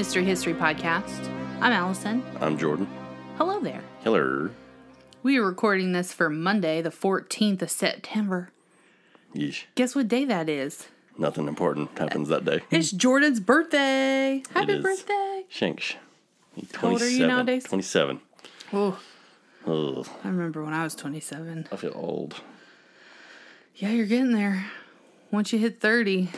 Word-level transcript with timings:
Mystery 0.00 0.24
History 0.24 0.54
Podcast. 0.54 1.28
I'm 1.60 1.72
Allison. 1.74 2.24
I'm 2.40 2.56
Jordan. 2.56 2.88
Hello 3.36 3.60
there. 3.60 3.82
Hello. 4.02 4.48
We 5.22 5.36
are 5.36 5.44
recording 5.44 5.92
this 5.92 6.10
for 6.10 6.30
Monday, 6.30 6.80
the 6.80 6.88
14th 6.88 7.60
of 7.60 7.70
September. 7.70 8.50
Yeesh. 9.34 9.64
Guess 9.74 9.94
what 9.94 10.08
day 10.08 10.24
that 10.24 10.48
is? 10.48 10.88
Nothing 11.18 11.48
important 11.48 11.98
happens 11.98 12.30
that 12.30 12.46
day. 12.46 12.62
It's 12.70 12.90
Jordan's 12.90 13.40
birthday. 13.40 14.42
Happy 14.54 14.80
birthday. 14.80 15.44
Shanks. 15.50 15.96
How 16.76 16.92
old 16.92 17.02
are 17.02 17.10
you 17.10 17.26
nowadays? 17.26 17.64
27. 17.64 18.22
Oh, 18.72 18.98
Ugh, 19.66 20.08
I 20.24 20.28
remember 20.28 20.64
when 20.64 20.72
I 20.72 20.82
was 20.82 20.94
27. 20.94 21.68
I 21.70 21.76
feel 21.76 21.92
old. 21.94 22.40
Yeah, 23.74 23.90
you're 23.90 24.06
getting 24.06 24.32
there. 24.32 24.64
Once 25.30 25.52
you 25.52 25.58
hit 25.58 25.78
30, 25.78 26.30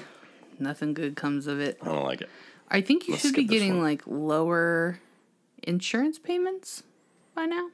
nothing 0.58 0.94
good 0.94 1.14
comes 1.14 1.46
of 1.46 1.60
it. 1.60 1.78
I 1.80 1.84
don't 1.84 2.02
like 2.02 2.22
it. 2.22 2.28
I 2.72 2.80
think 2.80 3.06
you 3.06 3.12
Let's 3.12 3.22
should 3.22 3.34
be 3.34 3.44
getting 3.44 3.74
one. 3.74 3.82
like 3.84 4.02
lower 4.06 4.98
insurance 5.62 6.18
payments 6.18 6.82
by 7.34 7.44
now. 7.44 7.68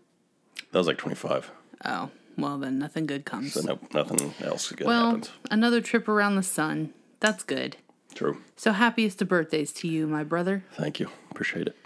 That 0.72 0.78
was 0.78 0.86
like 0.88 0.98
25. 0.98 1.50
Oh, 1.84 2.10
well, 2.36 2.58
then 2.58 2.78
nothing 2.78 3.06
good 3.06 3.24
comes. 3.24 3.52
So 3.54 3.60
no, 3.62 3.78
nothing 3.94 4.34
else 4.42 4.70
good 4.72 4.86
well, 4.86 5.06
happens. 5.06 5.30
another 5.50 5.80
trip 5.80 6.08
around 6.08 6.34
the 6.36 6.42
sun. 6.42 6.92
That's 7.20 7.44
good. 7.44 7.76
True. 8.14 8.38
So 8.56 8.72
happiest 8.72 9.22
of 9.22 9.28
birthdays 9.28 9.72
to 9.74 9.88
you, 9.88 10.06
my 10.08 10.24
brother. 10.24 10.64
Thank 10.72 10.98
you. 10.98 11.08
Appreciate 11.30 11.68
it. 11.68 11.76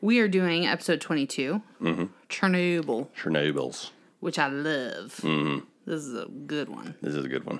We 0.00 0.20
are 0.20 0.28
doing 0.28 0.64
episode 0.66 1.00
22, 1.00 1.60
Mm-hmm. 1.80 2.04
Chernobyl, 2.28 3.08
Chernobyls. 3.20 3.90
which 4.20 4.38
I 4.38 4.46
love. 4.46 5.16
Mm-hmm. 5.22 5.64
This 5.86 6.04
is 6.04 6.14
a 6.14 6.26
good 6.26 6.68
one. 6.68 6.94
This 7.02 7.14
is 7.14 7.24
a 7.24 7.28
good 7.28 7.44
one. 7.44 7.58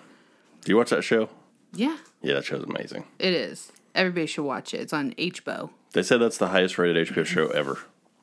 Do 0.65 0.71
you 0.73 0.77
watch 0.77 0.91
that 0.91 1.03
show? 1.03 1.29
Yeah, 1.73 1.97
Yeah, 2.23 2.35
that 2.35 2.45
show's 2.45 2.62
amazing. 2.62 3.05
it 3.19 3.33
is. 3.35 3.73
Everybody 3.94 4.27
should 4.27 4.44
watch 4.44 4.75
it. 4.75 4.81
It's 4.81 4.92
on 4.92 5.12
HBO. 5.12 5.70
They 5.92 6.03
said 6.03 6.19
that's 6.20 6.39
the 6.39 6.48
highest 6.48 6.78
rated 6.78 7.08
HBO 7.08 7.25
show 7.25 7.48
ever. 7.48 7.78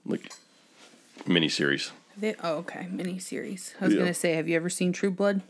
Like, 0.05 0.31
miniseries. 1.25 1.91
They, 2.17 2.35
oh, 2.43 2.55
okay. 2.59 2.87
Mini 2.89 3.19
series. 3.19 3.75
I 3.81 3.85
was 3.85 3.93
Yeah. 3.93 3.99
going 4.01 4.07
to 4.13 4.19
say, 4.19 4.33
have 4.33 4.47
you 4.47 4.55
ever 4.55 4.69
seen 4.69 4.93
True 4.93 5.11
Blood? 5.11 5.41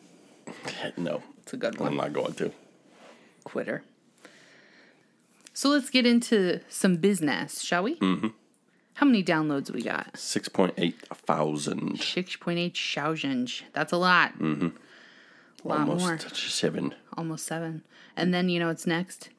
No, 0.98 1.22
It's 1.44 1.54
a 1.54 1.58
good 1.58 1.78
one. 1.80 1.90
I'm 1.90 1.98
not 1.98 2.14
going 2.14 2.34
to. 2.36 2.52
quitter. 3.44 3.84
So 5.54 5.70
let's 5.70 5.90
get 5.90 6.06
into 6.06 6.60
some 6.70 6.98
business, 6.98 7.62
shall 7.62 7.84
we? 7.84 7.96
Mm-hmm. 8.00 8.28
How 8.96 9.06
many 9.06 9.24
downloads 9.24 9.70
we 9.72 9.82
got? 9.84 10.14
6.8 10.14 10.94
thousand. 11.14 12.00
6.8 12.00 12.94
thousand. 12.94 13.62
That's 13.74 13.92
a 13.94 13.98
lot. 13.98 14.34
Mm-hmm. 14.40 14.68
A 15.64 15.68
lot 15.68 15.80
Almost 15.82 16.06
more. 16.06 16.20
seven. 16.20 16.96
Almost 17.18 17.46
seven. 17.46 17.84
And 18.18 18.34
then 18.34 18.50
you 18.50 18.60
know 18.60 18.68
what's 18.68 18.88
next? 18.88 19.30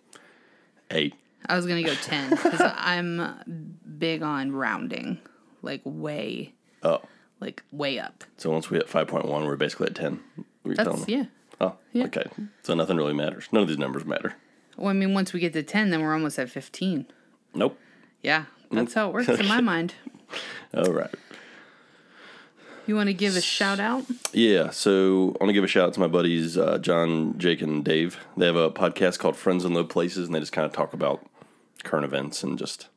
Eight. 0.90 1.14
I 1.48 1.56
was 1.56 1.66
going 1.66 1.82
to 1.84 1.88
go 1.90 1.94
10 1.96 2.30
because 2.30 2.60
I'm 2.76 3.76
big 3.98 4.22
on 4.22 4.52
rounding. 4.52 5.18
Like 5.62 5.80
way, 5.84 6.54
Oh. 6.82 7.02
like 7.40 7.62
way 7.72 7.98
up. 7.98 8.24
So 8.36 8.50
once 8.50 8.70
we 8.70 8.76
hit 8.78 8.88
5.1, 8.88 9.26
we're 9.46 9.56
basically 9.56 9.86
at 9.88 9.94
10. 9.94 10.20
Were 10.64 10.74
telling 10.74 10.96
That's, 10.98 11.08
yeah. 11.08 11.24
Oh, 11.60 11.74
Yeah. 11.92 12.04
okay. 12.04 12.24
So 12.62 12.74
nothing 12.74 12.96
really 12.96 13.14
matters. 13.14 13.48
None 13.52 13.62
of 13.62 13.68
these 13.68 13.78
numbers 13.78 14.04
matter. 14.04 14.34
Well, 14.76 14.88
I 14.88 14.92
mean, 14.92 15.14
once 15.14 15.32
we 15.32 15.40
get 15.40 15.52
to 15.54 15.62
10, 15.62 15.90
then 15.90 16.02
we're 16.02 16.12
almost 16.12 16.38
at 16.38 16.50
15. 16.50 17.06
Nope. 17.54 17.78
Yeah, 18.22 18.44
that's 18.70 18.94
how 18.94 19.08
it 19.08 19.14
works 19.14 19.28
in 19.28 19.46
my 19.46 19.60
mind. 19.62 19.94
All 20.74 20.92
right. 20.92 21.14
You 22.86 22.94
want 22.94 23.08
to 23.08 23.14
give 23.14 23.34
a 23.34 23.40
shout 23.40 23.80
out? 23.80 24.04
Yeah, 24.32 24.70
so 24.70 25.36
I 25.40 25.44
want 25.44 25.48
to 25.48 25.52
give 25.52 25.64
a 25.64 25.68
shout 25.68 25.88
out 25.88 25.94
to 25.94 26.00
my 26.00 26.06
buddies, 26.06 26.56
uh, 26.56 26.78
John, 26.78 27.36
Jake, 27.36 27.60
and 27.60 27.84
Dave. 27.84 28.18
They 28.36 28.46
have 28.46 28.54
a 28.56 28.70
podcast 28.70 29.18
called 29.18 29.36
Friends 29.36 29.64
in 29.64 29.74
Low 29.74 29.82
Places, 29.84 30.26
and 30.26 30.34
they 30.34 30.40
just 30.40 30.52
kind 30.52 30.64
of 30.64 30.72
talk 30.72 30.92
about 30.92 31.26
current 31.82 32.04
events 32.04 32.42
and 32.44 32.56
just 32.58 32.88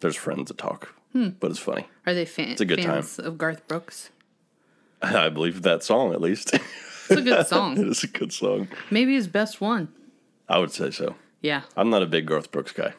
there's 0.00 0.16
friends 0.16 0.48
that 0.48 0.58
talk, 0.58 0.94
but 1.14 1.50
it's 1.50 1.60
funny. 1.60 1.86
Are 2.06 2.12
they 2.14 2.24
fan- 2.26 2.56
a 2.58 2.64
good 2.64 2.82
fans 2.82 3.18
of 3.18 3.38
Garth 3.38 3.66
Brooks? 3.68 4.10
I 5.02 5.28
believe 5.30 5.62
that 5.62 5.82
song 5.82 6.12
at 6.12 6.20
least. 6.20 6.54
It's 6.54 7.10
a 7.10 7.22
good 7.22 7.46
song. 7.46 7.78
it 7.78 7.86
is 7.86 8.04
a 8.04 8.08
good 8.08 8.32
song. 8.32 8.68
Maybe 8.90 9.14
his 9.14 9.28
best 9.28 9.60
one. 9.60 9.88
I 10.48 10.58
would 10.58 10.72
say 10.72 10.90
so. 10.90 11.16
Yeah. 11.40 11.62
I'm 11.76 11.90
not 11.90 12.02
a 12.02 12.06
big 12.06 12.26
Garth 12.26 12.52
Brooks 12.52 12.72
guy. 12.72 12.94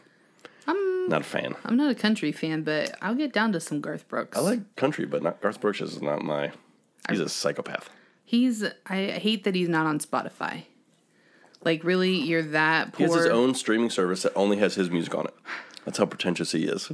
Not 1.08 1.22
a 1.22 1.24
fan. 1.25 1.56
I'm 1.66 1.75
not 1.78 1.91
a 1.91 1.96
country 1.96 2.31
fan, 2.31 2.64
but 2.64 2.96
I'll 3.02 3.16
get 3.16 3.34
down 3.34 3.52
to 3.53 3.59
some 3.59 3.81
Garth 3.81 4.08
Brooks. 4.08 4.38
I 4.38 4.41
like 4.41 4.75
country, 4.75 5.06
but 5.06 5.22
not 5.24 5.41
Garth 5.41 5.59
Brooks 5.62 5.81
is 5.81 6.02
not 6.02 6.22
my. 6.24 6.52
He's 7.09 7.19
a 7.19 7.30
psychopath. 7.30 7.90
He's 8.25 8.64
I 8.88 9.06
hate 9.08 9.44
that 9.44 9.56
he's 9.56 9.69
not 9.69 9.86
on 9.86 10.00
Spotify. 10.00 10.63
Like 11.63 11.84
really, 11.84 12.16
you're 12.16 12.42
that 12.42 12.94
poor. 12.94 13.08
He 13.08 13.13
has 13.13 13.24
his 13.24 13.31
own 13.31 13.53
streaming 13.56 13.90
service 13.90 14.24
that 14.24 14.34
only 14.36 14.58
has 14.58 14.75
his 14.75 14.90
music 14.90 15.16
on 15.16 15.25
it. 15.25 15.34
That's 15.86 15.97
how 15.97 16.06
pretentious 16.06 16.52
he 16.52 16.66
is. 16.66 16.92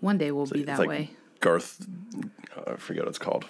One 0.00 0.18
day 0.18 0.30
we'll 0.30 0.46
be 0.46 0.62
that 0.64 0.78
like 0.78 0.88
way. 0.88 1.10
Garth, 1.40 1.86
uh, 2.56 2.72
I 2.72 2.76
forget 2.76 3.02
what 3.04 3.08
it's 3.10 3.18
called. 3.18 3.46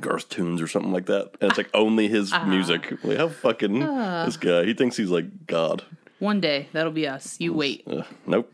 Garth 0.00 0.28
Tunes 0.28 0.62
or 0.62 0.66
something 0.68 0.92
like 0.92 1.06
that. 1.06 1.32
And 1.40 1.50
it's 1.50 1.58
like 1.58 1.68
only 1.74 2.08
his 2.08 2.32
Ah. 2.32 2.44
music. 2.44 2.92
Like, 3.04 3.18
how 3.18 3.28
fucking 3.28 3.80
this 3.80 4.36
guy? 4.36 4.64
He 4.64 4.72
thinks 4.74 4.96
he's 4.96 5.10
like 5.10 5.46
God. 5.46 5.84
One 6.18 6.40
day 6.40 6.68
that'll 6.72 6.92
be 6.92 7.06
us. 7.08 7.36
You 7.40 7.52
wait. 7.52 7.82
Uh, 7.86 8.02
nope. 8.26 8.52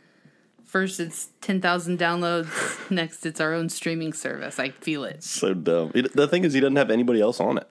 First 0.77 1.01
it's 1.01 1.31
ten 1.41 1.63
thousand 1.63 1.99
downloads. 1.99 2.91
Next 2.91 3.25
it's 3.25 3.41
our 3.41 3.55
own 3.55 3.71
streaming 3.71 4.13
service. 4.13 4.59
I 4.59 4.69
feel 4.69 5.05
it. 5.05 5.23
So 5.25 5.55
dumb. 5.55 5.91
He, 5.95 6.03
the 6.03 6.29
thing 6.29 6.45
is, 6.45 6.53
he 6.53 6.61
doesn't 6.61 6.77
have 6.77 6.91
anybody 6.91 7.19
else 7.23 7.41
on 7.41 7.57
it. 7.57 7.67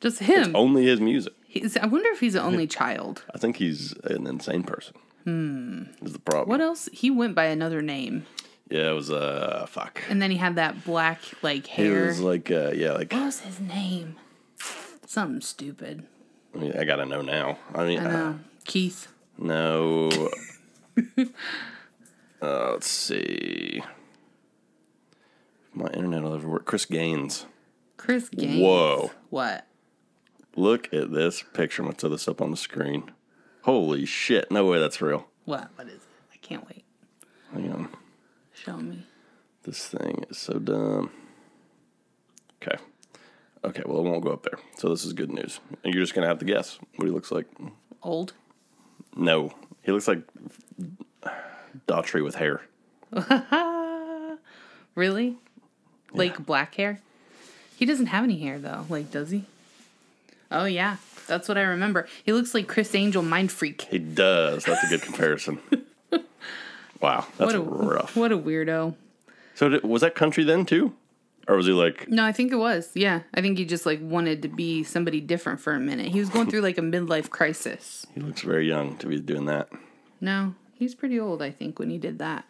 Just 0.00 0.20
him. 0.20 0.56
Only 0.56 0.86
his 0.86 1.02
music. 1.02 1.34
He's, 1.46 1.76
I 1.76 1.84
wonder 1.84 2.08
if 2.12 2.20
he's 2.20 2.32
the 2.32 2.40
only 2.42 2.66
child. 2.78 3.24
I 3.34 3.36
think 3.36 3.56
he's 3.56 3.92
an 4.04 4.26
insane 4.26 4.62
person. 4.62 4.94
Hmm. 5.24 5.82
Is 6.02 6.14
the 6.14 6.18
problem? 6.18 6.48
What 6.48 6.62
else? 6.62 6.88
He 6.94 7.10
went 7.10 7.34
by 7.34 7.44
another 7.44 7.82
name, 7.82 8.24
Yeah, 8.70 8.88
it 8.90 8.94
was 8.94 9.10
uh 9.10 9.66
fuck. 9.68 10.00
and 10.08 10.22
then 10.22 10.30
he 10.30 10.38
had 10.38 10.54
that 10.56 10.82
black 10.86 11.20
like 11.42 11.66
He 11.66 11.82
hair. 11.82 12.06
was 12.06 12.20
like 12.20 12.50
uh 12.50 12.70
yeah 12.72 12.92
like 12.92 13.12
what 13.12 13.26
was 13.26 13.40
his 13.40 13.60
name? 13.60 14.16
Something 15.06 15.42
stupid. 15.42 16.06
I 16.54 16.58
mean 16.58 16.72
I 16.72 16.84
gotta 16.84 17.04
know 17.04 17.20
now. 17.20 17.58
I 17.74 17.84
mean 17.84 17.98
I 18.00 18.14
uh. 18.30 18.34
Keith. 18.64 19.08
No. 19.36 20.08
uh, 22.42 22.72
let's 22.72 22.88
see. 22.88 23.82
My 25.72 25.86
internet 25.88 26.22
will 26.22 26.34
ever 26.34 26.48
work. 26.48 26.64
Chris 26.64 26.84
Gaines. 26.84 27.46
Chris 27.96 28.28
Gaines. 28.28 28.60
Whoa. 28.60 29.10
What? 29.30 29.66
Look 30.56 30.92
at 30.92 31.12
this 31.12 31.44
picture. 31.54 31.82
I'm 31.82 31.86
going 31.86 31.94
to 31.96 32.00
throw 32.00 32.10
this 32.10 32.28
up 32.28 32.40
on 32.40 32.50
the 32.50 32.56
screen. 32.56 33.12
Holy 33.62 34.04
shit. 34.04 34.50
No 34.50 34.66
way 34.66 34.80
that's 34.80 35.00
real. 35.00 35.26
What? 35.44 35.70
What 35.76 35.86
is 35.86 35.94
it? 35.94 36.00
I 36.32 36.36
can't 36.38 36.66
wait. 36.66 36.84
Hang 37.52 37.70
on. 37.72 37.88
Show 38.52 38.76
me. 38.78 39.06
This 39.62 39.86
thing 39.88 40.24
is 40.28 40.38
so 40.38 40.58
dumb. 40.58 41.10
Okay. 42.62 42.76
Okay, 43.62 43.82
well, 43.84 43.98
it 43.98 44.08
won't 44.08 44.24
go 44.24 44.32
up 44.32 44.42
there. 44.42 44.58
So 44.76 44.88
this 44.88 45.04
is 45.04 45.12
good 45.12 45.30
news. 45.30 45.60
And 45.84 45.92
you're 45.92 46.02
just 46.02 46.14
going 46.14 46.22
to 46.22 46.28
have 46.28 46.38
to 46.38 46.44
guess 46.46 46.78
what 46.96 47.06
he 47.06 47.12
looks 47.12 47.30
like. 47.30 47.46
Old. 48.02 48.32
No. 49.14 49.52
He 49.82 49.92
looks 49.92 50.08
like 50.08 50.22
Daughtry 51.86 52.22
with 52.24 52.36
hair. 52.36 52.62
Really? 54.96 55.36
Like 56.12 56.44
black 56.44 56.74
hair? 56.74 57.00
He 57.76 57.86
doesn't 57.86 58.06
have 58.06 58.24
any 58.24 58.38
hair 58.40 58.58
though. 58.58 58.86
Like, 58.88 59.10
does 59.10 59.30
he? 59.30 59.44
Oh 60.50 60.64
yeah, 60.64 60.96
that's 61.28 61.48
what 61.48 61.56
I 61.56 61.62
remember. 61.62 62.08
He 62.24 62.32
looks 62.32 62.54
like 62.54 62.66
Criss 62.66 62.94
Angel, 62.94 63.22
mind 63.22 63.52
freak. 63.52 63.82
He 63.82 63.98
does. 63.98 64.64
That's 64.64 64.82
a 64.84 64.88
good 64.88 65.02
comparison. 65.02 65.60
wow, 67.00 67.24
that's 67.38 67.52
What 67.52 67.54
a 67.54 67.60
rough. 67.60 68.16
what 68.16 68.32
a 68.32 68.36
weirdo. 68.38 68.96
So 69.54 69.68
did, 69.68 69.84
was 69.84 70.02
that 70.02 70.14
country 70.16 70.42
then 70.42 70.66
too, 70.66 70.92
or 71.46 71.56
was 71.56 71.66
he 71.66 71.72
like? 71.72 72.08
No, 72.08 72.24
I 72.24 72.32
think 72.32 72.50
it 72.52 72.56
was. 72.56 72.90
Yeah, 72.94 73.20
I 73.32 73.40
think 73.40 73.58
he 73.58 73.64
just 73.64 73.86
like 73.86 74.00
wanted 74.02 74.42
to 74.42 74.48
be 74.48 74.82
somebody 74.82 75.20
different 75.20 75.60
for 75.60 75.72
a 75.72 75.80
minute. 75.80 76.08
He 76.08 76.18
was 76.18 76.28
going 76.30 76.50
through 76.50 76.62
like 76.62 76.78
a 76.78 76.82
midlife 76.82 77.30
crisis. 77.30 78.06
He 78.14 78.20
looks 78.20 78.42
very 78.42 78.66
young 78.66 78.96
to 78.98 79.06
be 79.06 79.20
doing 79.20 79.46
that. 79.46 79.68
No, 80.20 80.54
he's 80.80 80.96
pretty 80.96 81.20
old. 81.20 81.40
I 81.42 81.52
think 81.52 81.78
when 81.78 81.90
he 81.90 81.98
did 81.98 82.18
that. 82.18 82.44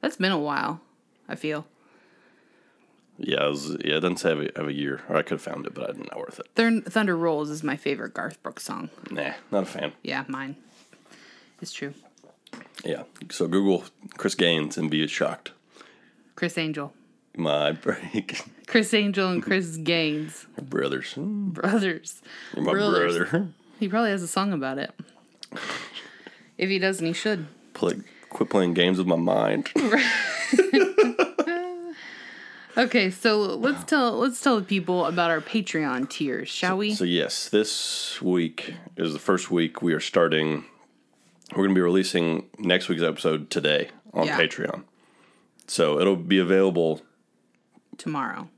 That's 0.00 0.16
been 0.16 0.30
a 0.30 0.38
while. 0.38 0.80
I 1.28 1.34
feel. 1.34 1.66
Yeah, 3.18 3.46
it 3.46 3.50
was, 3.50 3.70
yeah. 3.84 3.96
It 3.96 4.00
doesn't 4.00 4.16
say 4.18 4.30
I 4.30 4.34
have 4.34 4.40
a, 4.40 4.50
have 4.56 4.68
a 4.68 4.72
year, 4.72 5.02
or 5.08 5.16
I 5.16 5.22
could 5.22 5.32
have 5.32 5.42
found 5.42 5.66
it, 5.66 5.74
but 5.74 5.90
I'm 5.90 5.98
not 5.98 6.18
worth 6.18 6.38
it. 6.40 6.46
Thun- 6.54 6.82
Thunder 6.82 7.16
Rolls 7.16 7.50
is 7.50 7.62
my 7.62 7.76
favorite 7.76 8.14
Garth 8.14 8.42
Brooks 8.42 8.62
song. 8.64 8.90
Nah, 9.10 9.32
not 9.50 9.64
a 9.64 9.66
fan. 9.66 9.92
Yeah, 10.02 10.24
mine. 10.28 10.56
It's 11.60 11.72
true. 11.72 11.94
Yeah. 12.84 13.02
So 13.30 13.46
Google 13.48 13.84
Chris 14.16 14.34
Gaines 14.34 14.76
and 14.76 14.90
be 14.90 15.06
shocked. 15.06 15.52
Criss 16.36 16.58
Angel. 16.58 16.92
My 17.36 17.72
break, 17.72 18.42
Criss 18.66 18.92
Angel 18.92 19.30
and 19.30 19.42
Chris 19.42 19.76
Gaines. 19.78 20.46
brothers. 20.60 21.14
Brothers. 21.16 22.20
You're 22.54 22.64
my 22.64 22.72
Brothers. 22.72 23.16
brother. 23.30 23.48
He 23.78 23.88
probably 23.88 24.10
has 24.10 24.22
a 24.22 24.28
song 24.28 24.52
about 24.52 24.78
it. 24.78 24.90
If 26.58 26.68
he 26.68 26.78
doesn't, 26.78 27.06
he 27.06 27.12
should. 27.12 27.46
Play, 27.82 27.94
quit 28.30 28.48
playing 28.48 28.74
games 28.74 28.98
with 28.98 29.08
my 29.08 29.16
mind. 29.16 29.68
Okay, 32.74 33.10
so 33.10 33.38
let's 33.38 33.84
tell 33.84 34.12
let's 34.18 34.40
tell 34.40 34.56
the 34.58 34.64
people 34.64 35.04
about 35.04 35.30
our 35.30 35.42
Patreon 35.42 36.08
tiers, 36.08 36.48
shall 36.48 36.78
we? 36.78 36.94
So 36.94 37.04
yes, 37.04 37.50
this 37.50 38.22
week 38.22 38.72
is 38.96 39.12
the 39.12 39.18
first 39.18 39.50
week 39.50 39.82
we 39.82 39.92
are 39.92 40.00
starting 40.00 40.64
we're 41.50 41.64
going 41.64 41.68
to 41.70 41.74
be 41.74 41.82
releasing 41.82 42.48
next 42.58 42.88
week's 42.88 43.02
episode 43.02 43.50
today 43.50 43.90
on 44.14 44.26
Yeah. 44.26 44.40
Patreon. 44.40 44.84
So 45.66 46.00
it'll 46.00 46.16
be 46.16 46.38
available. 46.38 47.02
Tomorrow. 47.98 48.48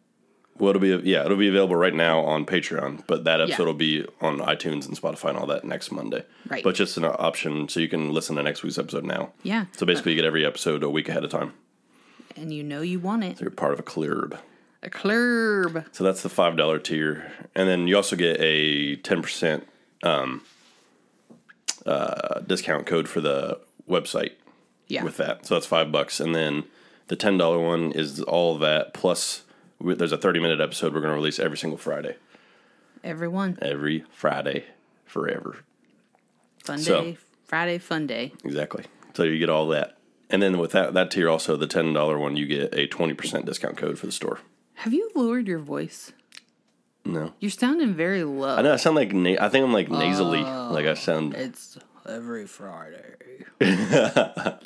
Well, 0.59 0.71
it'll 0.71 0.81
be 0.81 1.09
yeah, 1.11 1.25
it'll 1.25 1.37
be 1.37 1.49
available 1.49 1.75
right 1.77 1.93
now 1.95 2.21
on 2.21 2.47
Patreon, 2.47 3.03
but 3.09 3.25
that 3.25 3.41
episode 3.41 3.63
Yeah. 3.63 3.67
will 3.67 3.75
be 3.75 4.07
on 4.21 4.39
iTunes 4.39 4.87
and 4.87 4.97
Spotify 4.97 5.31
and 5.31 5.39
all 5.39 5.47
that 5.47 5.65
next 5.65 5.91
Monday. 5.91 6.25
Right. 6.49 6.63
But 6.63 6.77
just 6.77 6.97
an 6.97 7.05
option 7.05 7.69
so 7.69 7.81
you 7.81 7.89
can 7.89 8.13
listen 8.13 8.37
to 8.37 8.43
next 8.43 8.63
week's 8.63 8.79
episode 8.79 9.05
now. 9.05 9.33
Yeah. 9.43 9.65
So 9.73 9.85
basically, 9.85 10.13
you 10.13 10.17
get 10.17 10.25
every 10.25 10.47
episode 10.47 10.85
a 10.85 10.91
week 10.91 11.09
ahead 11.09 11.25
of 11.25 11.31
time. 11.31 11.55
And 12.37 12.53
you 12.53 12.63
know 12.63 12.83
you 12.83 13.01
want 13.01 13.25
it. 13.25 13.39
So 13.39 13.43
you're 13.43 13.51
part 13.51 13.73
of 13.73 13.81
a 13.81 13.83
club. 13.83 14.39
A 14.85 14.91
club. 14.91 15.85
So 15.93 16.05
that's 16.05 16.23
the 16.23 16.29
five 16.29 16.57
dollar 16.57 16.79
tier, 16.79 17.33
and 17.57 17.69
then 17.69 17.89
you 17.89 17.97
also 17.97 18.15
get 18.17 18.37
a 18.41 18.95
ten 18.97 19.23
percent 19.23 19.67
um, 20.03 20.43
uh, 21.87 22.41
discount 22.41 22.87
code 22.87 23.09
for 23.09 23.21
the 23.21 23.59
website 23.89 24.33
Yeah. 24.89 25.03
with 25.05 25.17
that. 25.17 25.47
So 25.47 25.55
that's 25.55 25.67
five 25.67 25.91
bucks, 25.91 26.21
and 26.21 26.35
then 26.35 26.65
the 27.09 27.17
ten 27.17 27.39
dollar 27.39 27.59
one 27.59 27.93
is 27.93 28.21
all 28.23 28.57
that 28.59 28.95
plus. 28.95 29.43
We- 29.79 29.95
There's 29.95 30.13
a 30.13 30.19
30 30.19 30.41
minute 30.41 30.61
episode 30.61 30.93
we're 30.95 31.01
going 31.01 31.11
to 31.13 31.17
release 31.17 31.39
every 31.39 31.59
single 31.59 31.79
Friday. 31.79 32.17
Everyone. 33.03 33.59
Every 33.61 34.05
Friday 34.11 34.65
forever. 35.05 35.59
Fun 36.65 36.79
So- 36.79 37.03
day. 37.03 37.19
Friday 37.45 37.79
fun 37.79 38.07
day. 38.07 38.33
Exactly. 38.45 38.85
So 39.15 39.23
you 39.23 39.39
get 39.39 39.51
all 39.51 39.69
that. 39.69 39.99
And 40.31 40.43
then 40.43 40.59
with 40.59 40.73
that 40.73 40.95
that 40.95 41.11
tier 41.11 41.29
also 41.29 41.57
the 41.57 41.67
$10 41.67 42.19
one 42.19 42.37
you 42.37 42.47
get 42.47 42.75
a 42.75 42.89
20% 42.89 43.45
discount 43.45 43.77
code 43.77 43.99
for 43.99 44.07
the 44.07 44.13
store. 44.13 44.41
Have 44.79 44.93
you 44.95 45.11
lowered 45.15 45.47
your 45.47 45.59
voice? 45.61 46.13
No. 47.05 47.35
You're 47.39 47.51
sounding 47.51 47.93
very 47.95 48.25
low. 48.25 48.57
I 48.57 48.63
know 48.63 48.73
I 48.73 48.77
sound 48.77 48.97
like 48.97 49.13
na- 49.13 49.37
I 49.39 49.49
think 49.51 49.65
I'm 49.65 49.73
like 49.75 49.91
nasally. 49.91 50.43
like 50.43 50.87
I 50.87 50.95
sound 50.95 51.35
It's 51.35 51.79
every 52.09 52.47
Friday. 52.47 53.15
I 53.61 54.59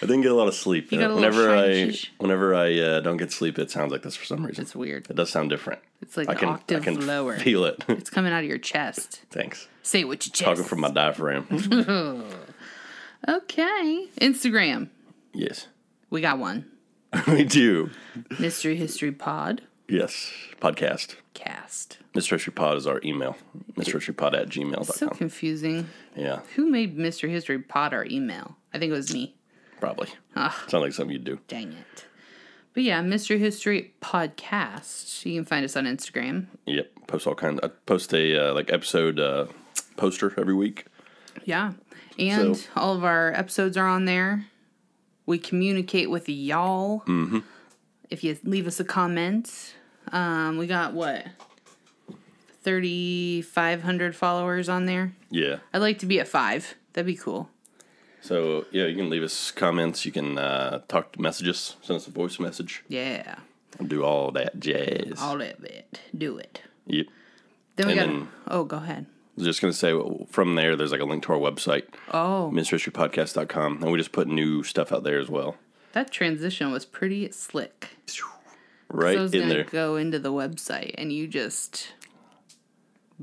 didn't 0.00 0.22
get 0.22 0.30
a 0.30 0.34
lot 0.34 0.48
of 0.48 0.54
sleep. 0.54 0.92
You 0.92 0.98
got 0.98 1.10
a 1.10 1.14
little 1.14 1.30
whenever 1.30 1.56
I 1.56 1.94
whenever 2.18 2.54
I 2.54 2.78
uh, 2.78 3.00
don't 3.00 3.16
get 3.16 3.32
sleep, 3.32 3.58
it 3.58 3.70
sounds 3.70 3.92
like 3.92 4.02
this 4.02 4.16
for 4.16 4.24
some 4.24 4.44
reason. 4.44 4.62
It's 4.62 4.74
weird. 4.76 5.08
It 5.10 5.16
does 5.16 5.30
sound 5.30 5.50
different. 5.50 5.80
It's 6.02 6.16
like 6.16 6.28
I 6.28 6.32
an 6.32 6.38
can 6.38 6.48
octave 6.50 6.82
I 6.82 6.84
can 6.84 7.06
lower. 7.06 7.38
feel 7.38 7.64
it. 7.64 7.84
It's 7.96 8.10
coming 8.10 8.32
out 8.32 8.42
of 8.42 8.48
your 8.48 8.58
chest. 8.58 9.22
Thanks. 9.30 9.68
Say 9.82 10.04
what 10.04 10.24
you 10.26 10.32
chest. 10.32 10.44
Talking 10.44 10.64
from 10.64 10.80
my 10.80 10.90
diaphragm. 10.90 11.46
Okay. 13.28 14.08
Instagram. 14.20 14.88
yes, 15.32 15.66
We 16.10 16.20
got 16.20 16.38
one. 16.38 16.66
we 17.26 17.42
do. 17.44 17.90
Mystery 18.38 18.76
History 18.76 19.10
Pod 19.10 19.62
Yes, 19.88 20.32
podcast. 20.60 21.16
cast. 21.34 21.98
Mystery 22.14 22.38
History 22.38 22.52
Pod 22.52 22.76
is 22.76 22.86
our 22.86 23.00
email. 23.04 23.36
Mystery 23.76 23.94
History 24.00 24.14
Pod 24.14 24.34
at 24.34 24.52
So 24.52 24.60
gmail.com. 24.60 25.10
confusing. 25.10 25.88
yeah, 26.16 26.40
Who 26.56 26.68
made 26.70 26.96
Mystery 26.96 27.30
History 27.30 27.58
Pod 27.60 27.94
our 27.94 28.04
email? 28.06 28.56
I 28.74 28.78
think 28.78 28.90
it 28.90 28.96
was 28.96 29.12
me. 29.12 29.34
probably. 29.80 30.08
Ah. 30.34 30.64
Sounds 30.68 30.82
like 30.82 30.92
something 30.92 31.12
you'd 31.12 31.24
do. 31.24 31.38
Dang 31.48 31.72
it. 31.72 32.06
But 32.74 32.82
yeah, 32.82 33.00
Mystery 33.00 33.38
History 33.38 33.94
Podcast. 34.02 35.24
You 35.24 35.34
can 35.40 35.44
find 35.44 35.64
us 35.64 35.76
on 35.76 35.84
Instagram. 35.84 36.46
Yep. 36.66 36.90
Post 37.06 37.26
all 37.26 37.34
kinds. 37.34 37.60
I 37.62 37.68
post 37.68 38.12
a 38.12 38.50
uh, 38.50 38.54
like 38.54 38.72
episode 38.72 39.20
uh, 39.20 39.46
poster 39.96 40.34
every 40.38 40.54
week. 40.54 40.86
Yeah. 41.44 41.72
And 42.18 42.56
So- 42.56 42.68
all 42.76 42.94
of 42.94 43.04
our 43.04 43.32
episodes 43.34 43.76
are 43.76 43.86
on 43.86 44.04
there. 44.06 44.46
We 45.26 45.38
communicate 45.38 46.10
with 46.10 46.28
y'all. 46.28 47.00
Mm-hmm. 47.06 47.40
If 48.10 48.22
you 48.24 48.36
leave 48.44 48.66
us 48.66 48.78
a 48.80 48.84
comment, 48.84 49.74
um, 50.12 50.58
we 50.58 50.66
got 50.66 50.92
what? 50.94 51.26
3,500 52.62 54.14
followers 54.16 54.68
on 54.68 54.86
there. 54.86 55.12
Yeah. 55.30 55.58
I'd 55.72 55.78
like 55.78 55.98
to 56.00 56.06
be 56.06 56.18
at 56.20 56.28
five. 56.28 56.74
That'd 56.92 57.06
be 57.06 57.14
cool. 57.16 57.48
So 58.20 58.64
yeah, 58.72 58.86
you 58.86 58.96
can 58.96 59.08
leave 59.10 59.22
us 59.22 59.50
comments. 59.52 60.04
You 60.04 60.12
can 60.12 60.36
uh, 60.38 60.80
talk, 60.88 61.12
to 61.12 61.20
messages, 61.20 61.76
send 61.82 61.96
us 61.98 62.06
a 62.08 62.10
voice 62.10 62.40
message, 62.40 62.82
Yeah. 62.88 63.36
do 63.86 64.02
all 64.04 64.32
that 64.32 64.58
jazz. 64.58 65.20
All 65.20 65.40
of 65.40 65.64
it. 65.64 66.00
Do 66.16 66.36
it. 66.38 66.62
Yep. 66.86 67.06
Then 67.76 67.86
we 67.86 67.92
And 67.92 68.00
got. 68.00 68.06
then- 68.18 68.28
oh, 68.48 68.64
go 68.64 68.76
ahead. 68.78 69.06
I 69.08 69.40
was 69.40 69.44
just 69.46 69.60
gonna 69.60 69.72
say 69.74 69.92
from 70.30 70.54
there, 70.54 70.76
there's 70.76 70.92
like 70.92 71.00
a 71.02 71.04
link 71.04 71.22
to 71.24 71.32
our 71.34 71.38
website, 71.38 71.84
Oh, 72.10 72.50
mysteryhistorypodcast.com, 72.54 73.82
and 73.82 73.92
we 73.92 73.98
just 73.98 74.10
put 74.12 74.28
new 74.28 74.62
stuff 74.62 74.92
out 74.92 75.04
there 75.04 75.18
as 75.20 75.28
well. 75.28 75.56
That 75.96 76.10
transition 76.10 76.70
was 76.70 76.84
pretty 76.84 77.30
slick. 77.32 77.88
Right 78.88 79.16
I 79.16 79.22
was 79.22 79.32
in 79.32 79.40
gonna 79.40 79.54
there. 79.54 79.64
go 79.64 79.96
into 79.96 80.18
the 80.18 80.30
website, 80.30 80.94
and 80.98 81.10
you 81.10 81.26
just 81.26 81.92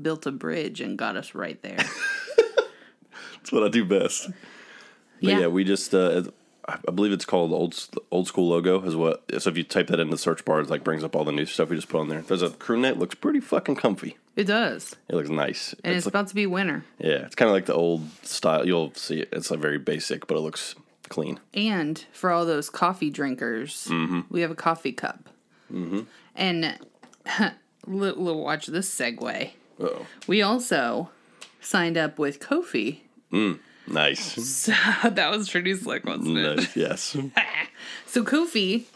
built 0.00 0.26
a 0.26 0.32
bridge 0.32 0.80
and 0.80 0.98
got 0.98 1.16
us 1.16 1.36
right 1.36 1.60
there. 1.62 1.76
That's 3.36 3.52
what 3.52 3.62
I 3.62 3.68
do 3.68 3.84
best. 3.84 4.26
But 4.26 4.34
yeah, 5.20 5.38
Yeah. 5.40 5.46
we 5.46 5.62
just 5.64 5.94
uh, 5.94 6.24
I 6.66 6.90
believe 6.90 7.12
it's 7.12 7.24
called 7.24 7.52
old 7.52 7.78
old 8.10 8.26
school 8.26 8.48
logo 8.48 8.82
is 8.82 8.96
what. 8.96 9.22
So 9.38 9.50
if 9.50 9.56
you 9.56 9.62
type 9.64 9.86
that 9.86 10.00
in 10.00 10.10
the 10.10 10.18
search 10.18 10.44
bar, 10.44 10.60
it 10.60 10.68
like 10.68 10.82
brings 10.82 11.04
up 11.04 11.14
all 11.14 11.24
the 11.24 11.32
new 11.32 11.46
stuff 11.46 11.68
we 11.70 11.76
just 11.76 11.88
put 11.88 12.00
on 12.00 12.08
there. 12.08 12.22
There's 12.22 12.42
a 12.42 12.50
crew 12.50 12.78
net 12.80 12.98
looks 12.98 13.14
pretty 13.14 13.40
fucking 13.40 13.76
comfy. 13.76 14.16
it 14.36 14.44
does, 14.44 14.96
It 15.08 15.14
looks 15.14 15.30
nice. 15.30 15.74
and 15.84 15.94
it's, 15.94 16.06
like, 16.06 16.12
about 16.12 16.28
to 16.28 16.34
be 16.34 16.46
winter. 16.46 16.84
yeah, 16.98 17.24
it's 17.26 17.36
kind 17.36 17.48
of 17.48 17.52
like 17.54 17.66
the 17.66 17.74
old 17.74 18.02
style. 18.22 18.66
You'll 18.66 18.92
see 18.94 19.20
it. 19.20 19.28
It's 19.32 19.50
like 19.50 19.60
very 19.60 19.78
basic, 19.78 20.26
but 20.26 20.36
it 20.36 20.40
looks 20.40 20.74
clean. 21.08 21.40
And 21.52 22.04
for 22.12 22.30
all 22.30 22.44
those 22.46 22.70
coffee 22.70 23.10
drinkers, 23.10 23.86
Mm-hmm. 23.90 24.20
we 24.30 24.40
have 24.42 24.50
a 24.50 24.54
coffee 24.56 24.92
cup. 24.92 25.28
Mm-hmm. 25.72 26.00
And 26.34 26.78
li- 27.86 28.10
li- 28.10 28.32
watch 28.34 28.66
this 28.66 28.88
segue. 28.94 29.50
Oh, 29.80 30.06
We 30.26 30.42
also 30.42 31.10
signed 31.60 31.96
up 31.96 32.18
with 32.18 32.40
Ko-fi. 32.40 33.02
nice. 33.86 34.66
that 35.02 35.30
was 35.30 35.48
pretty 35.50 35.74
slick, 35.74 36.04
wasn't 36.04 36.38
it? 36.38 36.56
nice. 36.56 36.76
Yes. 36.76 37.16
So 38.06 38.22
Ko-fi 38.22 38.86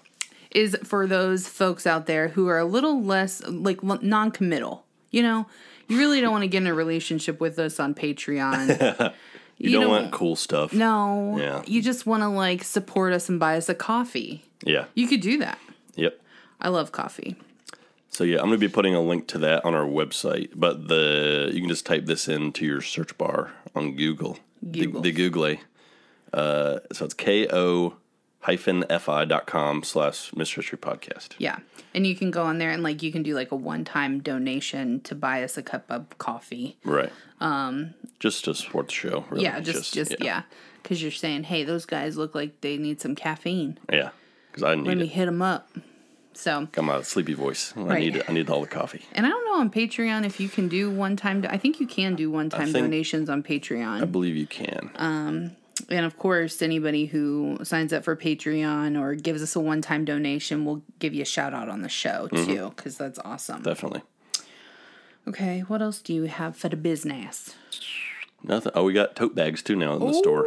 is 0.52 0.76
for 0.84 1.06
those 1.06 1.46
folks 1.48 1.86
out 1.86 2.06
there 2.06 2.28
who 2.28 2.46
are 2.48 2.58
a 2.58 2.64
little 2.64 3.02
less 3.02 3.42
like 3.46 3.82
non-committal. 3.82 4.84
You 5.10 5.22
know, 5.22 5.46
you 5.88 5.98
really 5.98 6.20
don't 6.20 6.30
want 6.30 6.44
to 6.44 6.48
get 6.48 6.62
in 6.62 6.68
a 6.68 6.74
relationship 6.74 7.40
with 7.40 7.58
us 7.58 7.80
on 7.80 7.94
Patreon. 7.94 9.12
You, 9.58 9.72
don't, 9.72 9.88
want 9.88 10.12
cool 10.12 10.36
stuff. 10.36 10.72
No. 10.72 11.36
Yeah. 11.38 11.62
You 11.66 11.82
just 11.82 12.06
want 12.06 12.22
to 12.22 12.28
like 12.28 12.62
support 12.62 13.12
us 13.12 13.28
and 13.28 13.40
buy 13.40 13.56
us 13.56 13.68
a 13.68 13.74
coffee. 13.74 14.44
Yeah. 14.62 14.86
You 14.94 15.08
could 15.08 15.20
do 15.20 15.38
that. 15.38 15.58
Yep. 15.96 16.20
I 16.60 16.68
love 16.68 16.92
coffee. 16.92 17.36
So 18.10 18.24
yeah, 18.24 18.38
I'm 18.38 18.46
gonna 18.46 18.58
be 18.58 18.68
putting 18.68 18.94
a 18.94 19.00
link 19.00 19.28
to 19.28 19.38
that 19.38 19.64
on 19.64 19.74
our 19.74 19.86
website, 19.86 20.50
but 20.56 20.88
the 20.88 21.50
you 21.52 21.60
can 21.60 21.68
just 21.68 21.86
type 21.86 22.06
this 22.06 22.26
into 22.26 22.64
your 22.64 22.80
search 22.80 23.16
bar 23.16 23.52
on 23.76 23.94
Google. 23.94 24.38
Google. 24.68 25.02
The, 25.02 25.10
the 25.10 25.16
Google. 25.16 25.56
Uh, 26.32 26.80
so 26.92 27.04
it's 27.04 27.14
K 27.14 27.46
O 27.48 27.94
hyphen 28.40 28.84
fi 29.00 29.24
dot 29.24 29.46
com 29.46 29.82
slash 29.82 30.34
Mystery 30.34 30.62
Podcast. 30.78 31.30
Yeah. 31.38 31.58
And 31.94 32.06
you 32.06 32.14
can 32.14 32.30
go 32.30 32.44
on 32.44 32.58
there 32.58 32.70
and 32.70 32.82
like 32.82 33.02
you 33.02 33.10
can 33.10 33.22
do 33.22 33.34
like 33.34 33.50
a 33.50 33.56
one-time 33.56 34.20
donation 34.20 35.00
to 35.00 35.14
buy 35.14 35.42
us 35.42 35.56
a 35.58 35.62
cup 35.62 35.84
of 35.90 36.16
coffee. 36.18 36.76
Right. 36.84 37.12
Um. 37.40 37.94
Just 38.20 38.44
to 38.46 38.54
support 38.54 38.88
the 38.88 38.94
show. 38.94 39.24
Really. 39.30 39.44
Yeah, 39.44 39.60
just 39.60 39.94
just, 39.94 40.16
yeah. 40.20 40.42
Cuz 40.84 41.00
you're 41.02 41.10
saying, 41.10 41.44
"Hey, 41.44 41.64
those 41.64 41.84
guys 41.86 42.16
look 42.16 42.34
like 42.34 42.60
they 42.60 42.76
need 42.76 43.00
some 43.00 43.14
caffeine. 43.14 43.78
Yeah. 43.92 44.10
Because 44.50 44.62
I 44.64 44.74
need 44.74 44.86
Let 44.86 44.96
me 44.98 45.04
it. 45.04 45.10
hit 45.10 45.26
them 45.26 45.40
up." 45.42 45.68
So, 46.34 46.68
Got 46.70 46.84
my 46.84 47.02
sleepy 47.02 47.34
voice. 47.34 47.72
I 47.76 47.80
Right. 47.80 48.00
need. 48.14 48.22
I 48.28 48.32
need 48.32 48.48
all 48.48 48.60
the 48.60 48.68
coffee. 48.68 49.02
And 49.12 49.26
I 49.26 49.28
don't 49.28 49.44
know 49.44 49.58
on 49.58 49.70
Patreon 49.70 50.24
if 50.24 50.38
you 50.38 50.48
can 50.48 50.68
do 50.68 50.88
one 50.88 51.16
time. 51.16 51.44
I 51.48 51.56
think 51.58 51.80
you 51.80 51.86
can 51.86 52.14
do 52.14 52.30
one 52.30 52.48
time 52.48 52.70
donations 52.72 53.28
on 53.28 53.42
Patreon. 53.42 54.02
I 54.02 54.04
believe 54.04 54.36
you 54.36 54.46
can. 54.46 54.90
And 55.88 56.04
of 56.06 56.16
course, 56.18 56.60
anybody 56.62 57.06
who 57.06 57.58
signs 57.62 57.92
up 57.92 58.04
for 58.04 58.16
Patreon 58.16 58.98
or 59.00 59.14
gives 59.14 59.42
us 59.42 59.54
a 59.56 59.60
one 59.60 59.80
time 59.82 60.04
donation, 60.04 60.64
we'll 60.64 60.82
give 60.98 61.14
you 61.14 61.22
a 61.22 61.26
shout 61.26 61.54
out 61.54 61.68
on 61.68 61.82
the 61.82 61.88
show 61.88 62.28
Mm-hmm. 62.32 62.44
too, 62.52 62.72
because 62.76 62.96
that's 62.96 63.18
awesome. 63.24 63.62
Definitely. 63.62 64.02
Okay, 65.26 65.60
what 65.60 65.82
else 65.82 66.00
do 66.00 66.14
you 66.14 66.24
have 66.24 66.56
for 66.56 66.68
the 66.68 66.76
business? 66.76 67.54
Nothing. 68.42 68.72
Oh, 68.74 68.84
we 68.84 68.92
got 68.92 69.14
tote 69.16 69.34
bags 69.34 69.62
too 69.62 69.76
now 69.76 69.94
in 69.94 70.00
the 70.06 70.14
store. 70.14 70.46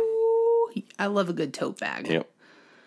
I 0.98 1.08
love 1.08 1.30
a 1.30 1.34
good 1.34 1.54
tote 1.54 1.80
bag. 1.80 2.08
Yep. 2.08 2.30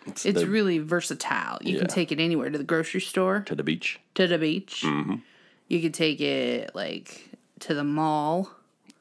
It's, 0.07 0.25
It's 0.25 0.41
the- 0.41 0.47
really 0.47 0.79
versatile. 0.79 1.59
You 1.61 1.77
can 1.79 1.87
take 1.87 2.11
it 2.11 2.19
anywhere 2.19 2.49
to 2.49 2.57
the 2.57 2.63
grocery 2.63 3.01
store, 3.01 3.41
to 3.41 3.55
the 3.55 3.63
beach. 3.63 3.99
to 4.15 4.27
the 4.27 4.37
beach. 4.37 4.81
Mm-hmm. 4.85 5.15
You 5.67 5.81
could 5.81 5.93
take 5.93 6.21
it 6.21 6.75
like 6.75 7.29
to 7.61 7.73
the 7.73 7.83
mall, 7.83 8.49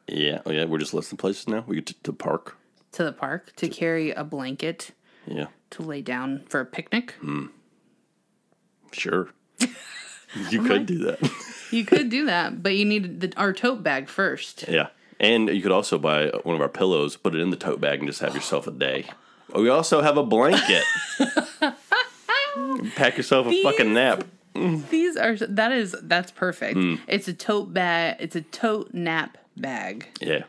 Yeah. 0.07 0.41
Oh 0.47 0.51
yeah. 0.53 0.65
We're 0.67 0.79
just 0.79 0.95
listing 0.95 1.19
places 1.19 1.49
now. 1.49 1.65
We 1.67 1.77
get 1.77 1.87
to 1.87 1.95
the 2.05 2.13
park. 2.13 2.57
To 2.95 3.05
the 3.05 3.13
park, 3.13 3.55
to 3.57 3.69
carry 3.69 4.11
a 4.11 4.25
blanket, 4.25 4.91
Yeah. 5.27 5.47
to 5.71 5.83
lay 5.83 6.03
down 6.03 6.45
for 6.49 6.61
a 6.61 6.67
picnic. 6.67 7.15
Sure. 8.93 9.29
you 10.51 10.63
could 10.63 10.87
do 10.87 10.99
that. 11.05 11.19
You 11.71 11.85
could 11.85 12.09
do 12.09 12.27
that, 12.27 12.63
but 12.63 12.77
you 12.77 12.85
need 12.85 13.21
the, 13.21 13.33
our 13.37 13.53
tote 13.53 13.83
bag 13.83 14.09
first. 14.09 14.67
yeah. 14.69 14.89
And 15.19 15.49
you 15.49 15.61
could 15.61 15.73
also 15.73 15.99
buy 15.99 16.27
one 16.45 16.55
of 16.55 16.61
our 16.61 16.69
pillows, 16.69 17.17
put 17.17 17.35
it 17.35 17.41
in 17.41 17.51
the 17.51 17.57
tote 17.57 17.81
bag, 17.81 17.99
and 17.99 18.07
just 18.09 18.21
have 18.21 18.33
yourself 18.35 18.67
a 18.69 18.71
day. 18.71 19.07
We 19.55 19.69
also 19.69 20.01
have 20.01 20.17
a 20.17 20.23
blanket. 20.25 20.85
Pack 22.97 23.17
yourself 23.17 23.47
a 23.47 23.63
fucking 23.63 23.93
nap. 23.93 24.25
These 24.55 25.17
are 25.17 25.37
that 25.37 25.73
is 25.73 25.95
that's 26.03 26.31
perfect. 26.31 26.77
Mm. 26.79 27.01
It's 27.09 27.29
a 27.29 27.35
tote 27.35 27.73
bag. 27.75 28.17
It's 28.21 28.37
a 28.37 28.41
tote 28.41 28.95
nap 28.95 29.37
bag. 29.57 30.07
Yeah. 30.21 30.45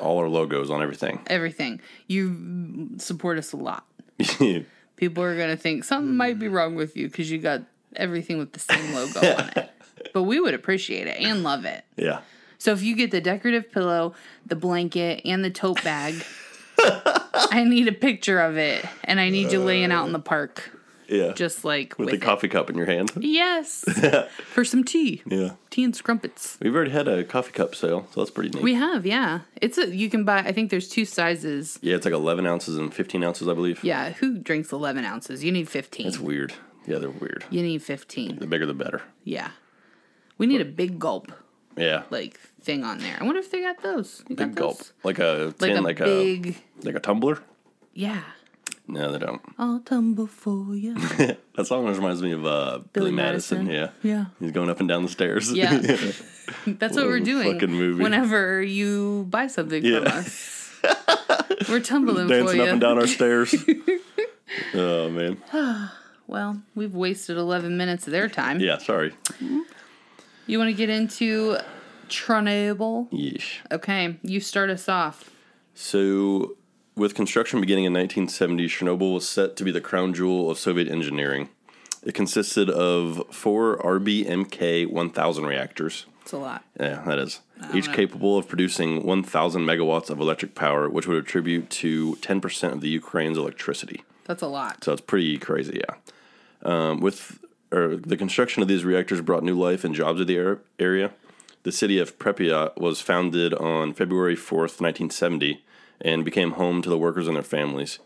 All 0.00 0.18
our 0.18 0.28
logos 0.28 0.70
on 0.70 0.82
everything. 0.82 1.20
Everything. 1.26 1.80
You 2.06 2.90
support 2.98 3.38
us 3.38 3.52
a 3.52 3.56
lot. 3.56 3.86
People 4.96 5.24
are 5.24 5.36
gonna 5.36 5.56
think 5.56 5.84
something 5.84 6.16
might 6.16 6.38
be 6.38 6.48
wrong 6.48 6.74
with 6.74 6.96
you 6.96 7.08
because 7.08 7.30
you 7.30 7.38
got 7.38 7.62
everything 7.96 8.38
with 8.38 8.52
the 8.52 8.60
same 8.60 8.94
logo 8.94 9.20
on 9.20 9.50
it. 9.56 9.70
But 10.12 10.24
we 10.24 10.40
would 10.40 10.52
appreciate 10.52 11.06
it 11.06 11.18
and 11.20 11.42
love 11.42 11.64
it. 11.64 11.84
yeah. 11.96 12.20
So 12.58 12.72
if 12.72 12.82
you 12.82 12.94
get 12.94 13.10
the 13.12 13.20
decorative 13.20 13.72
pillow, 13.72 14.14
the 14.46 14.56
blanket, 14.56 15.22
and 15.24 15.44
the 15.44 15.50
tote 15.50 15.82
bag, 15.82 16.14
I 16.78 17.64
need 17.64 17.88
a 17.88 17.92
picture 17.92 18.38
of 18.40 18.56
it, 18.56 18.84
and 19.04 19.18
I 19.18 19.30
need 19.30 19.50
you 19.52 19.60
laying 19.60 19.90
out 19.90 20.06
in 20.06 20.12
the 20.12 20.18
park, 20.20 20.70
Yeah. 21.12 21.32
just 21.32 21.64
like 21.64 21.98
with 21.98 22.06
with, 22.06 22.10
the 22.20 22.24
it. 22.24 22.26
coffee 22.26 22.48
cup 22.48 22.70
in 22.70 22.76
your 22.76 22.86
hand. 22.86 23.12
Yes, 23.20 23.84
for 24.54 24.64
some 24.64 24.82
tea, 24.84 25.22
Yeah. 25.26 25.50
tea 25.70 25.84
and 25.84 25.94
scrumpets. 25.94 26.58
We've 26.60 26.74
already 26.74 26.90
had 26.90 27.06
a 27.08 27.22
coffee 27.24 27.52
cup 27.52 27.74
sale, 27.74 28.06
so 28.12 28.20
that's 28.20 28.30
pretty 28.30 28.50
neat. 28.50 28.62
We 28.62 28.74
have, 28.74 29.04
yeah. 29.06 29.40
It's 29.60 29.78
a 29.78 29.94
you 29.94 30.08
can 30.10 30.24
buy. 30.24 30.38
I 30.38 30.52
think 30.52 30.70
there's 30.70 30.88
two 30.88 31.04
sizes. 31.04 31.78
yeah, 31.82 31.96
it's 31.96 32.04
like 32.04 32.14
11 32.14 32.46
ounces 32.46 32.76
and 32.78 32.92
15 32.92 33.22
ounces, 33.22 33.46
I 33.48 33.54
believe. 33.54 33.82
Yeah, 33.84 34.10
who 34.12 34.38
drinks 34.38 34.72
11 34.72 35.04
ounces? 35.04 35.44
You 35.44 35.52
need 35.52 35.68
15. 35.68 36.06
It's 36.06 36.18
weird. 36.18 36.54
Yeah, 36.86 36.98
they're 36.98 37.10
weird. 37.10 37.44
you 37.50 37.62
need 37.62 37.82
15. 37.82 38.38
The 38.40 38.46
bigger, 38.46 38.66
the 38.66 38.74
better. 38.74 39.02
Yeah, 39.24 39.50
we 40.38 40.46
need 40.46 40.60
a 40.60 40.64
big 40.64 40.98
gulp 40.98 41.30
Yeah. 41.76 42.02
like 42.10 42.40
thing 42.60 42.82
on 42.84 42.98
there. 42.98 43.16
I 43.20 43.24
wonder 43.24 43.38
if 43.40 43.50
they 43.50 43.60
got 43.60 43.82
those. 43.82 44.24
You 44.28 44.34
got 44.36 44.48
big 44.48 44.56
gulp. 44.56 44.78
those? 44.78 44.92
Like 45.04 45.18
a 45.18 45.54
Like 45.60 45.70
tin, 45.72 45.76
a 45.76 45.80
like 45.82 45.98
big. 45.98 46.56
a 46.82 46.86
like 46.86 46.96
a 46.96 47.00
tumbler. 47.00 47.38
Yeah. 47.94 48.22
No, 48.88 49.12
they 49.12 49.18
don't. 49.18 49.40
I'll 49.58 49.80
tumble 49.80 50.26
for 50.26 50.74
you. 50.74 50.96
That 51.54 51.66
song 51.66 51.84
reminds 51.86 52.22
me 52.22 52.32
of 52.32 52.46
uh, 52.46 52.80
Billy, 52.94 53.10
Madison. 53.10 53.66
Madison. 53.66 53.92
Yeah. 54.02 54.10
Yeah. 54.10 54.24
He's 54.40 54.52
going 54.52 54.70
up 54.70 54.80
and 54.80 54.88
down 54.88 55.02
the 55.02 55.10
stairs. 55.10 55.52
Yeah. 55.52 55.76
That's 56.66 56.96
what 56.96 57.04
we're 57.06 57.20
doing. 57.20 57.52
fucking 57.52 57.70
movie. 57.70 58.02
Whenever 58.02 58.62
you 58.62 59.26
buy 59.28 59.48
something 59.48 59.82
from 59.82 60.06
us, 60.06 60.74
we're 61.68 61.80
tumbling 61.80 62.26
for 62.28 62.34
Dancing 62.34 62.56
you. 62.56 62.62
up 62.62 62.68
and 62.70 62.80
down 62.80 62.98
our 62.98 63.06
stairs. 63.06 63.54
oh 64.74 65.10
man. 65.10 65.42
Well, 66.28 66.62
we've 66.74 66.94
wasted 66.94 67.36
11 67.36 67.76
minutes 67.76 68.06
of 68.06 68.12
their 68.12 68.28
time. 68.28 68.58
Yeah. 68.58 68.78
Sorry. 68.78 69.12
You 70.46 70.58
want 70.58 70.68
to 70.70 70.74
get 70.74 70.88
into 70.88 71.58
Chernobyl? 72.08 73.10
Yeesh. 73.12 73.56
Okay, 73.70 74.16
you 74.22 74.40
start 74.40 74.70
us 74.70 74.88
off. 74.88 75.30
So, 75.74 76.56
with 76.96 77.14
construction 77.14 77.60
beginning 77.60 77.84
in 77.84 77.92
1970, 77.92 78.66
Chernobyl 78.68 79.14
was 79.14 79.28
set 79.28 79.56
to 79.56 79.64
be 79.64 79.70
the 79.70 79.80
crown 79.80 80.14
jewel 80.14 80.50
of 80.50 80.58
Soviet 80.58 80.88
engineering. 80.88 81.48
It 82.02 82.14
consisted 82.14 82.68
of 82.68 83.22
four 83.30 83.78
RBMK 83.78 84.90
1000 84.90 85.46
reactors. 85.46 86.06
It's 86.22 86.32
a 86.32 86.38
lot. 86.38 86.64
Yeah, 86.78 87.02
that 87.06 87.18
is. 87.18 87.40
Each 87.72 87.88
know. 87.88 87.94
capable 87.94 88.38
of 88.38 88.48
producing 88.48 89.04
1,000 89.04 89.62
megawatts 89.62 90.10
of 90.10 90.20
electric 90.20 90.54
power, 90.54 90.88
which 90.88 91.06
would 91.06 91.16
attribute 91.16 91.70
to 91.70 92.16
10% 92.16 92.72
of 92.72 92.80
the 92.80 92.88
Ukraine's 92.88 93.38
electricity. 93.38 94.04
That's 94.24 94.42
a 94.42 94.48
lot. 94.48 94.82
So 94.84 94.92
it's 94.92 95.00
pretty 95.00 95.38
crazy, 95.38 95.80
yeah. 95.88 95.96
Um, 96.62 97.00
with 97.00 97.38
or 97.72 97.96
the 97.96 98.16
construction 98.16 98.62
of 98.62 98.68
these 98.68 98.84
reactors 98.84 99.20
brought 99.20 99.42
new 99.42 99.58
life 99.58 99.82
and 99.82 99.94
jobs 99.94 100.20
to 100.20 100.24
the 100.24 100.58
area. 100.78 101.12
The 101.62 101.72
city 101.72 101.98
of 101.98 102.18
Pripyat 102.18 102.76
was 102.76 103.00
founded 103.00 103.54
on 103.54 103.94
February 103.94 104.36
4th, 104.36 104.80
1970, 104.80 105.64
and 106.02 106.24
became 106.24 106.52
home 106.52 106.82
to 106.82 106.90
the 106.90 106.98
workers 106.98 107.26
and 107.26 107.36
their 107.36 107.42
families. 107.42 107.98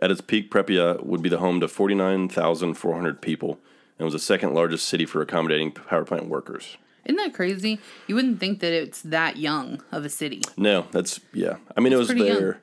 At 0.00 0.10
its 0.10 0.20
peak, 0.20 0.50
Pripyat 0.50 1.04
would 1.04 1.22
be 1.22 1.28
the 1.28 1.38
home 1.38 1.60
to 1.60 1.68
49,400 1.68 3.20
people 3.20 3.58
and 3.98 4.06
was 4.06 4.14
the 4.14 4.18
second 4.18 4.54
largest 4.54 4.88
city 4.88 5.04
for 5.04 5.20
accommodating 5.20 5.72
power 5.72 6.04
plant 6.04 6.28
workers. 6.28 6.76
Isn't 7.04 7.16
that 7.16 7.34
crazy? 7.34 7.80
You 8.06 8.14
wouldn't 8.14 8.38
think 8.38 8.60
that 8.60 8.72
it's 8.72 9.02
that 9.02 9.36
young 9.36 9.82
of 9.90 10.04
a 10.04 10.08
city. 10.08 10.42
No, 10.56 10.86
that's 10.92 11.20
yeah. 11.32 11.56
I 11.76 11.80
mean, 11.80 11.92
it 11.92 11.96
was 11.96 12.08
pretty 12.08 12.24
young. 12.24 12.38
there. 12.38 12.60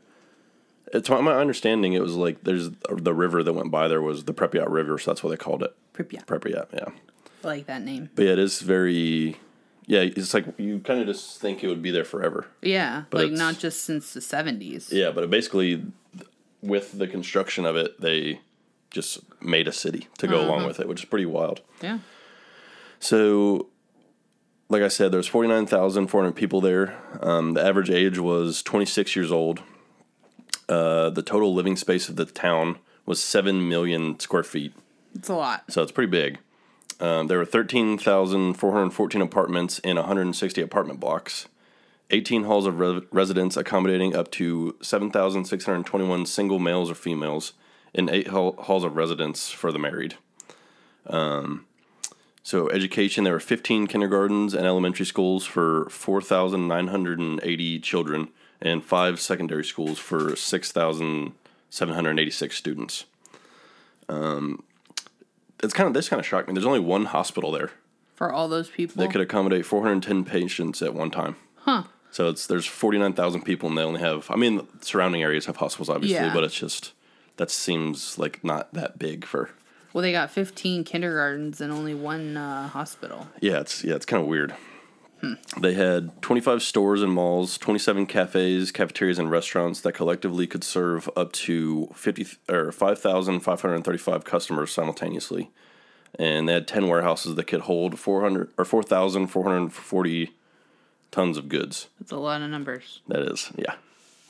It's 0.94 1.10
my, 1.10 1.22
my 1.22 1.36
understanding. 1.36 1.94
It 1.94 2.02
was 2.02 2.16
like 2.16 2.44
there's 2.44 2.70
the 2.90 3.14
river 3.14 3.44
that 3.44 3.54
went 3.54 3.70
by 3.70 3.88
there 3.88 4.02
was 4.02 4.24
the 4.24 4.34
Pripyat 4.34 4.70
River, 4.70 4.98
so 4.98 5.12
that's 5.12 5.24
what 5.24 5.30
they 5.32 5.38
called 5.38 5.62
it. 5.62 5.76
Pripyat. 5.94 6.26
Pripyat, 6.26 6.68
yeah. 6.74 6.94
I 7.44 7.48
like 7.48 7.66
that 7.68 7.84
name. 7.84 8.10
But 8.16 8.26
yeah, 8.26 8.32
it 8.34 8.40
is 8.40 8.62
very. 8.62 9.38
Yeah, 9.90 10.02
it's 10.02 10.36
like 10.36 10.46
you 10.60 10.78
kind 10.82 11.02
of 11.02 11.08
just 11.08 11.42
think 11.42 11.64
it 11.64 11.68
would 11.68 11.82
be 11.82 11.90
there 11.90 12.06
forever. 12.06 12.46
Yeah, 12.62 13.06
like 13.12 13.32
not 13.32 13.58
just 13.58 13.84
since 13.84 14.14
the 14.14 14.20
70s. 14.20 14.92
Yeah, 14.92 15.10
but 15.10 15.28
basically, 15.32 15.84
with 16.62 17.00
the 17.00 17.08
construction 17.08 17.66
of 17.66 17.76
it, 17.76 18.00
they 18.00 18.40
just 18.92 19.18
made 19.42 19.68
a 19.68 19.72
city 19.72 20.08
to 20.20 20.28
go 20.28 20.42
along 20.42 20.68
with 20.68 20.80
it, 20.80 20.88
which 20.88 21.02
is 21.02 21.10
pretty 21.10 21.26
wild. 21.26 21.62
Yeah. 21.82 22.00
So, 23.00 23.70
like 24.70 24.84
I 24.84 24.90
said, 24.90 25.12
there's 25.12 25.26
49,400 25.26 26.34
people 26.34 26.62
there. 26.62 26.96
Um, 27.22 27.56
the 27.56 27.66
average 27.66 27.90
age 27.90 28.20
was 28.20 28.62
26 28.62 29.16
years 29.16 29.32
old. 29.32 29.64
Uh, 30.68 31.10
the 31.10 31.24
total 31.24 31.56
living 31.56 31.76
space 31.76 32.10
of 32.10 32.16
the 32.16 32.26
town 32.26 32.78
was 33.08 33.20
7 33.20 33.68
million 33.68 34.20
square 34.20 34.44
feet. 34.44 34.72
It's 35.16 35.30
a 35.30 35.34
lot. 35.34 35.64
So 35.72 35.82
it's 35.82 35.92
pretty 35.92 36.12
big. 36.12 36.38
Um, 37.00 37.28
there 37.28 37.38
were 37.38 37.46
13,414 37.46 39.22
apartments 39.22 39.80
in 39.80 39.96
160 39.96 40.62
apartment 40.62 41.00
blocks, 41.00 41.48
18 42.12 42.44
halls 42.44 42.66
of 42.66 42.78
re- 42.80 43.04
residence 43.12 43.56
accommodating 43.56 44.14
up 44.16 44.32
to 44.32 44.76
7,621 44.82 46.26
single 46.26 46.60
males 46.60 46.92
or 46.92 46.96
females, 46.96 47.54
and 47.96 48.10
eight 48.10 48.28
hall- 48.28 48.58
halls 48.60 48.84
of 48.84 48.98
residence 48.98 49.50
for 49.50 49.72
the 49.72 49.80
married. 49.80 50.16
Um, 51.08 51.66
so 52.44 52.70
education, 52.70 53.24
there 53.24 53.32
were 53.34 53.40
15 53.40 53.88
kindergartens 53.88 54.54
and 54.54 54.66
elementary 54.66 55.06
schools 55.06 55.46
for 55.46 55.88
4,980 55.90 57.80
children, 57.80 58.28
and 58.62 58.84
five 58.84 59.22
secondary 59.22 59.64
schools 59.64 60.00
for 60.00 60.36
6,786 60.36 62.58
students 62.58 63.06
it's 65.64 65.74
kind 65.74 65.88
of 65.88 65.94
this 65.94 66.10
kind 66.10 66.20
of 66.20 66.26
shocked 66.26 66.48
me. 66.48 66.54
There's 66.54 66.66
only 66.66 66.80
one 66.80 67.06
hospital 67.06 67.52
there 67.52 67.72
For 68.16 68.32
all 68.32 68.48
those 68.48 68.70
people. 68.70 69.02
that 69.02 69.12
could 69.12 69.22
accommodate 69.22 69.66
410 69.66 70.24
patients 70.26 70.82
at 70.82 70.94
one 70.94 71.12
time. 71.12 71.36
huh. 71.58 71.84
So 72.12 72.28
it's 72.30 72.48
there's 72.48 72.66
49,000 72.66 73.44
people 73.44 73.70
and 73.70 73.78
they 73.78 73.84
only 73.84 74.00
have. 74.02 74.32
I 74.32 74.36
mean, 74.36 74.68
surrounding 74.82 75.22
areas 75.22 75.46
have 75.46 75.58
hospitals 75.58 75.90
obviously, 75.90 76.16
Yeah. 76.26 76.34
but 76.34 76.44
it's 76.44 76.56
just 76.56 76.94
that 77.38 77.52
seems 77.52 78.18
like 78.18 78.44
not 78.44 78.74
that 78.74 78.98
big 78.98 79.26
for. 79.26 79.52
Well, 79.94 80.02
they 80.02 80.12
got 80.12 80.30
15 80.32 80.84
kindergartens 80.86 81.62
and 81.62 81.72
only 81.72 81.94
one 81.96 82.36
uh, 82.38 82.68
hospital. 82.70 83.28
Yeah, 83.42 83.60
it's 83.60 83.84
yeah, 83.84 83.94
it's 83.96 84.06
kind 84.08 84.22
of 84.24 84.28
weird. 84.28 84.56
They 85.60 85.74
had 85.74 86.22
25 86.22 86.62
stores 86.62 87.02
and 87.02 87.12
malls, 87.12 87.58
27 87.58 88.06
cafes, 88.06 88.72
cafeterias, 88.72 89.20
and 89.20 89.30
restaurants 89.30 89.82
that 89.82 89.94
collectively 89.94 90.48
could 90.48 90.64
serve 90.64 91.10
up 91.16 91.32
to 91.34 91.90
50 91.96 92.28
or 92.48 92.72
5,535 92.72 94.24
customers 94.24 94.72
simultaneously. 94.72 95.52
And 96.18 96.48
they 96.48 96.54
had 96.54 96.68
10 96.68 96.88
warehouses 96.88 97.36
that 97.36 97.46
could 97.48 97.62
hold 97.62 98.00
400 98.00 98.52
or 98.58 98.66
4,440 98.66 100.32
tons 101.12 101.38
of 101.38 101.50
goods. 101.50 101.88
That's 102.00 102.12
a 102.12 102.18
lot 102.18 102.42
of 102.42 102.50
numbers. 102.50 103.02
That 103.08 103.22
is, 103.32 103.52
yeah. 103.58 103.76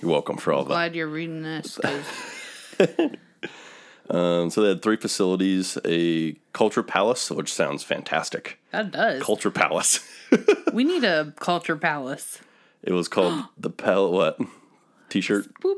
You're 0.01 0.12
welcome 0.12 0.38
for 0.38 0.53
all 0.53 0.63
that. 0.63 0.69
Glad 0.69 0.96
you're 0.96 1.08
reading 1.08 1.43
this. 1.43 1.79
Um, 4.10 4.50
so 4.50 4.62
they 4.62 4.70
had 4.70 4.82
three 4.82 4.98
facilities: 4.98 5.78
a 5.86 6.34
culture 6.54 6.84
palace, 6.84 7.30
which 7.32 7.54
sounds 7.54 7.84
fantastic. 7.84 8.60
that 8.72 8.92
does. 8.92 9.22
Culture 9.22 9.51
palace. 9.51 10.00
we 10.74 10.84
need 10.84 11.04
a 11.04 11.34
culture 11.39 11.75
palace. 11.75 12.39
it 12.82 12.92
was 12.94 13.08
called 13.08 13.44
the 13.58 13.70
pal 13.70 14.12
what 14.12 14.39
t-shirt. 15.10 15.48
Boop. 15.62 15.75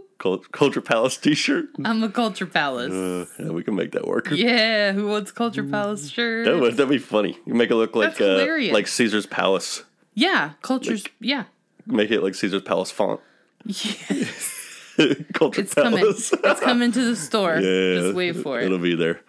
Culture 0.52 0.82
Palace 0.82 1.18
T-shirt. 1.18 1.70
I'm 1.84 2.04
a 2.04 2.10
culture 2.10 2.46
palace. 2.46 2.94
Uh, 2.94 3.26
yeah, 3.44 3.50
we 3.50 3.64
can 3.64 3.74
make 3.74 3.94
that 3.94 4.06
work. 4.06 4.30
yeah, 4.30 4.92
who 4.92 5.08
wants 5.08 5.32
culture 5.32 5.64
palace 5.64 6.10
shirt? 6.12 6.46
That 6.46 6.60
would 6.60 6.78
that'd 6.78 6.90
be 6.90 7.00
funny. 7.00 7.40
You 7.48 7.56
make 7.56 7.72
it 7.72 7.76
look 7.76 7.96
like 7.96 8.22
uh, 8.22 8.46
like 8.72 8.88
Caesar's 8.88 9.26
Palace. 9.26 9.84
Yeah, 10.14 10.52
cultures. 10.62 11.06
yeah. 11.20 11.46
Make 11.88 12.12
it 12.12 12.22
like 12.22 12.36
Caesar's 12.36 12.62
Palace 12.62 12.92
font. 12.92 13.20
Yes. 13.66 14.61
Culture 15.34 15.62
It's 15.62 15.74
coming. 15.74 16.04
It's 16.08 16.60
coming 16.60 16.92
to 16.92 17.04
the 17.04 17.16
store. 17.16 17.56
Yeah, 17.62 18.02
Just 18.02 18.16
wait 18.16 18.36
for 18.38 18.60
it. 18.60 18.66
It'll 18.66 18.78
be 18.78 18.96
there. 18.96 19.22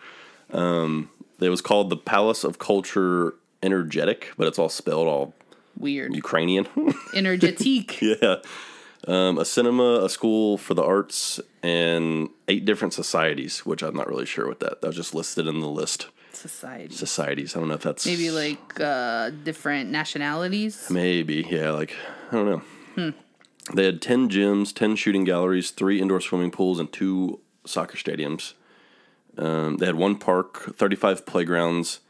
Um, 0.53 1.11
it 1.41 1.49
was 1.49 1.61
called 1.61 1.91
the 1.91 1.97
Palace 1.97 2.45
of 2.45 2.59
Culture 2.59 3.35
Energetic, 3.63 4.33
but 4.37 4.47
it's 4.49 4.59
all 4.59 4.69
spelled 4.69 5.09
all 5.09 5.35
Weird. 5.79 6.15
Ukrainian. 6.15 6.67
Energetique. 7.15 8.01
yeah. 8.01 8.37
Um, 9.09 9.39
a 9.39 9.45
cinema, 9.45 10.05
a 10.05 10.09
school 10.09 10.57
for 10.59 10.75
the 10.75 10.83
arts, 10.85 11.41
and 11.63 12.29
eight 12.47 12.65
different 12.65 12.95
societies, 12.95 13.67
which 13.67 13.83
I'm 13.83 13.97
not 13.97 14.07
really 14.09 14.27
sure 14.27 14.47
what 14.47 14.61
that. 14.61 14.81
That 14.81 14.89
was 14.89 14.97
just 14.97 15.15
listed 15.15 15.47
in 15.49 15.61
the 15.61 15.69
list. 15.69 16.07
Society. 16.33 16.95
Societies. 16.95 17.57
I 17.57 17.59
don't 17.61 17.69
know 17.69 17.75
if 17.75 17.83
that's 17.83 18.07
Maybe 18.07 18.31
like 18.31 18.81
uh, 18.81 19.31
different 19.31 19.91
nationalities. 19.91 20.89
Maybe, 20.91 21.47
yeah, 21.51 21.71
like 21.71 21.95
I 22.31 22.35
don't 22.37 22.47
know. 22.97 23.13
They 23.73 23.85
had 23.85 24.03
ten 24.03 24.29
gyms, 24.29 24.75
ten 24.75 24.97
shooting 24.97 25.23
galleries, 25.25 25.71
three 25.71 26.01
indoor 26.01 26.21
swimming 26.21 26.51
pools, 26.51 26.81
and 26.81 26.93
two 26.93 27.39
soccer 27.65 27.97
stadiums. 27.97 28.55
Um, 29.39 29.77
they 29.77 29.87
had 29.87 29.95
one 29.95 30.17
park, 30.17 30.75
thirty-five 30.77 31.25
playgrounds. 31.27 32.01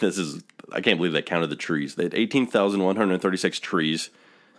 This 0.00 0.18
is 0.18 0.42
I 0.72 0.80
can't 0.80 0.98
believe 0.98 1.12
they 1.12 1.22
counted 1.22 1.46
the 1.48 1.56
trees. 1.56 1.94
They 1.94 2.04
had 2.04 2.14
eighteen 2.14 2.46
thousand 2.46 2.82
one 2.82 2.96
hundred 2.96 3.22
thirty-six 3.22 3.60
trees, 3.60 4.10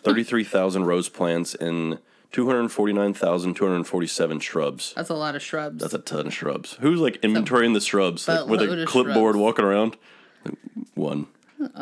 33,000 0.04 0.86
rose 0.86 1.10
plants, 1.10 1.54
and 1.56 2.00
249,247 2.32 4.40
shrubs. 4.40 4.94
That's 4.96 5.10
a 5.10 5.16
lot 5.16 5.36
of 5.36 5.42
shrubs. 5.42 5.82
That's 5.82 5.94
a 5.94 6.00
ton 6.00 6.28
of 6.28 6.34
shrubs. 6.34 6.78
Who's 6.80 7.00
like 7.00 7.22
inventorying 7.22 7.74
the 7.74 7.82
shrubs 7.82 8.28
like, 8.28 8.48
with 8.48 8.62
a 8.62 8.86
clipboard 8.86 9.36
shrubs. 9.36 9.44
walking 9.44 9.66
around? 9.66 9.98
One, 10.94 11.28
two. 11.60 11.68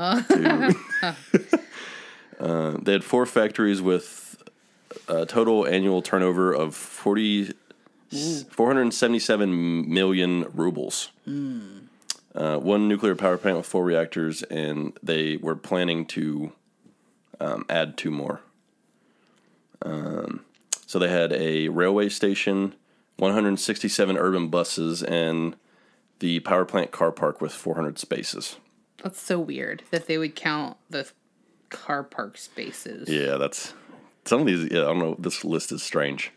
uh, 2.40 2.78
they 2.82 2.94
had 2.94 3.04
four 3.04 3.26
factories 3.26 3.82
with 3.82 4.25
a 5.08 5.26
total 5.26 5.66
annual 5.66 6.02
turnover 6.02 6.54
of 6.54 6.76
40, 6.76 7.54
477 8.12 9.94
million 9.94 10.46
rubles. 10.54 11.12
Uh, 12.36 12.58
one 12.58 12.88
nuclear 12.88 13.16
power 13.16 13.38
plant 13.38 13.58
with 13.58 13.66
four 13.66 13.84
reactors, 13.84 14.44
and 14.44 14.98
they 15.02 15.38
were 15.38 15.56
planning 15.56 16.06
to 16.06 16.52
um, 17.40 17.66
add 17.70 17.98
two 17.98 18.12
more. 18.12 18.42
Um, 19.82 20.42
so 20.86 21.00
they 21.00 21.10
had 21.10 21.32
a 21.34 21.70
railway 21.70 22.10
station, 22.10 22.76
167 23.18 24.18
urban 24.18 24.50
buses, 24.50 25.02
and 25.04 25.56
the 26.20 26.40
power 26.42 26.66
plant 26.66 26.92
car 26.92 27.12
park 27.12 27.42
with 27.42 27.54
400 27.54 27.98
spaces. 28.00 28.58
That's 29.04 29.22
so 29.22 29.40
weird 29.40 29.84
that 29.92 30.08
they 30.08 30.18
would 30.18 30.36
count 30.36 30.78
the 30.90 31.10
car 31.70 32.04
park 32.04 32.38
spaces. 32.38 33.08
Yeah, 33.10 33.38
that's 33.38 33.74
some 34.26 34.42
of 34.42 34.48
these. 34.48 34.72
Yeah, 34.72 34.82
I 34.82 34.86
don't 34.86 35.00
know. 35.00 35.16
This 35.18 35.44
list 35.44 35.72
is 35.72 35.84
strange. 35.84 36.32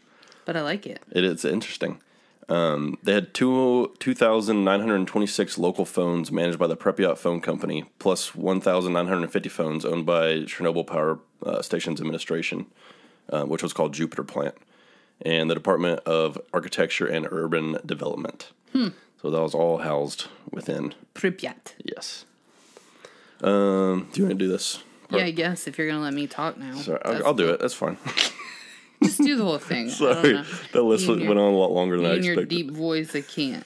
But 0.44 0.56
I 0.56 0.62
like 0.62 0.86
it. 0.86 1.00
It 1.10 1.24
is 1.24 1.44
interesting. 1.44 2.00
Um, 2.48 2.96
they 3.02 3.12
had 3.12 3.34
two, 3.34 3.94
2,926 3.98 5.58
local 5.58 5.84
phones 5.84 6.32
managed 6.32 6.58
by 6.58 6.66
the 6.66 6.76
Pripyat 6.76 7.18
Phone 7.18 7.42
Company, 7.42 7.84
plus 7.98 8.34
1,950 8.34 9.48
phones 9.50 9.84
owned 9.84 10.06
by 10.06 10.38
Chernobyl 10.46 10.86
Power 10.86 11.18
uh, 11.44 11.60
Stations 11.60 12.00
Administration, 12.00 12.64
uh, 13.28 13.44
which 13.44 13.62
was 13.62 13.74
called 13.74 13.92
Jupiter 13.92 14.24
Plant, 14.24 14.54
and 15.20 15.50
the 15.50 15.54
Department 15.54 16.00
of 16.06 16.40
Architecture 16.54 17.06
and 17.06 17.28
Urban 17.30 17.78
Development. 17.84 18.50
So 19.20 19.30
that 19.30 19.42
was 19.42 19.54
all 19.54 19.78
housed 19.78 20.28
within. 20.50 20.94
Pripyat. 21.14 21.74
Yes. 21.84 22.24
Um, 23.42 24.08
do 24.12 24.20
you 24.20 24.26
want 24.26 24.38
to 24.38 24.44
do 24.44 24.48
this? 24.48 24.82
Yeah, 25.10 25.24
I 25.24 25.30
guess 25.30 25.66
if 25.66 25.78
you're 25.78 25.86
gonna 25.88 26.00
let 26.02 26.14
me 26.14 26.26
talk 26.26 26.58
now. 26.58 26.74
Sorry, 26.76 27.00
I'll, 27.04 27.26
I'll 27.28 27.34
do 27.34 27.48
it. 27.50 27.60
That's 27.60 27.74
fine. 27.74 27.96
Just 29.02 29.18
do 29.18 29.36
the 29.36 29.44
whole 29.44 29.58
thing. 29.58 29.88
Sorry, 29.90 30.42
that 30.72 30.82
list 30.82 31.04
You 31.06 31.10
went 31.12 31.22
your- 31.22 31.30
on 31.32 31.52
a 31.54 31.56
lot 31.56 31.70
longer 31.72 31.96
than 31.96 32.06
I 32.06 32.14
In 32.16 32.22
your 32.24 32.32
expected. 32.34 32.48
deep 32.48 32.70
voice, 32.72 33.14
I 33.14 33.20
can't. 33.22 33.64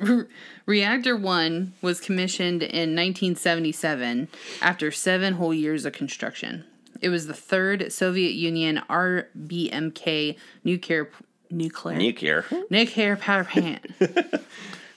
Reactor 0.66 1.16
1 1.16 1.72
was 1.82 2.00
commissioned 2.00 2.62
in 2.62 2.94
1977 2.94 4.28
after 4.62 4.90
seven 4.92 5.34
whole 5.34 5.52
years 5.52 5.84
of 5.84 5.92
construction. 5.92 6.64
It 7.00 7.08
was 7.08 7.26
the 7.26 7.34
third 7.34 7.92
Soviet 7.92 8.32
Union 8.34 8.80
RBMK 8.88 10.36
nuclear 10.64 11.10
nuclear 11.50 11.96
Nuclear. 11.96 12.44
nuclear 12.70 13.16
power 13.16 13.42
plant. 13.44 13.86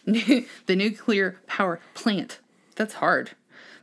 the 0.06 0.46
nuclear 0.76 1.40
power 1.48 1.80
plant. 1.94 2.40
That's 2.76 2.96
hard. 2.96 3.32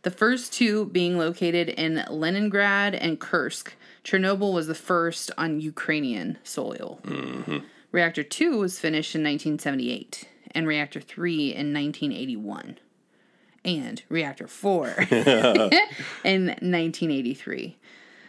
The 0.09 0.17
first 0.17 0.55
two 0.55 0.87
being 0.87 1.19
located 1.19 1.69
in 1.69 2.03
Leningrad 2.09 2.95
and 2.95 3.21
Kursk. 3.21 3.75
Chernobyl 4.03 4.55
was 4.55 4.67
the 4.67 4.75
first 4.75 5.31
on 5.37 5.61
Ukrainian 5.61 6.39
soil. 6.43 6.99
Reactor 7.93 8.23
2 8.23 8.57
was 8.57 8.81
finished 8.81 9.15
in 9.15 9.21
1978, 9.21 10.27
and 10.53 10.67
Reactor 10.67 11.03
3 11.03 11.49
in 11.49 11.75
1981, 11.75 12.79
and 13.67 14.03
Reactor 14.09 14.49
4 14.49 14.87
in 16.25 16.47
1983. 16.47 17.77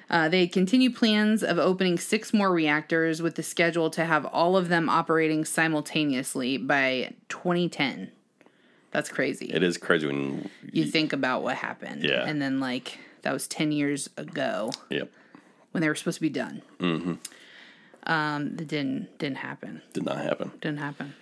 Uh, 0.09 0.27
they 0.27 0.47
continue 0.47 0.91
plans 0.91 1.41
of 1.41 1.57
opening 1.57 1.97
six 1.97 2.33
more 2.33 2.51
reactors 2.51 3.21
with 3.21 3.35
the 3.35 3.43
schedule 3.43 3.89
to 3.91 4.03
have 4.03 4.25
all 4.25 4.57
of 4.57 4.67
them 4.67 4.89
operating 4.89 5.45
simultaneously 5.45 6.57
by 6.57 7.13
2010. 7.29 8.11
That's 8.91 9.09
crazy. 9.09 9.45
It 9.53 9.61
is 9.63 9.77
crazy 9.77 10.07
when. 10.07 10.49
you 10.71 10.85
think 10.85 11.13
about 11.13 11.43
what 11.43 11.55
happened. 11.55 12.03
Yeah. 12.03 12.25
And 12.25 12.41
then, 12.41 12.59
like, 12.59 12.97
that 13.21 13.33
was 13.33 13.47
10 13.47 13.71
years 13.71 14.09
ago 14.17 14.71
Yep. 14.89 15.11
when 15.71 15.81
they 15.81 15.87
were 15.87 15.95
supposed 15.95 16.15
to 16.17 16.21
be 16.21 16.29
done. 16.29 16.61
Mm-hmm. 16.79 17.13
Um, 18.03 18.55
that 18.55 18.67
didn't 18.67 19.17
didn't 19.19 19.37
happen. 19.37 19.81
Did 19.93 20.05
not 20.05 20.17
happen. 20.17 20.51
Didn't 20.61 20.79
happen. 20.79 21.13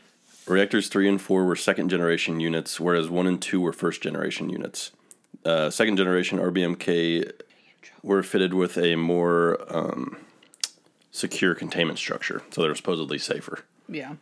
Reactors 0.45 0.88
3 0.88 1.10
and 1.10 1.21
4 1.21 1.43
were 1.43 1.56
second 1.58 1.89
generation 1.89 2.39
units, 2.39 2.80
whereas 2.80 3.10
1 3.10 3.27
and 3.27 3.41
2 3.41 3.60
were 3.60 3.73
first 3.73 4.01
generation 4.01 4.49
units. 4.49 4.91
Uh, 5.43 5.69
second 5.69 5.97
generation 5.97 6.39
RBMK 6.39 7.32
were 8.01 8.23
fitted 8.23 8.53
with 8.53 8.77
a 8.77 8.95
more 8.95 9.58
um, 9.67 10.17
secure 11.12 11.53
containment 11.53 11.99
structure, 11.99 12.41
so 12.51 12.62
they're 12.62 12.75
supposedly 12.75 13.17
safer. 13.17 13.65
Yeah. 13.89 14.15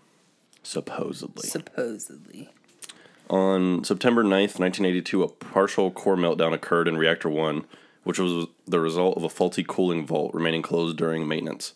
Supposedly. 0.64 1.48
Supposedly. 1.48 2.50
On 3.30 3.84
September 3.84 4.24
9th, 4.24 4.60
1982, 4.60 5.24
a 5.24 5.28
partial 5.28 5.90
core 5.90 6.16
meltdown 6.16 6.54
occurred 6.54 6.88
in 6.88 6.98
Reactor 6.98 7.30
1, 7.30 7.66
which 8.04 8.20
was 8.20 8.48
the 8.68 8.80
result 8.80 9.18
of 9.18 9.24
a 9.24 9.30
faulty 9.30 9.64
cooling 9.68 10.06
vault 10.06 10.34
remaining 10.34 10.62
closed 10.62 10.98
during 10.98 11.28
maintenance. 11.28 11.74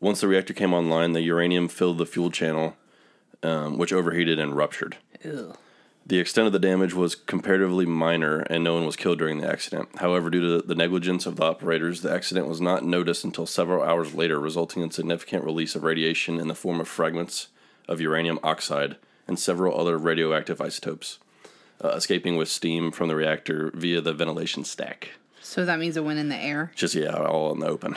Once 0.00 0.20
the 0.20 0.28
reactor 0.28 0.52
came 0.52 0.74
online, 0.74 1.12
the 1.12 1.22
uranium 1.22 1.68
filled 1.68 1.98
the 1.98 2.06
fuel 2.06 2.30
channel, 2.30 2.76
um, 3.42 3.78
which 3.78 3.92
overheated 3.92 4.38
and 4.38 4.56
ruptured. 4.56 4.96
Ew. 5.22 5.54
The 6.06 6.18
extent 6.18 6.46
of 6.46 6.52
the 6.52 6.58
damage 6.58 6.92
was 6.92 7.14
comparatively 7.14 7.86
minor, 7.86 8.40
and 8.40 8.62
no 8.62 8.74
one 8.74 8.84
was 8.84 8.96
killed 8.96 9.18
during 9.18 9.40
the 9.40 9.48
accident. 9.48 9.88
However, 9.96 10.28
due 10.28 10.58
to 10.58 10.66
the 10.66 10.74
negligence 10.74 11.24
of 11.24 11.36
the 11.36 11.44
operators, 11.44 12.02
the 12.02 12.12
accident 12.12 12.46
was 12.46 12.60
not 12.60 12.84
noticed 12.84 13.24
until 13.24 13.46
several 13.46 13.82
hours 13.82 14.12
later, 14.12 14.38
resulting 14.38 14.82
in 14.82 14.90
significant 14.90 15.44
release 15.44 15.74
of 15.74 15.84
radiation 15.84 16.38
in 16.38 16.48
the 16.48 16.54
form 16.54 16.80
of 16.80 16.88
fragments 16.88 17.48
of 17.88 18.00
uranium 18.00 18.38
oxide 18.42 18.96
and 19.26 19.38
several 19.38 19.78
other 19.78 19.96
radioactive 19.98 20.60
isotopes, 20.60 21.18
uh, 21.82 21.88
escaping 21.88 22.36
with 22.36 22.48
steam 22.48 22.90
from 22.92 23.08
the 23.08 23.16
reactor 23.16 23.70
via 23.74 24.00
the 24.00 24.12
ventilation 24.12 24.64
stack. 24.64 25.10
So 25.42 25.64
that 25.64 25.78
means 25.78 25.96
it 25.96 26.04
went 26.04 26.18
in 26.18 26.28
the 26.28 26.36
air. 26.36 26.72
Just, 26.74 26.94
yeah, 26.94 27.12
all 27.14 27.52
in 27.52 27.60
the 27.60 27.66
open. 27.66 27.96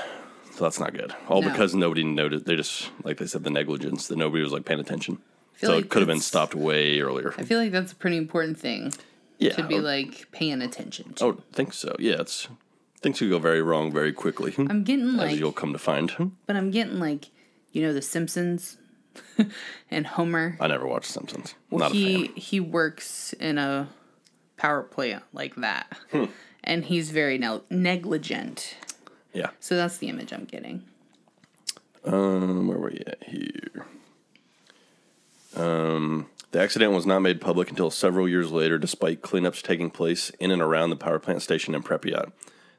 So 0.53 0.63
that's 0.63 0.79
not 0.79 0.93
good. 0.93 1.13
All 1.29 1.41
No. 1.41 1.49
because 1.49 1.75
nobody 1.75 2.03
noted. 2.03 2.45
They 2.45 2.55
just, 2.55 2.89
like 3.03 3.17
they 3.17 3.27
said, 3.27 3.43
the 3.43 3.49
negligence, 3.49 4.07
that 4.07 4.17
nobody 4.17 4.43
was 4.43 4.51
like 4.51 4.65
paying 4.65 4.79
attention. 4.79 5.19
So 5.61 5.75
like 5.75 5.85
it 5.85 5.89
could 5.89 6.01
have 6.01 6.07
been 6.07 6.19
stopped 6.19 6.55
way 6.55 6.99
earlier. 6.99 7.33
I 7.37 7.43
feel 7.43 7.59
like 7.59 7.71
that's 7.71 7.91
a 7.91 7.95
pretty 7.95 8.17
important 8.17 8.59
thing 8.59 8.93
Yeah. 9.39 9.53
to 9.53 9.63
be 9.63 9.75
I 9.75 9.79
like 9.79 10.31
paying 10.31 10.61
attention 10.61 11.13
to. 11.13 11.23
I 11.23 11.27
would 11.27 11.51
think 11.51 11.73
so. 11.73 11.95
Yeah, 11.99 12.15
it's 12.21 12.47
things 13.01 13.19
could 13.19 13.29
go 13.29 13.39
very 13.39 13.61
wrong 13.61 13.91
very 13.91 14.11
quickly. 14.11 14.53
I'm 14.57 14.83
getting 14.83 15.09
as 15.09 15.15
like, 15.15 15.39
you'll 15.39 15.51
come 15.51 15.73
to 15.73 15.79
find. 15.79 16.31
but 16.47 16.55
I'm 16.55 16.71
getting 16.71 16.99
like, 16.99 17.25
you 17.71 17.81
know, 17.83 17.93
The 17.93 18.01
Simpsons 18.01 18.77
and 19.91 20.07
Homer. 20.07 20.57
I 20.59 20.67
never 20.67 20.85
watched 20.87 21.11
Simpsons. 21.11 21.55
Well, 21.69 21.79
Not 21.79 21.91
he 21.91 22.27
he 22.35 22.59
works 22.59 23.33
in 23.33 23.57
a 23.57 23.89
power 24.57 24.83
plant 24.83 25.23
like 25.33 25.55
that, 25.55 25.97
Hmm. 26.11 26.25
and 26.63 26.85
he's 26.85 27.11
very 27.11 27.37
ne- 27.37 27.61
negligent. 27.69 28.75
Yeah. 29.33 29.49
So 29.59 29.75
that's 29.75 29.97
the 29.97 30.09
image 30.09 30.33
I'm 30.33 30.45
getting. 30.45 30.83
Um, 32.05 32.67
where 32.67 32.77
were 32.77 32.91
you 32.91 33.03
at 33.05 33.23
here? 33.23 33.85
Um, 35.55 36.27
the 36.51 36.61
accident 36.61 36.93
was 36.93 37.05
not 37.05 37.19
made 37.19 37.41
public 37.41 37.69
until 37.69 37.91
several 37.91 38.27
years 38.29 38.51
later, 38.51 38.77
despite 38.77 39.21
cleanups 39.21 39.61
taking 39.61 39.89
place 39.89 40.29
in 40.39 40.51
and 40.51 40.61
around 40.61 40.89
the 40.89 40.95
power 40.95 41.19
plant 41.19 41.41
station 41.41 41.75
in 41.75 41.83
Pripyat. 41.83 42.31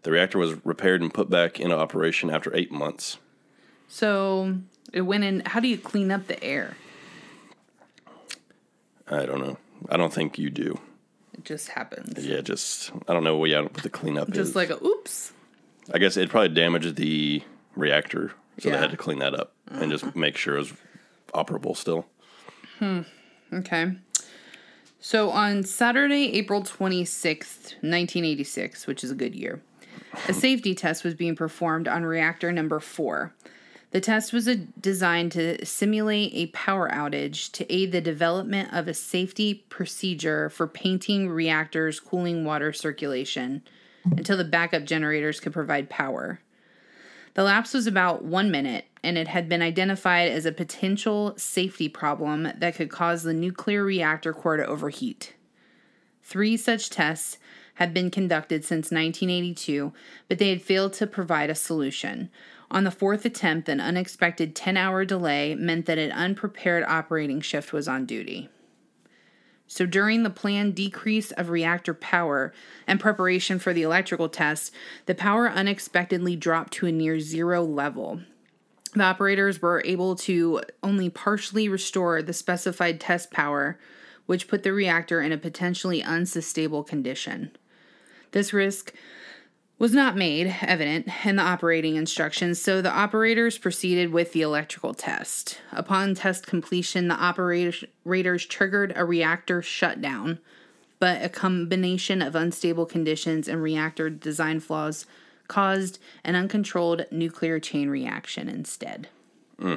The 0.03 0.13
reactor 0.13 0.39
was 0.39 0.65
repaired 0.65 1.03
and 1.03 1.13
put 1.13 1.29
back 1.29 1.59
into 1.61 1.77
operation 1.77 2.31
after 2.31 2.55
eight 2.57 2.71
months. 2.73 3.19
So 3.89 4.59
it 4.93 5.03
went 5.03 5.25
in. 5.25 5.43
How 5.47 5.61
do 5.61 5.69
you 5.69 5.79
clean 5.79 6.11
up 6.11 6.27
the 6.27 6.43
air? 6.43 6.77
I 9.11 9.27
don't 9.27 9.41
know. 9.41 9.57
I 9.89 9.97
don't 9.97 10.13
think 10.13 10.39
you 10.39 10.51
do. 10.51 10.79
It 11.33 11.45
just 11.45 11.69
happens. 11.69 12.27
Yeah, 12.27 12.41
just 12.41 12.91
I 13.07 13.13
don't 13.13 13.25
know 13.25 13.37
what, 13.37 13.49
yeah, 13.51 13.61
what 13.61 13.75
the 13.75 13.91
cleanup 13.91 14.29
Just 14.29 14.51
is. 14.51 14.57
like 14.57 14.71
a 14.71 14.85
oops. 14.85 15.33
I 15.95 15.99
guess 15.99 16.17
it 16.17 16.29
probably 16.29 16.51
damaged 16.51 16.97
the 16.97 17.43
reactor, 17.75 18.33
so 18.59 18.71
they 18.71 18.77
had 18.77 18.91
to 18.91 18.97
clean 18.97 19.21
that 19.21 19.35
up 19.35 19.53
and 19.69 19.91
just 19.91 20.15
make 20.15 20.37
sure 20.37 20.57
it 20.57 20.59
was 20.59 20.73
operable 21.33 21.77
still. 21.77 22.07
Hmm. 22.79 23.03
Okay. 23.53 23.93
So 25.01 25.31
on 25.31 25.63
Saturday, 25.63 26.33
April 26.35 26.63
26th, 26.63 27.77
1986, 27.81 28.87
which 28.87 29.05
is 29.05 29.11
a 29.11 29.15
good 29.15 29.35
year, 29.35 29.63
a 30.29 30.35
safety 30.35 30.75
test 30.75 31.05
was 31.05 31.15
being 31.15 31.37
performed 31.37 31.87
on 31.89 32.05
reactor 32.05 32.51
number 32.53 32.81
four. 32.81 33.33
The 33.91 34.01
test 34.01 34.35
was 34.35 34.45
designed 34.79 35.33
to 35.33 35.65
simulate 35.65 36.33
a 36.35 36.47
power 36.49 36.91
outage 36.91 37.51
to 37.53 37.73
aid 37.73 37.91
the 37.91 38.03
development 38.03 38.73
of 38.73 38.87
a 38.87 38.95
safety 38.95 39.65
procedure 39.71 40.51
for 40.51 40.67
painting 40.67 41.31
reactors' 41.31 41.99
cooling 41.99 42.45
water 42.45 42.73
circulation 42.73 43.63
until 44.05 44.37
the 44.37 44.45
backup 44.45 44.85
generators 44.85 45.41
could 45.41 45.55
provide 45.55 45.89
power. 45.89 46.41
The 47.33 47.45
lapse 47.45 47.73
was 47.73 47.87
about 47.87 48.25
one 48.25 48.51
minute, 48.51 48.85
and 49.03 49.17
it 49.17 49.29
had 49.29 49.49
been 49.49 49.63
identified 49.63 50.31
as 50.31 50.45
a 50.45 50.53
potential 50.53 51.35
safety 51.37 51.89
problem 51.89 52.51
that 52.57 52.75
could 52.75 52.91
cause 52.91 53.23
the 53.23 53.33
nuclear 53.33 53.85
reactor 53.85 54.35
core 54.35 54.57
to 54.57 54.67
overheat. 54.67 55.35
Three 56.23 56.57
such 56.57 56.91
tests 56.91 57.39
had 57.75 57.95
been 57.95 58.11
conducted 58.11 58.65
since 58.65 58.91
1982, 58.91 59.93
but 60.29 60.39
they 60.39 60.51
had 60.51 60.61
failed 60.61 60.93
to 60.95 61.07
provide 61.07 61.49
a 61.49 61.55
solution. 61.55 62.29
On 62.71 62.85
the 62.85 62.91
fourth 62.91 63.25
attempt, 63.25 63.69
an 63.69 63.81
unexpected 63.81 64.55
10 64.55 64.77
hour 64.77 65.05
delay 65.05 65.55
meant 65.55 65.87
that 65.87 65.99
an 65.99 66.13
unprepared 66.13 66.85
operating 66.85 67.41
shift 67.41 67.73
was 67.73 67.89
on 67.89 68.05
duty. 68.05 68.49
So, 69.67 69.85
during 69.85 70.23
the 70.23 70.31
planned 70.31 70.75
decrease 70.75 71.31
of 71.33 71.51
reactor 71.51 71.93
power 71.93 72.55
and 72.87 72.99
preparation 72.99 73.59
for 73.59 73.75
the 73.75 73.83
electrical 73.83 74.29
test, 74.29 74.73
the 75.05 75.15
power 75.15 75.49
unexpectedly 75.49 76.37
dropped 76.37 76.73
to 76.75 76.87
a 76.87 76.93
near 76.93 77.21
zero 77.21 77.63
level. 77.63 78.21
The 78.95 79.05
operators 79.05 79.61
were 79.61 79.83
able 79.85 80.17
to 80.17 80.63
only 80.83 81.11
partially 81.11 81.69
restore 81.69 82.23
the 82.23 82.33
specified 82.33 82.99
test 82.99 83.31
power, 83.31 83.79
which 84.25 84.49
put 84.49 84.63
the 84.63 84.73
reactor 84.73 85.21
in 85.21 85.33
a 85.33 85.39
potentially 85.39 86.03
unsustainable 86.03 86.85
condition. 86.85 87.51
This 88.33 88.55
risk 88.55 88.95
was 89.79 89.93
not 89.93 90.17
made 90.17 90.57
evident 90.63 91.09
in 91.25 91.37
the 91.37 91.43
operating 91.43 91.97
instructions, 91.97 92.61
so 92.61 92.83
the 92.83 92.91
operators 92.91 93.59
proceeded 93.59 94.13
with 94.13 94.33
the 94.33 94.43
electrical 94.43 94.93
test. 94.93 95.61
Upon 95.71 96.15
test 96.15 96.47
completion, 96.47 97.09
the 97.09 97.15
operators 97.15 98.47
triggered 98.47 98.93
a 98.97 99.05
reactor 99.05 99.63
shutdown, 99.63 100.41
but 100.99 101.23
a 101.23 101.29
combination 101.29 102.21
of 102.21 102.35
unstable 102.35 102.87
conditions 102.87 103.47
and 103.47 103.63
reactor 103.63 104.11
design 104.11 104.59
flaws 104.59 105.07
caused 105.47 105.99
an 106.25 106.35
uncontrolled 106.35 107.07
nuclear 107.11 107.61
chain 107.61 107.89
reaction 107.89 108.49
instead. 108.49 109.09
Hmm. 109.61 109.77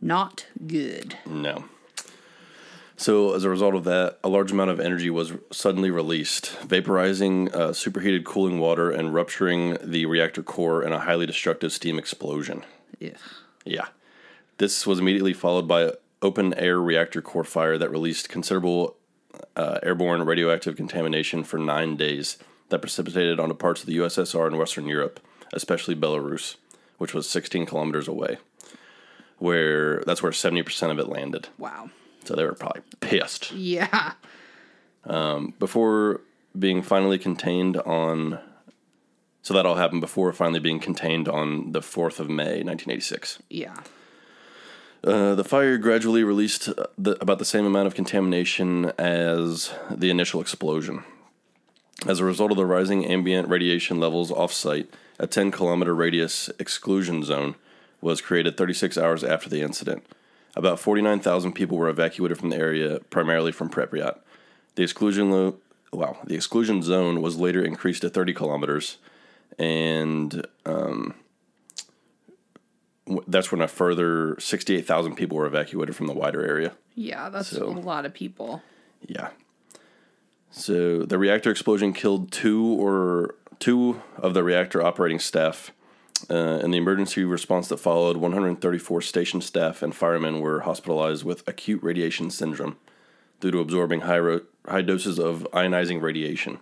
Not 0.00 0.46
good. 0.66 1.18
No. 1.26 1.64
So, 3.00 3.32
as 3.32 3.44
a 3.44 3.48
result 3.48 3.74
of 3.74 3.84
that, 3.84 4.18
a 4.22 4.28
large 4.28 4.52
amount 4.52 4.68
of 4.68 4.78
energy 4.78 5.08
was 5.08 5.32
suddenly 5.50 5.90
released, 5.90 6.54
vaporizing 6.66 7.50
uh, 7.54 7.72
superheated 7.72 8.26
cooling 8.26 8.58
water 8.58 8.90
and 8.90 9.14
rupturing 9.14 9.78
the 9.82 10.04
reactor 10.04 10.42
core 10.42 10.82
in 10.82 10.92
a 10.92 10.98
highly 10.98 11.24
destructive 11.24 11.72
steam 11.72 11.98
explosion. 11.98 12.62
Ugh. 13.02 13.14
Yeah. 13.64 13.86
This 14.58 14.86
was 14.86 14.98
immediately 14.98 15.32
followed 15.32 15.66
by 15.66 15.94
open 16.20 16.52
air 16.52 16.78
reactor 16.78 17.22
core 17.22 17.42
fire 17.42 17.78
that 17.78 17.90
released 17.90 18.28
considerable 18.28 18.96
uh, 19.56 19.78
airborne 19.82 20.26
radioactive 20.26 20.76
contamination 20.76 21.42
for 21.42 21.56
nine 21.56 21.96
days 21.96 22.36
that 22.68 22.82
precipitated 22.82 23.40
onto 23.40 23.54
parts 23.54 23.80
of 23.80 23.86
the 23.86 23.96
USSR 23.96 24.46
and 24.46 24.58
Western 24.58 24.86
Europe, 24.86 25.20
especially 25.54 25.96
Belarus, 25.96 26.56
which 26.98 27.14
was 27.14 27.26
16 27.30 27.64
kilometers 27.64 28.08
away, 28.08 28.36
where 29.38 30.02
that's 30.02 30.22
where 30.22 30.32
70% 30.32 30.90
of 30.90 30.98
it 30.98 31.08
landed. 31.08 31.48
Wow. 31.56 31.88
So 32.24 32.34
they 32.34 32.44
were 32.44 32.54
probably 32.54 32.82
pissed. 33.00 33.52
Yeah. 33.52 34.12
Before 35.58 36.20
being 36.58 36.82
finally 36.82 37.18
contained 37.18 37.76
on. 37.78 38.38
So 39.42 39.54
that 39.54 39.64
all 39.64 39.76
happened 39.76 40.02
before 40.02 40.32
finally 40.32 40.60
being 40.60 40.80
contained 40.80 41.26
on 41.28 41.72
the 41.72 41.80
4th 41.80 42.20
of 42.20 42.28
May, 42.28 42.62
1986. 42.62 43.38
Yeah. 43.48 43.74
Uh, 45.02 45.34
the 45.34 45.44
fire 45.44 45.78
gradually 45.78 46.22
released 46.22 46.68
uh, 46.68 46.84
the, 46.98 47.12
about 47.22 47.38
the 47.38 47.44
same 47.44 47.64
amount 47.64 47.86
of 47.86 47.94
contamination 47.94 48.92
as 48.98 49.72
the 49.90 50.10
initial 50.10 50.42
explosion. 50.42 51.04
As 52.06 52.20
a 52.20 52.24
result 52.24 52.50
of 52.50 52.58
the 52.58 52.66
rising 52.66 53.06
ambient 53.06 53.48
radiation 53.48 53.98
levels 53.98 54.30
offsite, 54.30 54.88
a 55.18 55.26
10 55.26 55.50
kilometer 55.52 55.94
radius 55.94 56.50
exclusion 56.58 57.22
zone 57.22 57.54
was 58.02 58.20
created 58.20 58.56
36 58.56 58.98
hours 58.98 59.24
after 59.24 59.48
the 59.48 59.62
incident. 59.62 60.04
About 60.56 60.80
49,000 60.80 61.52
people 61.52 61.76
were 61.78 61.88
evacuated 61.88 62.38
from 62.38 62.50
the 62.50 62.56
area, 62.56 63.00
primarily 63.10 63.52
from 63.52 63.68
Pripyat. 63.70 64.18
The 64.74 64.82
exclusion 64.82 65.30
lo- 65.30 65.56
wow, 65.92 66.18
the 66.24 66.34
exclusion 66.34 66.82
zone 66.82 67.22
was 67.22 67.36
later 67.38 67.64
increased 67.64 68.02
to 68.02 68.10
30 68.10 68.34
kilometers, 68.34 68.98
and 69.58 70.46
um, 70.66 71.14
w- 73.06 73.24
that's 73.28 73.52
when 73.52 73.60
a 73.60 73.68
further 73.68 74.36
68,000 74.40 75.14
people 75.14 75.36
were 75.36 75.46
evacuated 75.46 75.94
from 75.96 76.06
the 76.06 76.12
wider 76.14 76.44
area. 76.44 76.72
Yeah, 76.94 77.28
that's 77.28 77.48
So- 77.48 77.68
a 77.68 77.70
lot 77.70 78.04
of 78.04 78.12
people. 78.14 78.62
Yeah. 79.06 79.30
So 80.50 81.04
the 81.04 81.16
reactor 81.18 81.50
explosion 81.50 81.92
killed 81.92 82.32
two 82.32 82.64
or 82.80 83.36
two 83.60 84.02
of 84.16 84.34
the 84.34 84.42
reactor 84.42 84.82
operating 84.82 85.20
staff. 85.20 85.70
Uh, 86.28 86.60
in 86.62 86.70
the 86.70 86.78
emergency 86.78 87.24
response 87.24 87.68
that 87.68 87.78
followed, 87.78 88.16
134 88.16 89.00
station 89.02 89.40
staff 89.40 89.82
and 89.82 89.94
firemen 89.94 90.40
were 90.40 90.60
hospitalized 90.60 91.24
with 91.24 91.46
acute 91.48 91.82
radiation 91.82 92.30
syndrome 92.30 92.76
due 93.40 93.50
to 93.50 93.58
absorbing 93.60 94.00
high, 94.02 94.18
ro- 94.18 94.40
high 94.68 94.82
doses 94.82 95.18
of 95.18 95.46
ionizing 95.52 96.02
radiation. 96.02 96.58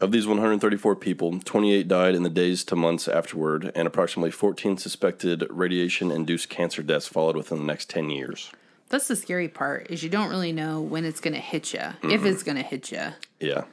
Of 0.00 0.10
these 0.12 0.26
134 0.26 0.96
people, 0.96 1.38
28 1.38 1.86
died 1.88 2.14
in 2.14 2.24
the 2.24 2.28
days 2.28 2.64
to 2.64 2.76
months 2.76 3.06
afterward, 3.08 3.70
and 3.74 3.86
approximately 3.86 4.32
14 4.32 4.76
suspected 4.76 5.46
radiation 5.48 6.10
induced 6.10 6.48
cancer 6.50 6.82
deaths 6.82 7.06
followed 7.06 7.36
within 7.36 7.58
the 7.58 7.64
next 7.64 7.88
10 7.90 8.10
years. 8.10 8.50
That's 8.90 9.08
the 9.08 9.16
scary 9.16 9.48
part 9.48 9.86
is 9.90 10.02
you 10.02 10.10
don't 10.10 10.28
really 10.28 10.52
know 10.52 10.80
when 10.80 11.04
it's 11.04 11.20
going 11.20 11.32
to 11.34 11.40
hit 11.40 11.72
you, 11.72 11.80
if 12.02 12.24
it's 12.24 12.42
going 12.42 12.56
to 12.56 12.62
hit 12.62 12.92
you, 12.92 13.12
Yeah. 13.40 13.64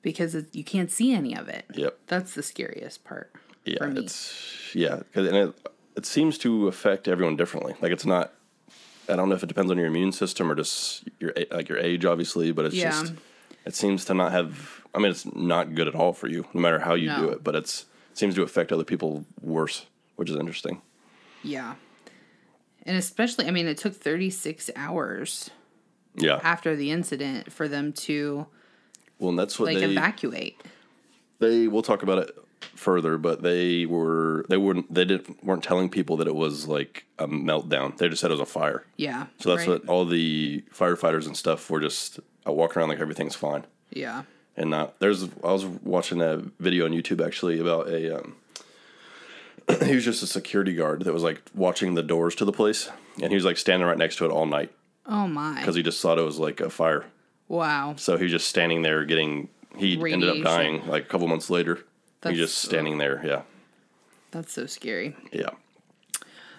because 0.00 0.34
it, 0.34 0.46
you 0.54 0.64
can't 0.64 0.90
see 0.90 1.12
any 1.12 1.36
of 1.36 1.48
it. 1.48 1.66
Yep. 1.74 1.98
That's 2.06 2.34
the 2.34 2.42
scariest 2.42 3.04
part 3.04 3.30
Yeah, 3.64 3.76
it's 3.96 4.70
yeah, 4.74 5.00
and 5.14 5.26
it, 5.36 5.54
it 5.96 6.06
seems 6.06 6.36
to 6.38 6.68
affect 6.68 7.08
everyone 7.08 7.36
differently. 7.36 7.74
Like 7.80 7.92
it's 7.92 8.06
not. 8.06 8.32
I 9.08 9.16
don't 9.16 9.28
know 9.28 9.34
if 9.34 9.42
it 9.42 9.46
depends 9.48 9.70
on 9.70 9.76
your 9.76 9.86
immune 9.86 10.12
system 10.12 10.50
or 10.50 10.54
just 10.54 11.04
your 11.20 11.32
like 11.50 11.68
your 11.68 11.78
age, 11.78 12.04
obviously, 12.04 12.52
but 12.52 12.64
it's 12.66 12.74
Yeah. 12.74 12.90
just 12.90 13.12
it 13.64 13.74
seems 13.74 14.04
to 14.06 14.14
not 14.14 14.32
have. 14.32 14.82
I 14.94 14.98
mean, 14.98 15.10
it's 15.10 15.26
not 15.34 15.74
good 15.74 15.88
at 15.88 15.94
all 15.94 16.12
for 16.12 16.28
you, 16.28 16.46
no 16.54 16.60
matter 16.60 16.78
how 16.78 16.94
you 16.94 17.14
do 17.14 17.28
it. 17.30 17.42
But 17.44 17.54
it's 17.54 17.86
it 18.12 18.18
seems 18.18 18.34
to 18.36 18.42
affect 18.42 18.70
other 18.72 18.84
people 18.84 19.24
worse, 19.40 19.86
which 20.16 20.30
is 20.30 20.36
interesting. 20.36 20.80
Yeah. 21.42 21.74
And 22.86 22.96
especially, 22.98 23.46
I 23.46 23.50
mean, 23.50 23.66
it 23.66 23.78
took 23.78 23.94
36 23.94 24.70
hours 24.76 25.50
Yeah, 26.16 26.38
after 26.42 26.76
the 26.76 26.90
incident 26.90 27.50
for 27.50 27.66
them 27.66 27.92
to 27.94 28.46
well, 29.18 29.30
and 29.30 29.38
that's 29.38 29.58
what 29.58 29.66
like 29.72 29.78
they 29.78 29.84
evacuate. 29.86 30.62
they. 31.38 31.66
We'll 31.68 31.82
talk 31.82 32.02
about 32.02 32.18
it 32.18 32.36
further, 32.74 33.18
but 33.18 33.42
they 33.42 33.86
were 33.86 34.44
they 34.48 34.56
weren't 34.56 34.92
they 34.92 35.04
didn't 35.04 35.42
weren't 35.44 35.62
telling 35.64 35.88
people 35.88 36.16
that 36.18 36.26
it 36.28 36.34
was 36.34 36.66
like 36.68 37.04
a 37.18 37.26
meltdown. 37.26 37.96
They 37.96 38.08
just 38.08 38.20
said 38.20 38.30
it 38.30 38.34
was 38.34 38.40
a 38.40 38.46
fire. 38.46 38.84
Yeah. 38.96 39.26
So 39.40 39.54
that's 39.54 39.66
right. 39.68 39.80
what 39.80 39.88
all 39.88 40.04
the 40.04 40.62
firefighters 40.74 41.26
and 41.26 41.36
stuff 41.36 41.70
were 41.70 41.80
just 41.80 42.20
uh, 42.46 42.52
walking 42.52 42.78
around 42.80 42.88
like 42.90 43.00
everything's 43.00 43.34
fine. 43.34 43.64
Yeah. 43.90 44.22
And 44.56 44.70
not 44.70 44.98
there's 45.00 45.24
I 45.42 45.52
was 45.52 45.64
watching 45.64 46.20
a 46.22 46.36
video 46.60 46.84
on 46.84 46.92
YouTube 46.92 47.24
actually 47.24 47.58
about 47.60 47.88
a 47.88 48.18
um, 48.20 48.36
he 49.84 49.94
was 49.94 50.04
just 50.04 50.22
a 50.22 50.26
security 50.26 50.74
guard 50.74 51.02
that 51.04 51.12
was 51.12 51.22
like 51.22 51.42
watching 51.54 51.94
the 51.94 52.02
doors 52.02 52.34
to 52.36 52.44
the 52.44 52.52
place 52.52 52.88
and 53.20 53.30
he 53.30 53.34
was 53.34 53.44
like 53.44 53.56
standing 53.56 53.86
right 53.88 53.98
next 53.98 54.16
to 54.16 54.24
it 54.24 54.30
all 54.30 54.46
night 54.46 54.70
Oh 55.06 55.26
my. 55.26 55.58
because 55.58 55.74
he 55.74 55.82
just 55.82 56.00
thought 56.00 56.18
it 56.18 56.24
was 56.24 56.38
like 56.38 56.60
a 56.60 56.70
fire. 56.70 57.04
Wow. 57.48 57.94
So 57.96 58.16
he 58.16 58.24
was 58.24 58.32
just 58.32 58.48
standing 58.48 58.82
there 58.82 59.04
getting 59.04 59.48
he 59.76 59.94
ended 60.12 60.28
up 60.28 60.42
dying 60.44 60.86
like 60.86 61.04
a 61.04 61.06
couple 61.06 61.26
months 61.28 61.50
later. 61.50 61.80
That's- 62.24 62.38
he 62.38 62.44
just 62.44 62.58
standing 62.58 62.98
there, 62.98 63.22
yeah. 63.24 63.42
That's 64.32 64.52
so 64.52 64.66
scary. 64.66 65.14
Yeah. 65.32 65.50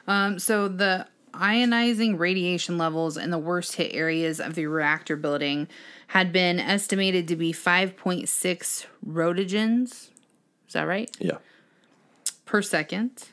Um, 0.07 0.39
so 0.39 0.67
the 0.69 1.07
ionizing 1.33 2.17
radiation 2.17 2.77
levels 2.77 3.17
in 3.17 3.29
the 3.31 3.37
worst 3.37 3.75
hit 3.75 3.93
areas 3.93 4.39
of 4.39 4.55
the 4.55 4.65
reactor 4.67 5.17
building 5.17 5.67
had 6.07 6.31
been 6.31 6.59
estimated 6.59 7.27
to 7.27 7.35
be 7.35 7.51
5.6 7.51 8.85
rotogens. 9.05 10.09
Is 10.67 10.73
that 10.73 10.83
right? 10.83 11.13
Yeah. 11.19 11.39
Per 12.45 12.61
second, 12.61 13.27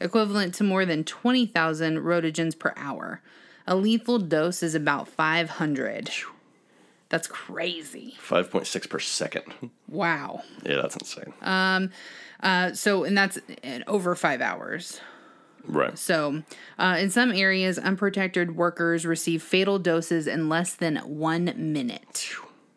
equivalent 0.00 0.54
to 0.54 0.64
more 0.64 0.84
than 0.84 1.04
20,000 1.04 1.98
rotogens 1.98 2.58
per 2.58 2.72
hour. 2.76 3.20
A 3.66 3.76
lethal 3.76 4.18
dose 4.18 4.62
is 4.62 4.74
about 4.74 5.06
500. 5.06 6.10
That's 7.08 7.28
crazy. 7.28 8.16
5.6 8.28 8.88
per 8.90 8.98
second. 8.98 9.44
Wow. 9.88 10.42
Yeah, 10.64 10.76
that's 10.82 10.96
insane. 10.96 11.32
Um, 11.42 11.90
Uh, 12.42 12.72
so, 12.74 13.04
and 13.04 13.16
that's 13.16 13.38
in 13.62 13.82
over 13.86 14.14
five 14.14 14.40
hours. 14.42 15.00
right. 15.66 15.96
So, 15.98 16.42
uh, 16.78 16.96
in 16.98 17.10
some 17.10 17.32
areas, 17.32 17.78
unprotected 17.78 18.56
workers 18.56 19.06
receive 19.06 19.42
fatal 19.42 19.78
doses 19.78 20.26
in 20.26 20.48
less 20.48 20.74
than 20.74 20.96
one 20.96 21.52
minute. 21.56 22.28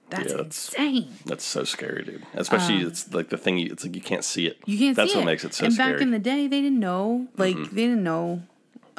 That's 0.09 0.31
Yeah, 0.31 0.37
that's- 0.37 0.69
insane. 0.69 1.09
That's 1.25 1.43
so 1.43 1.63
scary, 1.65 2.03
dude. 2.03 2.23
Especially 2.33 2.77
it's 2.81 3.13
like 3.13 3.29
the 3.29 3.37
thing 3.37 3.57
you, 3.57 3.69
it's 3.71 3.83
like 3.83 3.95
you 3.95 4.01
can't 4.01 4.23
see 4.23 4.47
it. 4.47 4.53
Um, 4.57 4.63
You 4.65 4.77
can't 4.79 4.95
That's 4.95 5.13
what 5.13 5.21
it. 5.23 5.25
makes 5.25 5.43
it 5.43 5.53
so 5.53 5.65
and 5.65 5.73
scary. 5.73 5.93
back 5.93 6.01
in 6.01 6.11
the 6.11 6.19
day, 6.19 6.47
they 6.47 6.61
didn't 6.61 6.79
know. 6.79 7.27
Like 7.37 7.57
they 7.57 7.85
didn't 7.87 8.03
know 8.03 8.43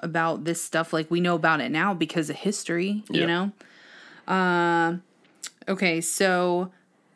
about 0.03 0.45
this 0.45 0.63
stuff 0.63 0.93
like 0.93 1.11
we 1.11 1.21
know 1.21 1.35
about 1.35 1.61
it 1.61 1.71
now 1.71 1.95
because 1.95 2.31
of 2.31 2.37
history. 2.37 3.03
You 3.11 3.21
Yeah. 3.23 3.27
know. 3.27 3.53
Uh, 4.33 4.97
okay, 5.71 6.01
so 6.01 6.71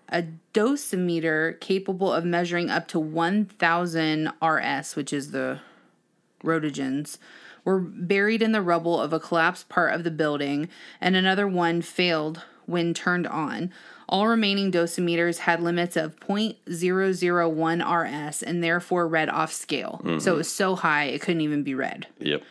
a 0.09 0.25
dosimeter 0.53 1.59
capable 1.61 2.13
of 2.13 2.25
measuring 2.25 2.71
up 2.71 2.89
to 2.89 3.01
1,000 3.01 4.33
RS, 4.43 4.97
which 4.97 5.13
is 5.13 5.31
the 5.31 5.61
rotogens, 6.43 7.19
were 7.65 7.81
buried 7.81 8.43
in 8.43 8.53
the 8.53 8.63
rubble 8.63 9.01
of 9.01 9.13
a 9.13 9.21
collapsed 9.21 9.69
part 9.69 9.93
of 9.93 10.05
the 10.05 10.11
building, 10.11 10.69
and 11.01 11.17
another 11.17 11.49
one 11.49 11.83
failed 11.83 12.43
when 12.67 12.95
turned 12.95 13.27
on. 13.27 13.73
All 14.09 14.29
remaining 14.29 14.71
dosimeters 14.71 15.39
had 15.39 15.63
limits 15.63 15.97
of 15.97 16.21
0.001 16.21 18.31
rs 18.31 18.43
and 18.43 18.63
therefore 18.63 19.09
read 19.09 19.31
off 19.31 19.53
scale. 19.53 20.01
So 20.03 20.09
it 20.09 20.19
mm-hmm. 20.19 20.37
was 20.37 20.53
so 20.53 20.77
high 20.77 21.05
it 21.05 21.23
couldn't 21.23 21.41
even 21.41 21.63
be 21.63 21.75
read. 21.75 22.07
Yep. 22.19 22.43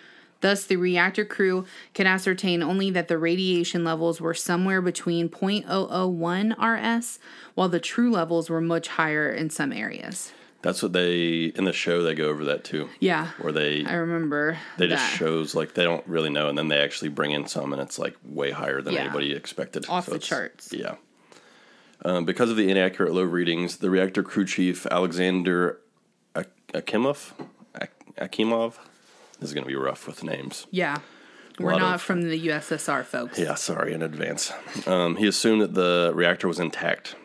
Thus, 0.43 0.65
the 0.65 0.75
reactor 0.75 1.23
crew 1.23 1.63
could 1.95 2.05
ascertain 2.05 2.61
only 2.61 2.89
that 2.91 3.07
the 3.07 3.17
radiation 3.17 3.85
levels 3.85 4.19
were 4.19 4.33
somewhere 4.33 4.81
between 4.81 5.29
0.001 5.29 6.51
rs, 6.99 7.19
while 7.55 7.69
the 7.69 7.79
true 7.79 8.11
levels 8.11 8.49
were 8.49 8.59
much 8.59 8.89
higher 8.89 9.31
in 9.31 9.49
some 9.49 9.71
areas. 9.71 10.33
That's 10.61 10.83
what 10.83 10.91
they 10.91 11.45
in 11.55 11.63
the 11.63 11.71
show 11.71 12.03
they 12.03 12.13
go 12.13 12.27
over 12.27 12.43
that 12.43 12.65
too. 12.65 12.89
Yeah, 12.99 13.29
Where 13.39 13.53
they 13.53 13.85
I 13.85 13.93
remember. 13.93 14.57
they 14.77 14.87
just 14.87 15.11
that. 15.11 15.17
shows 15.17 15.55
like 15.55 15.75
they 15.75 15.83
don't 15.85 16.05
really 16.07 16.29
know 16.29 16.49
and 16.49 16.57
then 16.57 16.67
they 16.67 16.79
actually 16.79 17.07
bring 17.09 17.31
in 17.31 17.47
some 17.47 17.71
and 17.71 17.81
it's 17.81 17.97
like 17.97 18.17
way 18.25 18.51
higher 18.51 18.81
than 18.81 18.93
Yeah. 18.95 19.01
anybody 19.05 19.33
expected. 19.33 19.85
Off 19.87 20.07
the 20.07 20.19
charts. 20.19 20.73
Yeah. 20.73 20.95
Um, 22.03 22.25
because 22.25 22.49
of 22.49 22.57
the 22.57 22.69
inaccurate 22.69 23.13
low 23.13 23.23
readings, 23.23 23.77
the 23.77 23.89
reactor 23.89 24.23
crew 24.23 24.43
chief 24.45 24.85
Alexander 24.87 25.79
Ak- 26.35 26.49
Akimov, 26.73 27.31
Ak- 27.75 27.91
Akimov, 28.17 28.73
this 29.43 29.49
is 29.49 29.53
going 29.53 29.65
to 29.65 29.67
be 29.69 29.75
rough 29.75 30.07
with 30.07 30.23
names. 30.23 30.67
Yeah. 30.71 30.99
We're 31.59 31.77
not 31.77 31.95
of- 31.95 32.01
from 32.01 32.21
the 32.23 32.47
USSR, 32.47 33.03
folks. 33.03 33.37
Yeah, 33.37 33.55
sorry 33.55 33.93
in 33.93 34.01
advance. 34.01 34.51
Um, 34.87 35.17
he 35.17 35.27
assumed 35.27 35.61
that 35.61 35.73
the 35.73 36.11
reactor 36.15 36.47
was 36.47 36.59
intact. 36.59 37.15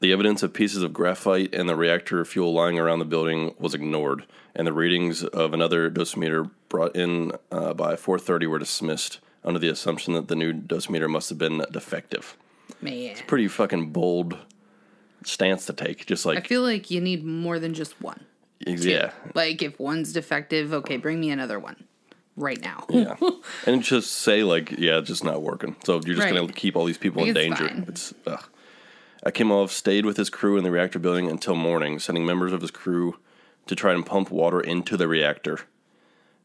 The 0.00 0.12
evidence 0.12 0.42
of 0.42 0.52
pieces 0.52 0.82
of 0.82 0.92
graphite 0.92 1.54
and 1.54 1.68
the 1.68 1.76
reactor 1.76 2.24
fuel 2.24 2.52
lying 2.52 2.78
around 2.78 2.98
the 2.98 3.04
building 3.04 3.54
was 3.58 3.72
ignored, 3.72 4.26
and 4.54 4.66
the 4.66 4.72
readings 4.72 5.24
of 5.24 5.54
another 5.54 5.90
dosimeter 5.90 6.50
brought 6.68 6.94
in 6.94 7.32
uh, 7.50 7.72
by 7.72 7.94
4:30 7.94 8.46
were 8.48 8.58
dismissed 8.58 9.20
under 9.44 9.58
the 9.58 9.68
assumption 9.68 10.14
that 10.14 10.28
the 10.28 10.36
new 10.36 10.52
dosimeter 10.52 11.08
must 11.08 11.28
have 11.30 11.38
been 11.38 11.64
defective. 11.70 12.36
Man. 12.80 12.92
It's 12.94 13.22
pretty 13.22 13.48
fucking 13.48 13.90
bold 13.92 14.38
stance 15.24 15.66
to 15.66 15.72
take. 15.72 16.06
Just 16.06 16.26
like 16.26 16.38
I 16.38 16.42
feel 16.42 16.62
like 16.62 16.90
you 16.90 17.00
need 17.00 17.24
more 17.24 17.58
than 17.58 17.72
just 17.74 18.00
one. 18.00 18.24
Yeah, 18.66 19.12
Like, 19.34 19.62
if 19.62 19.78
one's 19.78 20.12
defective, 20.12 20.72
okay, 20.72 20.96
bring 20.96 21.20
me 21.20 21.30
another 21.30 21.58
one 21.58 21.84
right 22.36 22.60
now. 22.60 22.86
yeah, 22.88 23.16
and 23.66 23.82
just 23.82 24.12
say 24.12 24.42
like 24.42 24.72
yeah, 24.72 24.98
it's 24.98 25.08
just 25.08 25.24
not 25.24 25.42
working. 25.42 25.76
So 25.84 26.00
you're 26.04 26.16
just 26.16 26.28
gonna 26.28 26.50
keep 26.52 26.76
all 26.76 26.84
these 26.84 26.98
people 26.98 27.22
in 27.22 27.28
Like, 27.28 27.34
danger. 27.34 27.68
fine. 27.68 27.84
It's 27.88 28.14
ugh. 28.26 28.44
Akimov 29.24 29.68
stayed 29.70 30.04
with 30.04 30.16
his 30.16 30.30
crew 30.30 30.56
in 30.56 30.64
the 30.64 30.70
reactor 30.70 30.98
building 30.98 31.28
until 31.30 31.54
morning, 31.54 31.98
sending 32.00 32.26
members 32.26 32.52
of 32.52 32.60
his 32.60 32.70
crew 32.72 33.18
to 33.66 33.76
try 33.76 33.92
and 33.92 34.04
pump 34.04 34.30
water 34.30 34.60
into 34.60 34.96
the 34.96 35.06
reactor. 35.06 35.60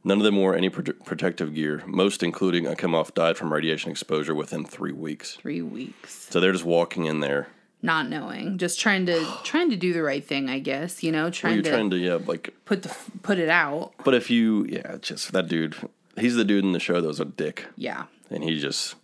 None 0.04 0.20
of 0.20 0.24
them 0.24 0.36
wore 0.38 0.56
any 0.56 0.70
prote- 0.70 1.04
protective 1.04 1.56
gear. 1.56 1.82
Most, 1.88 2.22
including 2.22 2.66
Akimov, 2.66 3.14
died 3.16 3.36
from 3.36 3.52
radiation 3.52 3.90
exposure 3.92 4.36
within 4.36 4.64
three 4.64 4.92
weeks. 4.92 5.36
Three 5.38 5.62
weeks. 5.64 6.28
So 6.30 6.40
they're 6.40 6.52
just 6.52 6.64
walking 6.64 7.06
in 7.06 7.20
there. 7.20 7.48
Not 7.82 8.10
knowing. 8.10 8.58
Just 8.58 8.80
trying 8.80 9.06
to 9.06 9.24
trying 9.44 9.70
to 9.70 9.76
do 9.76 9.94
the 9.94 10.02
right 10.04 10.26
thing, 10.26 10.50
I 10.50 10.60
guess. 10.60 11.04
You 11.04 11.12
know, 11.12 11.24
Well, 11.24 11.32
trying 11.32 11.54
you're 11.56 11.64
to 11.64 11.70
trying 11.70 11.90
to 11.92 11.98
yeah, 11.98 12.18
like. 12.26 12.54
put 12.66 12.84
the 12.84 12.96
put 13.24 13.38
it 13.40 13.50
out. 13.50 13.94
But 14.04 14.14
if 14.16 14.30
you 14.30 14.66
yeah, 14.68 14.98
just 15.02 15.32
that 15.34 15.48
dude. 15.48 15.76
He's 16.18 16.36
the 16.36 16.44
dude 16.44 16.64
in 16.64 16.72
the 16.72 16.80
show 16.80 17.00
that 17.00 17.08
was 17.08 17.20
a 17.20 17.26
dick, 17.26 17.66
Yeah. 17.76 18.06
and 18.32 18.44
he 18.44 18.60
just. 18.60 18.96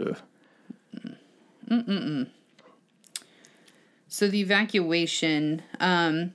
Ugh. 0.00 0.16
So 4.08 4.26
the 4.28 4.40
evacuation, 4.40 5.62
um, 5.78 6.34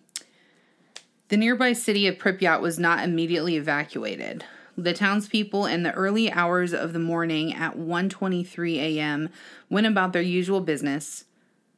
the 1.28 1.36
nearby 1.38 1.74
city 1.74 2.08
of 2.08 2.16
Pripyat 2.16 2.62
was 2.62 2.80
not 2.80 3.04
immediately 3.04 3.58
evacuated. 3.58 4.46
The 4.78 4.94
townspeople 4.94 5.66
in 5.68 5.84
the 5.84 5.94
early 5.94 6.32
hours 6.32 6.74
of 6.74 6.92
the 6.92 7.00
morning 7.00 7.54
at 7.54 7.78
1:23 7.78 8.76
a.m. 8.78 9.30
went 9.70 9.88
about 9.88 10.12
their 10.12 10.22
usual 10.22 10.60
business, 10.60 11.26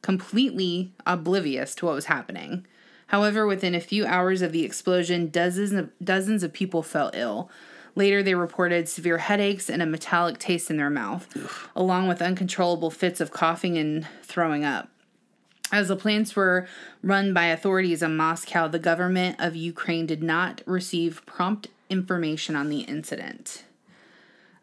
completely 0.02 0.92
oblivious 1.06 1.74
to 1.76 1.86
what 1.86 1.94
was 1.94 2.06
happening. 2.06 2.66
However, 3.08 3.46
within 3.46 3.74
a 3.74 3.80
few 3.80 4.04
hours 4.04 4.42
of 4.42 4.52
the 4.52 4.64
explosion, 4.64 5.28
dozens 5.28 5.72
of 5.72 5.90
dozens 6.02 6.42
of 6.42 6.52
people 6.52 6.82
fell 6.82 7.10
ill. 7.14 7.50
Later, 7.94 8.22
they 8.22 8.34
reported 8.34 8.88
severe 8.88 9.18
headaches 9.18 9.70
and 9.70 9.80
a 9.80 9.86
metallic 9.86 10.38
taste 10.38 10.70
in 10.70 10.76
their 10.76 10.90
mouth, 10.90 11.26
along 11.74 12.08
with 12.08 12.22
uncontrollable 12.22 12.90
fits 12.90 13.20
of 13.20 13.30
coughing 13.30 13.78
and 13.78 14.06
throwing 14.22 14.64
up. 14.64 14.88
As 15.70 15.88
the 15.88 15.96
plants 15.96 16.34
were 16.34 16.66
run 17.02 17.32
by 17.34 17.46
authorities 17.46 18.02
in 18.02 18.16
Moscow, 18.16 18.68
the 18.68 18.78
government 18.78 19.36
of 19.38 19.56
Ukraine 19.56 20.06
did 20.06 20.22
not 20.22 20.62
receive 20.66 21.24
prompt 21.26 21.68
information 21.90 22.56
on 22.56 22.68
the 22.68 22.80
incident. 22.80 23.64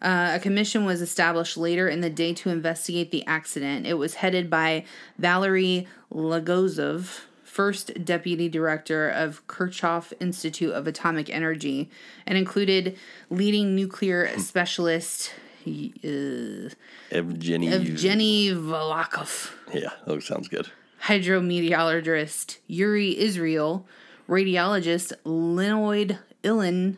Uh, 0.02 0.32
a 0.36 0.40
commission 0.40 0.86
was 0.86 1.02
established 1.02 1.58
later 1.58 1.88
in 1.90 2.02
the 2.02 2.10
day 2.10 2.34
to 2.34 2.50
investigate 2.50 3.12
the 3.12 3.26
accident. 3.26 3.88
It 3.88 3.96
was 3.96 4.16
headed 4.16 4.50
by 4.50 4.86
Valery 5.18 5.88
Legasov, 6.14 7.22
first 7.44 8.04
deputy 8.06 8.48
director 8.50 9.10
of 9.10 9.46
Kurchatov 9.48 10.14
Institute 10.20 10.74
of 10.74 10.86
Atomic 10.86 11.30
Energy, 11.30 11.90
and 12.28 12.38
included 12.38 12.98
leading 13.30 13.74
nuclear 13.76 14.38
specialist 14.38 15.34
uh, 15.66 15.70
Evgeny. 15.70 16.70
Evgeny 17.72 18.52
Velikhov 18.54 19.52
Yeah, 19.74 19.90
that 20.06 20.22
sounds 20.22 20.48
good. 20.50 20.70
hydrometeorologist 21.04 22.58
Yuri 22.68 23.18
Izrael, 23.18 23.86
radiologist 24.30 25.14
Linoid 25.26 26.20
Ilin, 26.44 26.98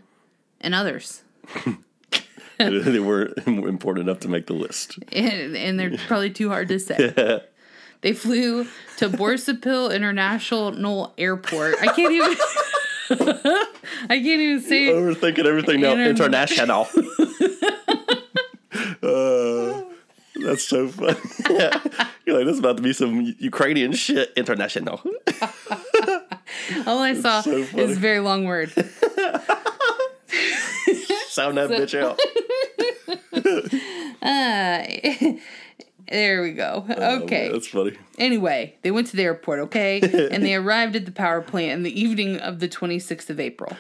and 0.62 0.74
others. 0.76 1.24
they 2.58 3.00
weren't 3.00 3.38
important 3.48 4.08
enough 4.08 4.20
to 4.22 4.28
make 4.28 4.48
the 4.48 4.54
list. 4.54 4.98
And, 5.12 5.56
and 5.56 5.80
they're 5.80 5.98
probably 6.08 6.32
too 6.32 6.50
hard 6.50 6.68
to 6.70 6.80
say. 6.80 7.42
They 8.02 8.14
flew 8.14 8.66
to 8.98 9.10
Boryspil 9.10 9.92
International 9.94 11.14
Airport. 11.18 11.78
I 11.82 11.88
can't 11.88 12.12
even. 12.12 12.38
I 14.08 14.20
can't 14.20 14.24
even 14.24 14.62
say. 14.62 14.90
Overthinking 14.90 15.46
everything 15.46 15.82
now. 15.82 15.94
Inter- 15.94 16.12
International. 16.12 16.88
uh, 19.02 19.82
that's 20.46 20.64
so 20.68 20.88
funny. 20.90 21.18
yeah. 21.50 21.82
You're 22.28 22.38
like, 22.38 22.46
this 22.46 22.54
is 22.54 22.60
about 22.60 22.78
to 22.78 22.84
be 22.84 22.94
some 22.94 23.36
Ukrainian 23.40 23.94
shit. 23.94 24.32
International. 24.38 25.02
All 26.86 27.00
I 27.00 27.16
saw 27.20 27.42
so 27.42 27.52
is 27.52 27.98
a 27.98 28.00
very 28.00 28.20
long 28.20 28.46
word. 28.46 28.72
Sound 31.38 31.58
that 31.58 31.70
bitch 31.70 31.94
out. 32.02 32.20
There 36.10 36.42
we 36.42 36.54
go. 36.54 36.86
Oh, 36.90 37.20
Okay. 37.24 37.44
man, 37.44 37.52
that's 37.52 37.68
funny. 37.68 37.98
Anyway, 38.18 38.76
they 38.82 38.92
went 38.92 39.08
to 39.08 39.18
the 39.18 39.24
airport, 39.24 39.60
okay? 39.60 40.00
and 40.32 40.42
they 40.44 40.56
arrived 40.56 40.96
at 40.96 41.06
the 41.06 41.12
power 41.12 41.42
plant 41.42 41.74
in 41.74 41.84
the 41.84 42.02
evening 42.02 42.38
of 42.40 42.60
the 42.62 42.70
26th 42.70 43.30
of 43.30 43.42
April. 43.42 43.76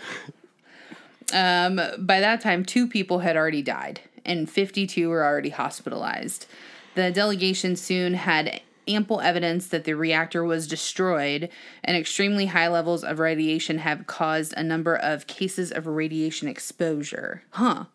Um, 1.33 1.79
by 1.97 2.19
that 2.19 2.41
time, 2.41 2.65
two 2.65 2.85
people 2.85 3.19
had 3.19 3.37
already 3.37 3.61
died, 3.61 4.01
and 4.25 4.49
52 4.49 5.07
were 5.07 5.23
already 5.23 5.51
hospitalized. 5.51 6.47
The 6.95 7.11
delegation 7.11 7.77
soon 7.77 8.13
had 8.15 8.59
ample 8.87 9.21
evidence 9.21 9.67
that 9.67 9.83
the 9.83 9.93
reactor 9.93 10.43
was 10.43 10.67
destroyed, 10.67 11.49
and 11.83 11.97
extremely 11.97 12.47
high 12.47 12.67
levels 12.67 13.03
of 13.03 13.19
radiation 13.19 13.79
have 13.79 14.07
caused 14.07 14.53
a 14.55 14.63
number 14.63 14.95
of 14.95 15.27
cases 15.27 15.71
of 15.71 15.87
radiation 15.87 16.47
exposure. 16.47 17.43
Huh. 17.51 17.85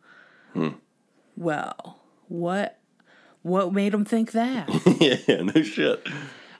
Well, 1.36 1.98
what 2.28 2.78
what 3.42 3.72
made 3.72 3.92
them 3.92 4.04
think 4.04 4.32
that? 4.32 4.68
yeah, 5.26 5.42
no 5.42 5.62
shit. 5.62 6.06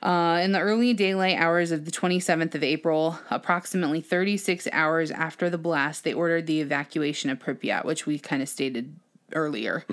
Uh, 0.03 0.41
in 0.43 0.51
the 0.51 0.59
early 0.59 0.93
daylight 0.93 1.39
hours 1.39 1.71
of 1.71 1.85
the 1.85 1.93
27th 1.93 2.57
of 2.57 2.65
April, 2.65 3.21
approximately 3.31 4.01
36 4.01 4.67
hours 4.73 5.13
after 5.13 5.49
the 5.49 5.59
blast, 5.59 6.03
they 6.03 6.13
ordered 6.13 6.49
the 6.49 6.61
evacuation 6.61 7.31
of 7.31 7.39
Pripyat, 7.39 7.85
which 7.85 8.05
we 8.05 8.19
kind 8.19 8.43
of 8.43 8.49
stated 8.49 8.97
earlier. 9.33 9.85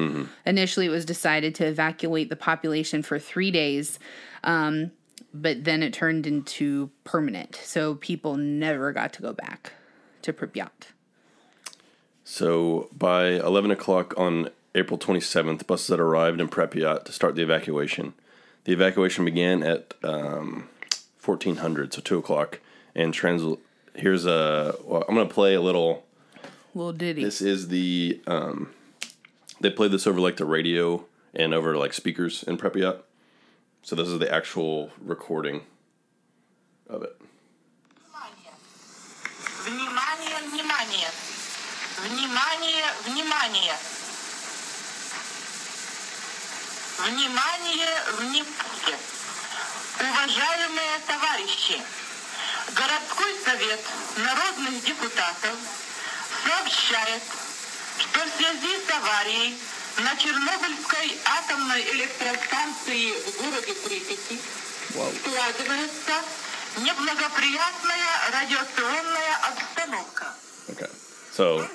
Initially, 0.47 0.87
it 0.87 0.89
was 0.89 1.05
decided 1.05 1.53
to 1.55 1.65
evacuate 1.65 2.29
the 2.29 2.35
population 2.35 3.03
for 3.03 3.19
three 3.19 3.51
days, 3.51 3.99
um, 4.43 4.91
but 5.33 5.63
then 5.63 5.83
it 5.83 5.93
turned 5.93 6.25
into 6.25 6.89
permanent. 7.03 7.59
So 7.63 7.95
people 7.95 8.37
never 8.37 8.91
got 8.91 9.13
to 9.13 9.21
go 9.21 9.33
back 9.33 9.73
to 10.21 10.33
Pripyat. 10.33 10.91
So 12.23 12.89
by 12.95 13.29
11 13.29 13.71
o'clock 13.71 14.13
on 14.17 14.49
April 14.75 14.99
27th, 14.99 15.65
buses 15.65 15.87
had 15.87 15.99
arrived 15.99 16.39
in 16.39 16.47
Pripyat 16.47 17.05
to 17.05 17.11
start 17.11 17.35
the 17.35 17.41
evacuation. 17.41 18.13
The 18.65 18.73
evacuation 18.73 19.25
began 19.25 19.63
at 19.63 19.93
um, 20.03 20.69
1400, 21.23 21.93
so 21.93 22.01
2 22.01 22.17
o'clock. 22.17 22.59
And 22.95 23.13
trans- 23.13 23.57
here's 23.95 24.25
a. 24.25 24.75
Well, 24.83 25.05
I'm 25.07 25.15
going 25.15 25.27
to 25.27 25.33
play 25.33 25.55
a 25.55 25.61
little. 25.61 26.05
Little 26.73 26.93
ditty. 26.93 27.23
This 27.23 27.41
is 27.41 27.69
the. 27.69 28.21
Um, 28.27 28.71
they 29.59 29.69
played 29.69 29.91
this 29.91 30.07
over 30.07 30.19
like 30.19 30.37
the 30.37 30.45
radio 30.45 31.05
and 31.33 31.53
over 31.53 31.75
like 31.77 31.93
speakers 31.93 32.43
in 32.43 32.57
Pripyat. 32.57 33.01
So 33.81 33.95
this 33.95 34.07
is 34.07 34.19
the 34.19 34.31
actual 34.31 34.91
recording 35.03 35.61
of 36.89 37.03
it. 37.03 37.15
Внимание, 39.65 40.37
внимание. 40.51 41.09
Внимание, 41.99 42.85
внимание. 43.05 43.75
Внимание, 46.99 47.93
внимание. 48.17 48.97
Уважаемые 49.99 50.99
товарищи, 51.07 51.81
городской 52.73 53.35
совет 53.43 53.79
народных 54.17 54.83
депутатов 54.83 55.57
сообщает, 56.45 57.21
что 57.99 58.19
в 58.25 58.29
связи 58.37 58.85
с 58.85 58.89
аварией 58.91 59.57
на 59.98 60.16
Чернобыльской 60.16 61.12
атомной 61.24 61.82
электростанции 61.94 63.12
в 63.12 63.42
городе 63.42 63.72
Припяти 63.84 64.38
складывается 64.90 66.14
неблагоприятная 66.78 68.06
радиационная 68.32 69.34
обстановка. 69.48 70.26
Okay. 70.70 70.90
So 71.32 71.66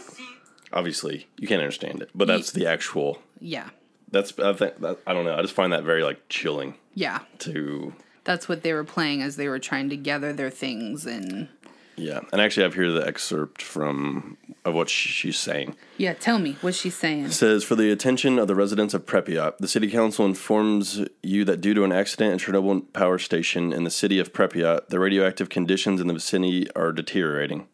obviously 0.71 1.27
you 1.38 1.47
can't 1.47 1.62
understand 1.62 2.01
it, 2.01 2.10
but 2.13 2.27
that's 2.27 2.51
the 2.51 2.65
actual. 2.67 3.19
Yeah. 3.39 3.69
That's 4.12 4.38
I 4.39 4.53
think 4.53 4.79
that, 4.82 4.97
I 5.05 5.13
don't 5.13 5.25
know. 5.25 5.36
I 5.36 5.41
just 5.41 5.53
find 5.53 5.71
that 5.73 5.84
very 5.84 6.03
like 6.03 6.27
chilling 6.29 6.75
Yeah. 6.95 7.19
to 7.39 7.93
That's 8.25 8.47
what 8.49 8.63
they 8.63 8.73
were 8.73 8.84
playing 8.84 9.21
as 9.21 9.38
they 9.38 9.47
were 9.47 9.60
trying 9.60 9.89
to 9.89 9.95
gather 9.97 10.34
their 10.34 10.49
things 10.49 11.05
and 11.05 11.47
yeah. 11.96 12.20
And 12.33 12.40
actually, 12.40 12.64
I 12.64 12.66
have 12.66 12.74
here 12.74 12.90
the 12.90 13.07
excerpt 13.07 13.62
from 13.62 14.37
of 14.64 14.74
what 14.74 14.88
she's 14.88 15.38
saying. 15.38 15.76
yeah, 15.98 16.14
tell 16.14 16.38
me 16.38 16.57
what 16.61 16.74
she's 16.74 16.94
saying? 16.94 17.30
says 17.30 17.64
for 17.64 17.74
the 17.74 17.90
attention 17.90 18.38
of 18.38 18.48
the 18.48 18.54
residents 18.54 18.94
of 18.94 19.04
Pripyat, 19.04 19.59
the 19.59 19.68
city 19.68 19.90
council 19.90 20.24
informs 20.24 21.04
you 21.22 21.44
that 21.44 21.61
due 21.61 21.74
to 21.74 21.85
an 21.85 21.92
accident 21.92 22.33
at 22.33 22.46
Chernobyl 22.46 22.90
power 22.92 23.18
station 23.18 23.72
in 23.72 23.85
the 23.85 23.90
city 23.90 24.18
of 24.18 24.33
Pripyat, 24.33 24.88
the 24.88 24.98
radioactive 24.98 25.48
conditions 25.50 26.00
in 26.00 26.07
the 26.07 26.14
vicinity 26.14 26.66
are 26.74 26.92
deteriorating. 26.92 27.66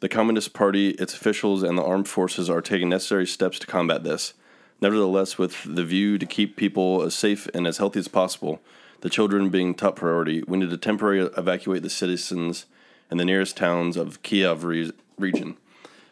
The 0.00 0.08
Communist 0.08 0.54
Party, 0.54 0.90
its 0.92 1.12
officials, 1.12 1.62
and 1.62 1.76
the 1.76 1.84
armed 1.84 2.08
forces 2.08 2.48
are 2.48 2.62
taking 2.62 2.88
necessary 2.88 3.26
steps 3.26 3.58
to 3.58 3.66
combat 3.66 4.02
this. 4.02 4.32
Nevertheless, 4.80 5.36
with 5.36 5.62
the 5.64 5.84
view 5.84 6.16
to 6.16 6.24
keep 6.24 6.56
people 6.56 7.02
as 7.02 7.14
safe 7.14 7.46
and 7.52 7.66
as 7.66 7.76
healthy 7.76 7.98
as 7.98 8.08
possible, 8.08 8.60
the 9.02 9.10
children 9.10 9.50
being 9.50 9.74
top 9.74 9.96
priority, 9.96 10.42
we 10.48 10.56
need 10.56 10.70
to 10.70 10.78
temporarily 10.78 11.30
evacuate 11.36 11.82
the 11.82 11.90
citizens 11.90 12.64
in 13.10 13.18
the 13.18 13.24
nearest 13.24 13.56
towns 13.56 13.96
of 13.96 14.22
Kiev 14.22 14.64
re- 14.64 14.92
region. 15.18 15.56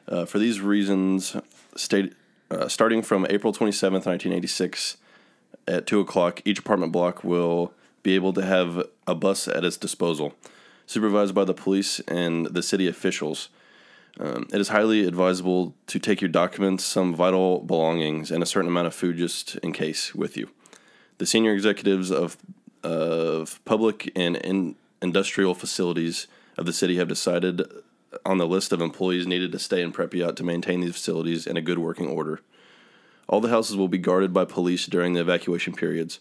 Uh, 0.06 0.24
for 0.24 0.38
these 0.38 0.60
reasons, 0.60 1.36
state, 1.76 2.14
uh, 2.50 2.68
starting 2.68 3.02
from 3.02 3.26
April 3.28 3.52
27th, 3.52 4.06
1986, 4.06 4.96
at 5.66 5.86
2 5.86 6.00
o'clock, 6.00 6.40
each 6.44 6.58
apartment 6.58 6.92
block 6.92 7.22
will 7.22 7.72
be 8.02 8.14
able 8.14 8.32
to 8.32 8.42
have 8.42 8.86
a 9.06 9.14
bus 9.14 9.46
at 9.48 9.64
its 9.64 9.76
disposal, 9.76 10.34
supervised 10.86 11.34
by 11.34 11.44
the 11.44 11.54
police 11.54 12.00
and 12.00 12.46
the 12.46 12.62
city 12.62 12.88
officials. 12.88 13.50
Um, 14.18 14.48
it 14.52 14.60
is 14.60 14.68
highly 14.68 15.06
advisable 15.06 15.74
to 15.88 15.98
take 15.98 16.20
your 16.20 16.30
documents, 16.30 16.84
some 16.84 17.14
vital 17.14 17.60
belongings, 17.60 18.30
and 18.30 18.42
a 18.42 18.46
certain 18.46 18.70
amount 18.70 18.86
of 18.86 18.94
food 18.94 19.16
just 19.16 19.56
in 19.56 19.72
case 19.72 20.14
with 20.14 20.36
you. 20.36 20.48
The 21.18 21.26
senior 21.26 21.52
executives 21.52 22.10
of, 22.10 22.36
of 22.82 23.60
public 23.64 24.10
and 24.16 24.36
in 24.36 24.76
industrial 25.02 25.54
facilities 25.54 26.26
of 26.58 26.66
the 26.66 26.72
city 26.72 26.96
have 26.96 27.08
decided 27.08 27.62
on 28.26 28.38
the 28.38 28.46
list 28.46 28.72
of 28.72 28.80
employees 28.80 29.26
needed 29.26 29.52
to 29.52 29.58
stay 29.58 29.80
in 29.80 29.92
Pripyat 29.92 30.36
to 30.36 30.44
maintain 30.44 30.80
these 30.80 30.92
facilities 30.92 31.46
in 31.46 31.56
a 31.56 31.62
good 31.62 31.78
working 31.78 32.08
order. 32.08 32.40
All 33.28 33.40
the 33.40 33.50
houses 33.50 33.76
will 33.76 33.88
be 33.88 33.98
guarded 33.98 34.32
by 34.32 34.44
police 34.44 34.86
during 34.86 35.12
the 35.12 35.20
evacuation 35.20 35.74
periods. 35.74 36.20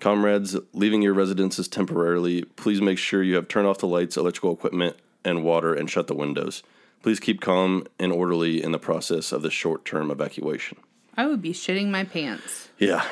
Comrades 0.00 0.56
leaving 0.72 1.02
your 1.02 1.14
residences 1.14 1.68
temporarily, 1.68 2.42
please 2.56 2.80
make 2.80 2.98
sure 2.98 3.22
you 3.22 3.34
have 3.34 3.48
turned 3.48 3.66
off 3.66 3.78
the 3.78 3.86
lights, 3.86 4.16
electrical 4.16 4.52
equipment, 4.52 4.96
and 5.24 5.44
water 5.44 5.74
and 5.74 5.90
shut 5.90 6.06
the 6.06 6.14
windows. 6.14 6.62
Please 7.02 7.20
keep 7.20 7.40
calm 7.40 7.86
and 7.98 8.12
orderly 8.12 8.62
in 8.62 8.72
the 8.72 8.78
process 8.78 9.32
of 9.32 9.42
the 9.42 9.50
short 9.50 9.84
term 9.84 10.10
evacuation. 10.10 10.78
I 11.16 11.26
would 11.26 11.42
be 11.42 11.52
shitting 11.52 11.88
my 11.88 12.04
pants. 12.04 12.68
Yeah. 12.78 13.04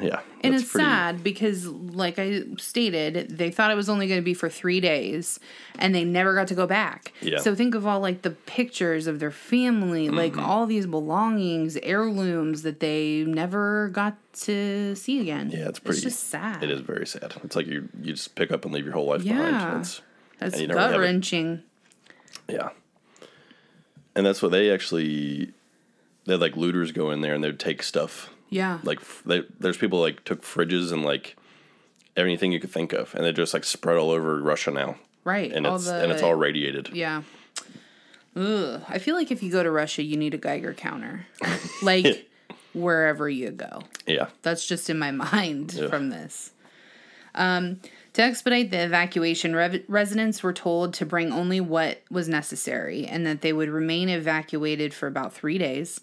Yeah. 0.00 0.20
And 0.42 0.54
it's 0.54 0.70
pretty- 0.70 0.84
sad 0.84 1.22
because, 1.24 1.66
like 1.66 2.18
I 2.18 2.42
stated, 2.58 3.36
they 3.38 3.50
thought 3.50 3.70
it 3.70 3.74
was 3.74 3.88
only 3.88 4.06
going 4.08 4.20
to 4.20 4.24
be 4.24 4.34
for 4.34 4.48
three 4.48 4.80
days, 4.80 5.38
and 5.78 5.94
they 5.94 6.04
never 6.04 6.34
got 6.34 6.48
to 6.48 6.54
go 6.54 6.66
back. 6.66 7.12
Yeah. 7.20 7.38
So 7.38 7.54
think 7.54 7.74
of 7.74 7.86
all 7.86 8.00
like 8.00 8.22
the 8.22 8.30
pictures 8.30 9.06
of 9.06 9.18
their 9.20 9.30
family, 9.30 10.08
like 10.10 10.32
Mm-hmm. 10.32 10.44
all 10.44 10.66
these 10.66 10.86
belongings, 10.86 11.76
heirlooms 11.82 12.62
that 12.62 12.80
they 12.80 13.24
never 13.26 13.88
got 13.88 14.16
to 14.44 14.94
see 14.96 15.20
again. 15.20 15.50
Yeah, 15.50 15.68
it's 15.68 15.78
pretty. 15.78 15.96
It's 15.98 16.04
just 16.04 16.28
sad. 16.28 16.62
It 16.62 16.70
is 16.70 16.80
very 16.80 17.06
sad. 17.06 17.34
It's 17.44 17.56
like 17.56 17.66
you 17.66 17.88
you 18.02 18.12
just 18.12 18.34
pick 18.34 18.50
up 18.50 18.64
and 18.64 18.72
leave 18.74 18.84
your 18.84 18.94
whole 18.94 19.06
life 19.06 19.22
Yeah. 19.22 19.36
behind. 19.36 19.80
It's, 19.80 20.00
That's 20.38 20.52
and 20.54 20.62
you 20.62 20.68
never 20.68 20.80
have 20.80 20.90
gut 20.92 21.00
wrenching. 21.00 21.62
yeah. 22.48 22.70
And 24.14 24.26
that's 24.26 24.42
what 24.42 24.50
they 24.52 24.70
actually. 24.70 25.52
They 26.26 26.32
had 26.34 26.40
like 26.40 26.56
looters 26.56 26.92
go 26.92 27.10
in 27.10 27.22
there 27.22 27.34
and 27.34 27.42
they'd 27.42 27.58
take 27.58 27.82
stuff. 27.82 28.30
Yeah. 28.50 28.78
Like 28.82 29.00
they, 29.24 29.42
there's 29.58 29.76
people 29.76 30.00
like 30.00 30.24
took 30.24 30.42
fridges 30.42 30.92
and 30.92 31.04
like 31.04 31.36
anything 32.16 32.52
you 32.52 32.60
could 32.60 32.70
think 32.70 32.92
of, 32.92 33.14
and 33.14 33.24
they 33.24 33.32
just 33.32 33.54
like 33.54 33.64
spread 33.64 33.96
all 33.96 34.10
over 34.10 34.40
Russia 34.42 34.70
now, 34.70 34.96
right. 35.24 35.50
and 35.52 35.66
all 35.66 35.76
it's 35.76 35.86
the, 35.86 36.02
and 36.02 36.12
it's 36.12 36.22
all 36.22 36.34
radiated. 36.34 36.90
Yeah. 36.92 37.22
Ugh. 38.36 38.82
I 38.88 38.98
feel 38.98 39.16
like 39.16 39.30
if 39.30 39.42
you 39.42 39.50
go 39.50 39.62
to 39.62 39.70
Russia, 39.70 40.02
you 40.02 40.16
need 40.16 40.34
a 40.34 40.38
Geiger 40.38 40.74
counter, 40.74 41.26
like 41.82 42.28
wherever 42.72 43.28
you 43.28 43.50
go. 43.50 43.82
Yeah. 44.06 44.28
That's 44.42 44.66
just 44.66 44.90
in 44.90 44.98
my 44.98 45.10
mind 45.10 45.72
from 45.72 46.10
this. 46.10 46.52
Um, 47.34 47.80
to 48.14 48.22
expedite 48.22 48.70
the 48.70 48.84
evacuation, 48.84 49.54
rev- 49.54 49.84
residents 49.86 50.42
were 50.42 50.52
told 50.52 50.94
to 50.94 51.06
bring 51.06 51.32
only 51.32 51.60
what 51.60 52.02
was 52.10 52.28
necessary 52.28 53.06
and 53.06 53.24
that 53.26 53.40
they 53.40 53.52
would 53.52 53.68
remain 53.68 54.08
evacuated 54.08 54.92
for 54.92 55.06
about 55.06 55.32
three 55.32 55.58
days. 55.58 56.00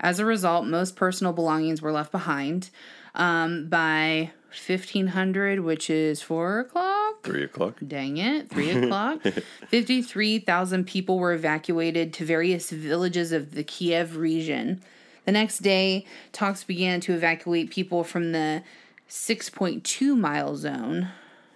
As 0.00 0.18
a 0.18 0.24
result, 0.24 0.66
most 0.66 0.96
personal 0.96 1.32
belongings 1.32 1.82
were 1.82 1.92
left 1.92 2.10
behind. 2.10 2.70
Um, 3.14 3.68
by 3.68 4.30
1500, 4.66 5.60
which 5.60 5.90
is 5.90 6.22
four 6.22 6.60
o'clock, 6.60 7.00
Three 7.22 7.44
o'clock. 7.44 7.76
Dang 7.86 8.16
it, 8.16 8.48
three 8.48 8.70
o'clock. 8.76 9.22
53,000 9.68 10.86
people 10.86 11.18
were 11.18 11.32
evacuated 11.32 12.12
to 12.14 12.24
various 12.24 12.70
villages 12.70 13.32
of 13.32 13.54
the 13.54 13.62
Kiev 13.62 14.16
region. 14.16 14.80
The 15.26 15.32
next 15.32 15.58
day, 15.58 16.06
talks 16.32 16.64
began 16.64 17.00
to 17.02 17.12
evacuate 17.12 17.70
people 17.70 18.04
from 18.04 18.32
the 18.32 18.62
6.2 19.08 20.16
mile 20.16 20.56
zone. 20.56 21.08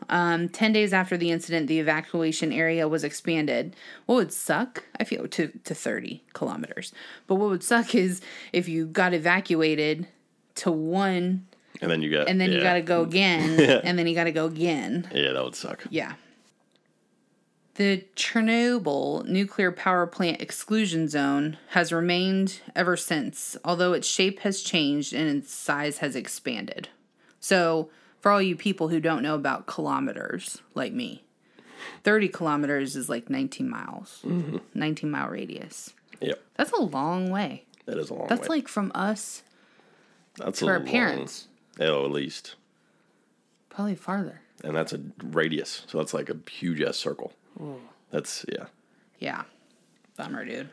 Um, 0.08 0.48
10 0.48 0.72
days 0.72 0.92
after 0.92 1.16
the 1.16 1.30
incident, 1.30 1.66
the 1.66 1.78
evacuation 1.80 2.52
area 2.52 2.86
was 2.88 3.04
expanded. 3.04 3.74
What 4.06 4.16
would 4.16 4.32
suck, 4.32 4.84
I 4.98 5.04
feel, 5.04 5.26
to, 5.28 5.48
to 5.64 5.74
30 5.74 6.22
kilometers. 6.32 6.92
But 7.26 7.36
what 7.36 7.50
would 7.50 7.62
suck 7.62 7.94
is 7.94 8.20
if 8.52 8.68
you 8.68 8.86
got 8.86 9.14
evacuated 9.14 10.06
to 10.56 10.70
one 10.70 11.46
And 11.80 11.90
then 11.90 12.02
you 12.02 12.10
got. 12.10 12.28
and 12.28 12.40
then 12.40 12.52
you 12.52 12.60
got 12.60 12.74
to 12.74 12.82
go 12.82 13.02
again, 13.02 13.60
and 13.84 13.98
then 13.98 14.06
you 14.06 14.14
got 14.14 14.24
to 14.24 14.32
go 14.32 14.46
again. 14.46 15.08
Yeah, 15.12 15.32
that 15.32 15.42
would 15.44 15.56
suck. 15.56 15.84
Yeah. 15.90 16.14
The 17.76 18.04
Chernobyl 18.14 19.26
nuclear 19.26 19.72
power 19.72 20.06
plant 20.06 20.40
exclusion 20.40 21.08
zone 21.08 21.58
has 21.70 21.92
remained 21.92 22.60
ever 22.76 22.96
since, 22.96 23.56
although 23.64 23.92
its 23.94 24.06
shape 24.06 24.40
has 24.40 24.62
changed 24.62 25.12
and 25.12 25.28
its 25.38 25.52
size 25.52 25.98
has 25.98 26.14
expanded. 26.14 26.88
So, 27.40 27.90
for 28.24 28.30
all 28.32 28.40
you 28.40 28.56
people 28.56 28.88
who 28.88 29.00
don't 29.00 29.22
know 29.22 29.34
about 29.34 29.66
kilometers, 29.66 30.62
like 30.74 30.94
me, 30.94 31.22
30 32.04 32.28
kilometers 32.28 32.96
is 32.96 33.10
like 33.10 33.28
19 33.28 33.68
miles, 33.68 34.20
mm-hmm. 34.24 34.56
19 34.72 35.10
mile 35.10 35.28
radius. 35.28 35.92
Yep. 36.22 36.40
That's 36.54 36.72
a 36.72 36.80
long 36.80 37.28
way. 37.28 37.64
That 37.84 37.98
is 37.98 38.08
a 38.08 38.14
long 38.14 38.28
That's 38.28 38.48
way. 38.48 38.56
like 38.56 38.68
from 38.68 38.90
us 38.94 39.42
That's 40.38 40.60
to 40.60 40.68
our 40.68 40.78
long- 40.78 40.88
parents, 40.88 41.48
Oh, 41.78 42.06
at 42.06 42.12
least. 42.12 42.54
probably 43.68 43.94
farther. 43.94 44.40
And 44.62 44.74
that's 44.74 44.94
a 44.94 45.02
radius. 45.22 45.82
So 45.86 45.98
that's 45.98 46.14
like 46.14 46.30
a 46.30 46.36
huge 46.50 46.80
ass 46.80 46.96
circle. 46.96 47.34
That's, 48.10 48.46
yeah. 48.50 48.68
Yeah. 49.18 49.42
Bummer, 50.16 50.46
dude. 50.46 50.70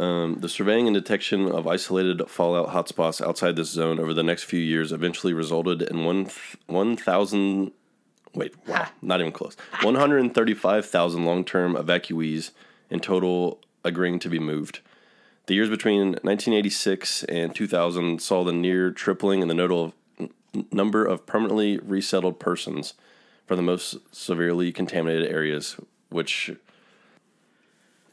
Um, 0.00 0.36
the 0.40 0.48
surveying 0.48 0.86
and 0.86 0.94
detection 0.94 1.46
of 1.46 1.66
isolated 1.66 2.26
fallout 2.26 2.70
hotspots 2.70 3.20
outside 3.20 3.54
this 3.56 3.68
zone 3.68 4.00
over 4.00 4.14
the 4.14 4.22
next 4.22 4.44
few 4.44 4.58
years 4.58 4.92
eventually 4.92 5.34
resulted 5.34 5.82
in 5.82 6.06
one 6.06 6.24
th- 6.24 6.56
1,000. 6.68 7.70
Wait, 8.34 8.54
wow, 8.66 8.88
not 9.02 9.20
even 9.20 9.30
close. 9.30 9.58
135,000 9.82 11.24
long 11.26 11.44
term 11.44 11.74
evacuees 11.74 12.52
in 12.88 13.00
total 13.00 13.60
agreeing 13.84 14.18
to 14.20 14.30
be 14.30 14.38
moved. 14.38 14.80
The 15.44 15.54
years 15.54 15.68
between 15.68 16.12
1986 16.22 17.24
and 17.24 17.54
2000 17.54 18.22
saw 18.22 18.42
the 18.42 18.54
near 18.54 18.90
tripling 18.92 19.42
in 19.42 19.48
the 19.48 19.54
nodal 19.54 19.92
n- 20.18 20.30
number 20.72 21.04
of 21.04 21.26
permanently 21.26 21.76
resettled 21.76 22.40
persons 22.40 22.94
from 23.46 23.58
the 23.58 23.62
most 23.62 23.96
severely 24.12 24.72
contaminated 24.72 25.30
areas, 25.30 25.76
which 26.08 26.52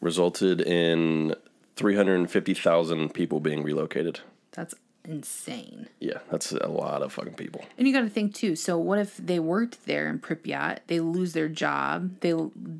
resulted 0.01 0.59
in 0.59 1.33
350,000 1.77 3.13
people 3.13 3.39
being 3.39 3.63
relocated. 3.63 4.19
That's 4.51 4.75
insane. 5.05 5.87
Yeah, 5.99 6.19
that's 6.29 6.51
a 6.51 6.67
lot 6.67 7.01
of 7.01 7.13
fucking 7.13 7.35
people. 7.35 7.63
And 7.77 7.87
you 7.87 7.93
got 7.93 8.01
to 8.01 8.09
think 8.09 8.33
too. 8.33 8.55
So 8.55 8.77
what 8.77 8.99
if 8.99 9.15
they 9.17 9.39
worked 9.39 9.85
there 9.85 10.09
in 10.09 10.19
Pripyat? 10.19 10.79
They 10.87 10.99
lose 10.99 11.33
their 11.33 11.47
job. 11.47 12.19
They 12.21 12.33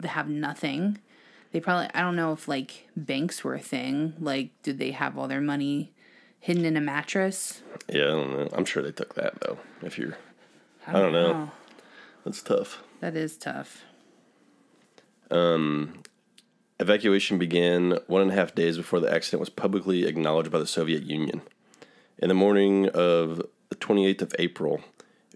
have 0.07 0.27
nothing. 0.27 0.97
They 1.53 1.61
probably 1.61 1.89
I 1.93 2.01
don't 2.01 2.15
know 2.17 2.33
if 2.33 2.47
like 2.47 2.87
banks 2.97 3.43
were 3.43 3.53
a 3.53 3.59
thing. 3.59 4.13
Like 4.19 4.49
did 4.63 4.79
they 4.79 4.91
have 4.91 5.17
all 5.17 5.27
their 5.29 5.39
money 5.41 5.93
hidden 6.39 6.65
in 6.65 6.75
a 6.75 6.81
mattress? 6.81 7.61
Yeah, 7.87 8.03
I 8.03 8.07
don't 8.07 8.31
know. 8.31 8.49
I'm 8.53 8.65
sure 8.65 8.83
they 8.83 8.91
took 8.91 9.15
that 9.15 9.39
though. 9.41 9.57
If 9.81 9.97
you're 9.97 10.17
I 10.85 10.93
don't 10.93 11.13
know. 11.13 11.49
Oh, 11.49 11.51
That's 12.25 12.41
tough. 12.41 12.83
that 12.99 13.15
is 13.15 13.37
tough. 13.37 13.83
Um, 15.31 16.01
Evacuation 16.79 17.39
began 17.39 17.97
one 18.05 18.21
and 18.21 18.31
a 18.31 18.35
half 18.35 18.53
days 18.53 18.77
before 18.77 18.99
the 18.99 19.11
accident 19.11 19.39
was 19.39 19.49
publicly 19.49 20.05
acknowledged 20.05 20.51
by 20.51 20.59
the 20.59 20.67
Soviet 20.67 21.03
Union. 21.03 21.41
In 22.19 22.29
the 22.29 22.35
morning 22.35 22.87
of 22.89 23.41
the 23.69 23.75
28th 23.75 24.21
of 24.21 24.35
April, 24.37 24.81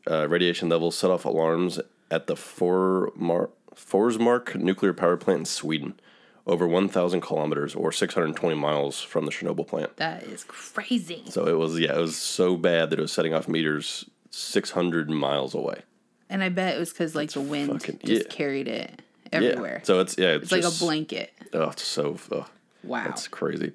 uh, 0.09 0.27
radiation 0.27 0.69
levels 0.69 0.95
set 0.95 1.09
off 1.09 1.25
alarms 1.25 1.79
at 2.11 2.27
the 2.27 2.35
Formar- 2.35 3.49
Forsmark 3.75 4.55
nuclear 4.55 4.93
power 4.93 5.17
plant 5.17 5.39
in 5.39 5.45
Sweden, 5.45 5.99
over 6.45 6.67
1,000 6.67 7.21
kilometers 7.21 7.73
or 7.73 7.91
620 7.91 8.55
miles 8.55 9.01
from 9.01 9.25
the 9.25 9.31
Chernobyl 9.31 9.67
plant. 9.67 9.97
That 9.97 10.23
is 10.23 10.43
crazy. 10.43 11.23
So 11.29 11.47
it 11.47 11.57
was, 11.57 11.79
yeah, 11.79 11.95
it 11.95 12.01
was 12.01 12.17
so 12.17 12.55
bad 12.55 12.91
that 12.91 12.99
it 12.99 13.01
was 13.01 13.11
setting 13.11 13.33
off 13.33 13.47
meters 13.47 14.05
600 14.29 15.09
miles 15.09 15.55
away. 15.55 15.81
And 16.29 16.43
I 16.43 16.49
bet 16.49 16.75
it 16.75 16.79
was 16.79 16.91
because 16.91 17.15
like 17.15 17.31
the 17.31 17.41
wind 17.41 17.71
fucking- 17.71 17.99
just 18.05 18.25
yeah. 18.27 18.31
carried 18.31 18.67
it 18.67 19.01
Yeah. 19.31 19.39
everywhere. 19.39 19.81
So 19.83 19.99
it's, 19.99 20.17
yeah, 20.17 20.29
it's, 20.29 20.51
it's 20.51 20.65
like 20.65 20.73
a 20.73 20.77
blanket. 20.77 21.31
Oh, 21.53 21.69
it's 21.69 21.83
so, 21.83 22.17
oh, 22.31 22.47
Wow. 22.83 23.05
That's 23.05 23.27
crazy. 23.27 23.73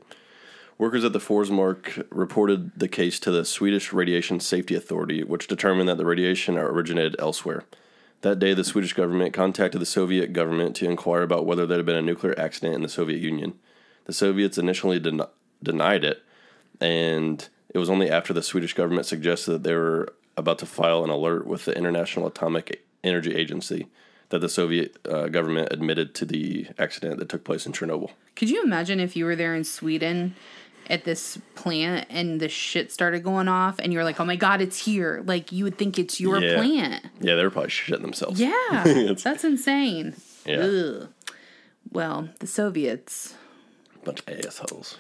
Workers 0.79 1.05
at 1.05 1.13
the 1.13 1.19
Forsmark 1.19 2.07
reported 2.11 2.73
the 2.79 2.89
case 2.89 3.19
to 3.21 3.31
the 3.31 3.45
Swedish 3.45 3.93
Radiation 3.93 4.41
Safety 4.41 4.75
Authority, 4.75 5.23
which 5.23 5.47
determined 5.47 5.89
that 5.89 5.97
the 5.97 6.05
radiation 6.05 6.59
originated 6.59 7.17
elsewhere. 7.19 7.65
That 8.21 8.39
day, 8.39 8.53
the 8.53 8.65
Swedish 8.65 8.93
government 8.93 9.33
contacted 9.33 9.81
the 9.81 9.87
Soviet 9.87 10.33
government 10.33 10.77
to 10.77 10.89
inquire 10.89 11.23
about 11.23 11.47
whether 11.47 11.67
there 11.67 11.79
had 11.79 11.87
been 11.87 11.97
a 11.97 12.03
nuclear 12.03 12.39
accident 12.39 12.75
in 12.75 12.83
the 12.83 12.89
Soviet 12.89 13.21
Union. 13.21 13.55
The 14.05 14.13
Soviets 14.13 14.59
initially 14.59 14.99
den- 14.99 15.23
denied 15.63 16.05
it, 16.05 16.23
and 16.81 17.49
it 17.71 17.79
was 17.79 17.89
only 17.89 18.11
after 18.11 18.33
the 18.33 18.43
Swedish 18.43 18.75
government 18.75 19.07
suggested 19.07 19.53
that 19.53 19.63
they 19.63 19.75
were 19.75 20.13
about 20.37 20.59
to 20.59 20.67
file 20.67 21.05
an 21.05 21.11
alert 21.11 21.47
with 21.47 21.65
the 21.65 21.77
International 21.77 22.27
Atomic 22.27 22.85
Energy 23.03 23.35
Agency 23.35 23.87
that 24.31 24.41
the 24.41 24.49
Soviet 24.49 24.97
uh, 25.09 25.29
government 25.29 25.69
admitted 25.73 26.15
to 26.17 26.25
the 26.25 26.67
accident 26.79 27.19
that 27.19 27.29
took 27.29 27.45
place 27.45 27.67
in 27.67 27.73
Chernobyl. 27.73 28.11
Could 28.35 28.51
you 28.51 28.63
imagine 28.65 29.01
if 29.01 29.17
you 29.17 29.25
were 29.25 29.37
there 29.37 29.55
in 29.55 29.65
Sweden 29.65 30.35
at 30.89 31.05
this 31.05 31.39
plant 31.55 32.07
and 32.11 32.39
the 32.41 32.49
shit 32.49 32.93
started 32.93 33.23
going 33.25 33.49
off 33.49 33.79
and 33.79 33.93
you're 33.93 34.05
like, 34.05 34.21
oh 34.21 34.25
my 34.25 34.37
God, 34.37 34.61
it's 34.61 34.85
here? 34.85 35.23
Like, 35.27 35.51
you 35.53 35.65
would 35.65 35.79
think 35.79 35.99
it's 35.99 36.21
your 36.21 36.41
Yeah. 36.41 36.57
plant. 36.57 37.07
Yeah, 37.21 37.35
they 37.37 37.43
were 37.43 37.51
probably 37.51 37.71
shitting 37.71 38.03
themselves. 38.03 38.41
Yeah. 38.41 39.13
That's 39.25 39.45
insane. 39.45 40.15
Yeah. 40.45 40.57
Ugh. 40.59 41.09
Well, 41.93 42.29
the 42.41 42.47
Soviets, 42.47 43.35
Bunch 44.05 44.21
of 44.27 44.29
assholes. 44.47 44.99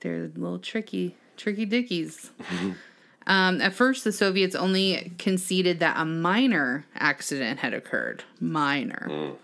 they're 0.00 0.30
little 0.34 0.58
tricky, 0.58 1.16
tricky 1.36 1.64
dickies. 1.66 2.30
Um, 3.28 3.60
at 3.60 3.74
first, 3.74 4.04
the 4.04 4.12
Soviets 4.12 4.56
only 4.56 5.12
conceded 5.18 5.80
that 5.80 5.96
a 5.98 6.04
minor 6.06 6.86
accident 6.94 7.60
had 7.60 7.74
occurred. 7.74 8.24
Minor. 8.40 9.34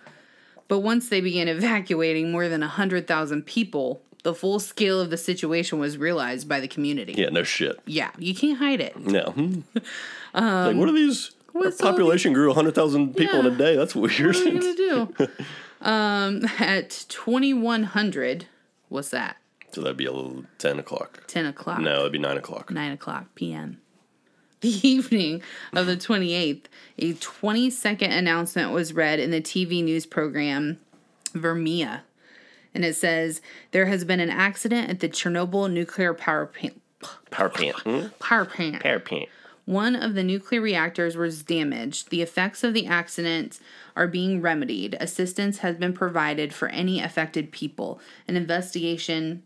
But 0.69 0.81
once 0.81 1.11
they 1.11 1.21
began 1.21 1.49
evacuating 1.49 2.33
more 2.33 2.49
than 2.49 2.63
100,000 2.63 3.43
people, 3.43 4.01
the 4.23 4.35
full 4.35 4.59
scale 4.59 5.01
of 5.01 5.11
the 5.11 5.19
situation 5.19 5.79
was 5.79 5.99
realized 5.99 6.49
by 6.49 6.61
the 6.61 6.67
community. 6.67 7.13
Yeah, 7.13 7.29
no 7.29 7.43
shit. 7.43 7.79
Yeah, 7.85 8.11
you 8.19 8.35
can't 8.35 8.59
hide 8.59 8.81
it. 8.81 8.99
No. 8.99 9.35
like, 10.35 10.77
what 10.77 10.89
are 10.89 10.93
these? 10.93 11.33
Our 11.55 11.71
population 11.71 12.33
grew 12.33 12.49
100,000 12.49 13.15
people 13.15 13.41
in 13.41 13.47
a 13.47 13.51
day. 13.51 13.77
That's 13.77 13.95
weird. 13.95 14.35
What 14.35 14.37
are 14.37 14.49
you 14.49 14.61
gonna 14.61 14.75
do? 14.75 15.39
um, 15.83 16.45
at 16.59 17.05
2100, 17.09 18.47
what's 18.89 19.11
that? 19.11 19.37
So 19.75 19.81
that'd 19.81 19.97
be 19.97 20.07
a 20.07 20.13
little 20.13 20.45
10 20.59 20.79
o'clock. 20.79 21.25
10 21.27 21.47
o'clock. 21.47 21.81
No, 21.81 22.01
it'd 22.01 22.13
be 22.13 22.19
9 22.19 22.37
o'clock. 22.37 22.71
9 22.71 22.93
o'clock 22.93 23.35
p.m. 23.35 23.81
The 24.61 24.89
evening 24.89 25.43
of 25.75 25.87
the 25.87 25.97
28th, 25.97 26.67
a 26.99 27.13
20 27.13 27.69
second 27.69 28.13
announcement 28.13 28.73
was 28.73 28.95
read 28.95 29.21
in 29.21 29.31
the 29.31 29.43
TV 29.43 29.85
news 29.85 30.07
program 30.07 30.79
Vremya. 31.35 32.01
And 32.73 32.83
it 32.83 32.97
says, 32.97 33.43
There 33.73 33.87
has 33.87 34.05
been 34.05 34.21
an 34.21 34.31
accident 34.31 34.89
at 34.89 35.01
the 35.01 35.09
Chernobyl 35.09 35.71
nuclear 35.71 36.15
power 36.15 36.47
plant. 36.47 36.81
Power 37.31 37.51
plant. 37.51 37.77
Hmm? 37.81 38.07
Power 38.21 38.47
plant. 38.47 38.83
Power 38.83 39.01
plant. 39.01 39.29
One 39.67 39.97
of 39.97 40.15
the 40.15 40.23
nuclear 40.23 40.61
reactors 40.61 41.17
was 41.17 41.43
damaged. 41.43 42.11
The 42.11 42.23
effects 42.23 42.63
of 42.63 42.75
the 42.75 42.87
accident 42.87 43.61
are 43.97 44.07
being 44.07 44.41
remedied. 44.41 44.97
Assistance 45.01 45.59
has 45.59 45.77
been 45.77 45.93
provided 45.93 46.55
for 46.55 46.69
any 46.69 47.01
affected 47.01 47.51
people. 47.51 48.01
An 48.29 48.37
investigation 48.37 49.43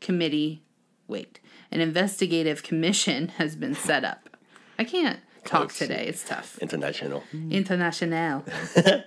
committee, 0.00 0.62
wait, 1.06 1.40
an 1.70 1.80
investigative 1.80 2.62
commission 2.62 3.28
has 3.38 3.56
been 3.56 3.74
set 3.74 4.04
up. 4.04 4.28
I 4.78 4.84
can't 4.84 5.20
talk 5.44 5.72
today. 5.72 6.06
It's 6.06 6.26
tough. 6.26 6.58
International. 6.58 7.24
International. 7.50 8.44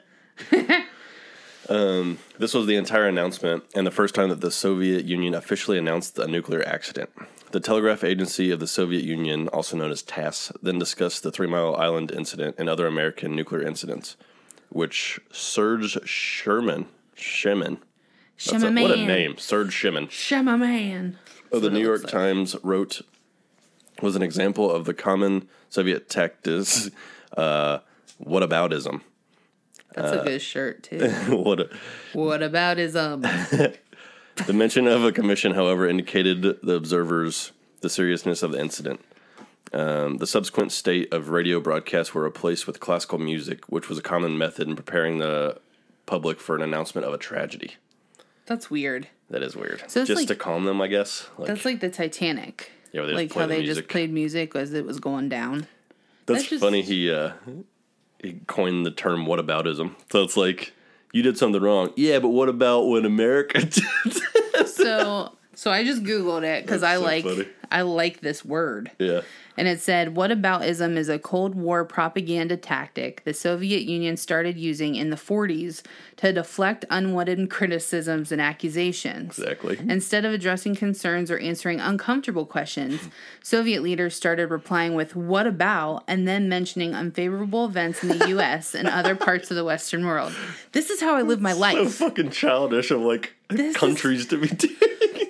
Um, 1.69 2.17
this 2.37 2.53
was 2.53 2.65
the 2.65 2.75
entire 2.75 3.07
announcement 3.07 3.63
and 3.73 3.87
the 3.87 3.91
first 3.91 4.13
time 4.13 4.27
that 4.27 4.41
the 4.41 4.51
Soviet 4.51 5.05
Union 5.05 5.33
officially 5.33 5.77
announced 5.77 6.19
a 6.19 6.27
nuclear 6.27 6.67
accident. 6.67 7.09
The 7.51 7.61
Telegraph 7.61 8.03
Agency 8.03 8.51
of 8.51 8.59
the 8.59 8.67
Soviet 8.67 9.03
Union, 9.03 9.47
also 9.49 9.77
known 9.77 9.89
as 9.89 10.01
TASS, 10.01 10.51
then 10.61 10.79
discussed 10.79 11.23
the 11.23 11.31
Three 11.31 11.47
Mile 11.47 11.75
Island 11.77 12.11
incident 12.11 12.55
and 12.57 12.67
other 12.67 12.87
American 12.87 13.35
nuclear 13.35 13.61
incidents, 13.61 14.17
which 14.69 15.19
Serge 15.31 15.97
Sherman, 16.05 16.87
Shemin, 17.15 17.77
that's 18.45 18.63
a- 18.63 18.67
Shema 18.67 18.81
what 18.81 18.91
a 18.91 18.97
man. 18.97 19.07
name, 19.07 19.37
Serge 19.37 19.73
Shemin, 19.73 20.09
Shema 20.09 20.57
man. 20.57 21.17
of 21.51 21.61
the 21.61 21.69
New 21.69 21.81
York. 21.81 22.07
Times 22.07 22.55
wrote 22.63 23.01
was 24.01 24.15
an 24.15 24.21
example 24.23 24.71
of 24.71 24.85
the 24.85 24.93
common 24.93 25.47
Soviet 25.69 26.09
tactics, 26.09 26.89
uh, 27.37 27.79
whataboutism. 28.23 29.01
That's 29.93 30.13
Uh, 30.17 30.21
a 30.21 30.23
good 30.23 30.41
shirt 30.41 30.83
too. 30.83 31.09
what 31.29 31.59
a, 31.59 31.69
what 32.13 32.41
about 32.43 32.77
his 32.77 32.95
um? 32.95 33.23
The 34.47 34.53
mention 34.53 34.87
of 34.87 35.03
a 35.03 35.11
commission, 35.11 35.51
however, 35.53 35.85
indicated 35.87 36.41
the 36.41 36.73
observers 36.73 37.51
the 37.81 37.89
seriousness 37.89 38.41
of 38.41 38.53
the 38.53 38.59
incident. 38.61 39.01
Um, 39.73 40.17
the 40.17 40.25
subsequent 40.25 40.71
state 40.71 41.13
of 41.13 41.29
radio 41.29 41.59
broadcasts 41.59 42.13
were 42.13 42.23
replaced 42.23 42.65
with 42.65 42.79
classical 42.79 43.17
music, 43.19 43.65
which 43.69 43.89
was 43.89 43.97
a 43.99 44.01
common 44.01 44.37
method 44.37 44.69
in 44.69 44.75
preparing 44.77 45.17
the 45.17 45.59
public 46.05 46.39
for 46.39 46.55
an 46.55 46.61
announcement 46.61 47.05
of 47.05 47.13
a 47.13 47.17
tragedy. 47.17 47.75
That's 48.51 48.69
weird. 48.69 49.07
That 49.29 49.43
is 49.43 49.55
weird. 49.55 49.81
So 49.87 50.03
just 50.03 50.19
like- 50.19 50.27
to 50.27 50.35
calm 50.35 50.65
them, 50.65 50.81
I 50.81 50.87
guess. 50.87 51.29
Like, 51.37 51.47
That's 51.47 51.63
like 51.63 51.79
the 51.79 51.89
Titanic. 51.89 52.69
Yeah, 52.91 53.03
they 53.03 53.07
just 53.07 53.15
like 53.15 53.33
how 53.33 53.41
the 53.41 53.47
they 53.47 53.59
music. 53.61 53.75
just 53.85 53.87
played 53.89 54.11
music 54.11 54.53
as 54.57 54.73
it 54.73 54.83
was 54.85 54.99
going 54.99 55.29
down. 55.29 55.67
that's 56.25 56.39
that's 56.41 56.49
just- 56.49 56.61
funny. 56.61 56.81
He 56.81 57.09
uh, 57.09 57.31
he 58.21 58.41
coined 58.47 58.85
the 58.85 58.91
term 58.91 59.25
"whataboutism." 59.25 59.95
So 60.11 60.23
it's 60.23 60.35
like 60.35 60.73
you 61.13 61.21
did 61.23 61.37
something 61.37 61.61
wrong. 61.61 61.93
Yeah, 61.95 62.19
but 62.19 62.27
what 62.29 62.49
about 62.49 62.87
when 62.89 63.05
America 63.05 63.61
did? 63.65 64.67
so 64.67 65.31
so 65.55 65.71
I 65.71 65.85
just 65.85 66.03
googled 66.03 66.43
it 66.43 66.65
because 66.65 66.83
I 66.83 66.95
so 66.95 67.01
like 67.01 67.23
funny. 67.23 67.47
I 67.71 67.81
like 67.83 68.21
this 68.21 68.43
word. 68.45 68.91
yeah. 68.99 69.21
And 69.57 69.67
it 69.67 69.81
said, 69.81 70.15
"What 70.15 70.31
Whataboutism 70.31 70.95
is 70.95 71.09
a 71.09 71.19
Cold 71.19 71.55
War 71.55 71.83
propaganda 71.83 72.55
tactic 72.57 73.21
the 73.25 73.33
Soviet 73.33 73.81
Union 73.83 74.15
started 74.17 74.57
using 74.57 74.95
in 74.95 75.09
the 75.09 75.17
40s 75.17 75.83
to 76.17 76.31
deflect 76.31 76.85
unwanted 76.89 77.49
criticisms 77.49 78.31
and 78.31 78.41
accusations. 78.41 79.37
Exactly. 79.37 79.77
Instead 79.87 80.23
of 80.25 80.31
addressing 80.33 80.75
concerns 80.75 81.29
or 81.29 81.37
answering 81.39 81.79
uncomfortable 81.81 82.45
questions, 82.45 83.01
Soviet 83.43 83.83
leaders 83.83 84.15
started 84.15 84.47
replying 84.49 84.95
with 84.95 85.15
what 85.15 85.45
about 85.45 86.03
and 86.07 86.27
then 86.27 86.47
mentioning 86.47 86.95
unfavorable 86.95 87.65
events 87.65 88.03
in 88.03 88.17
the 88.17 88.27
US 88.39 88.73
and 88.73 88.87
other 88.87 89.15
parts 89.15 89.51
of 89.51 89.57
the 89.57 89.65
Western 89.65 90.05
world. 90.05 90.33
This 90.71 90.89
is 90.89 91.01
how 91.01 91.15
I 91.15 91.21
live 91.23 91.41
my 91.41 91.53
life. 91.53 91.75
So 91.75 92.07
fucking 92.07 92.31
childish 92.31 92.89
of 92.89 93.01
like 93.01 93.33
This 93.49 93.59
is- 93.71 93.77
countries 93.77 94.25
to 94.27 94.37
be. 94.37 94.49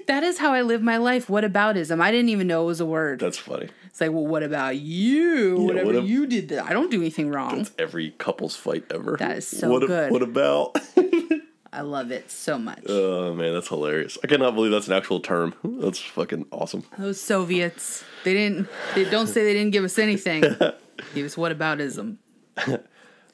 That 0.08 0.24
is 0.24 0.40
how 0.40 0.52
I 0.52 0.62
live 0.62 0.82
my 0.82 0.98
life. 0.98 1.30
What 1.30 1.46
aboutism? 1.46 2.02
I 2.02 2.12
didn't 2.12 2.31
even 2.32 2.48
know 2.48 2.64
it 2.64 2.68
was 2.68 2.82
a 2.82 2.86
word. 2.86 3.20
That's 3.20 3.38
funny. 3.38 3.70
It's 3.86 4.02
like, 4.02 4.12
well, 4.12 4.26
what 4.26 4.44
about 4.44 4.78
you? 4.78 5.58
Whatever 5.58 5.86
what 5.86 5.96
ab- 5.98 6.06
you 6.06 6.26
did, 6.28 6.50
that 6.50 6.66
I 6.66 6.74
don't 6.74 6.90
do 6.90 7.02
anything 7.02 7.30
wrong. 7.30 7.68
Every 7.78 8.12
couple's 8.12 8.56
fight 8.56 8.86
ever. 8.92 9.18
That 9.18 9.38
is 9.38 9.48
so 9.48 9.70
what, 9.70 9.88
good. 9.88 10.12
What 10.12 10.22
about? 10.22 10.78
I 11.74 11.82
love 11.82 12.12
it 12.12 12.30
so 12.30 12.58
much. 12.58 12.84
oh 12.88 13.34
man, 13.34 13.54
that's 13.54 13.70
hilarious. 13.70 14.18
I 14.24 14.28
cannot 14.28 14.56
believe 14.56 14.72
that's 14.72 14.88
an 14.88 14.94
actual 14.94 15.22
term. 15.22 15.54
That's 15.64 16.00
fucking 16.00 16.48
awesome. 16.52 16.84
Those 16.98 17.22
Soviets, 17.22 18.04
they 18.26 18.34
didn't. 18.34 18.68
They 18.94 19.10
don't 19.10 19.28
say 19.28 19.44
they 19.44 19.54
didn't 19.54 19.72
give 19.72 19.84
us 19.86 19.98
anything. 19.98 20.44
Give 21.16 21.26
us 21.26 21.36
what 21.36 21.58
aboutism? 21.58 22.18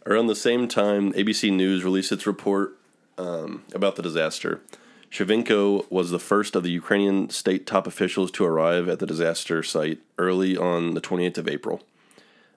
Around 0.06 0.28
the 0.28 0.36
same 0.36 0.70
time, 0.70 1.12
ABC 1.14 1.52
News 1.52 1.84
released 1.84 2.14
its 2.14 2.26
report 2.26 2.78
um, 3.18 3.64
about 3.74 3.98
the 3.98 4.02
disaster. 4.02 4.62
Shavinko 5.12 5.90
was 5.90 6.12
the 6.12 6.20
first 6.20 6.56
of 6.56 6.64
the 6.64 6.72
Ukrainian 6.72 7.30
state 7.30 7.66
top 7.66 7.88
officials 7.88 8.32
to 8.32 8.46
arrive 8.46 8.90
at 8.90 9.00
the 9.00 9.06
disaster 9.06 9.64
site 9.64 10.00
early 10.18 10.58
on 10.58 10.94
the 10.94 11.02
28th 11.02 11.38
of 11.38 11.48
April. 11.48 11.82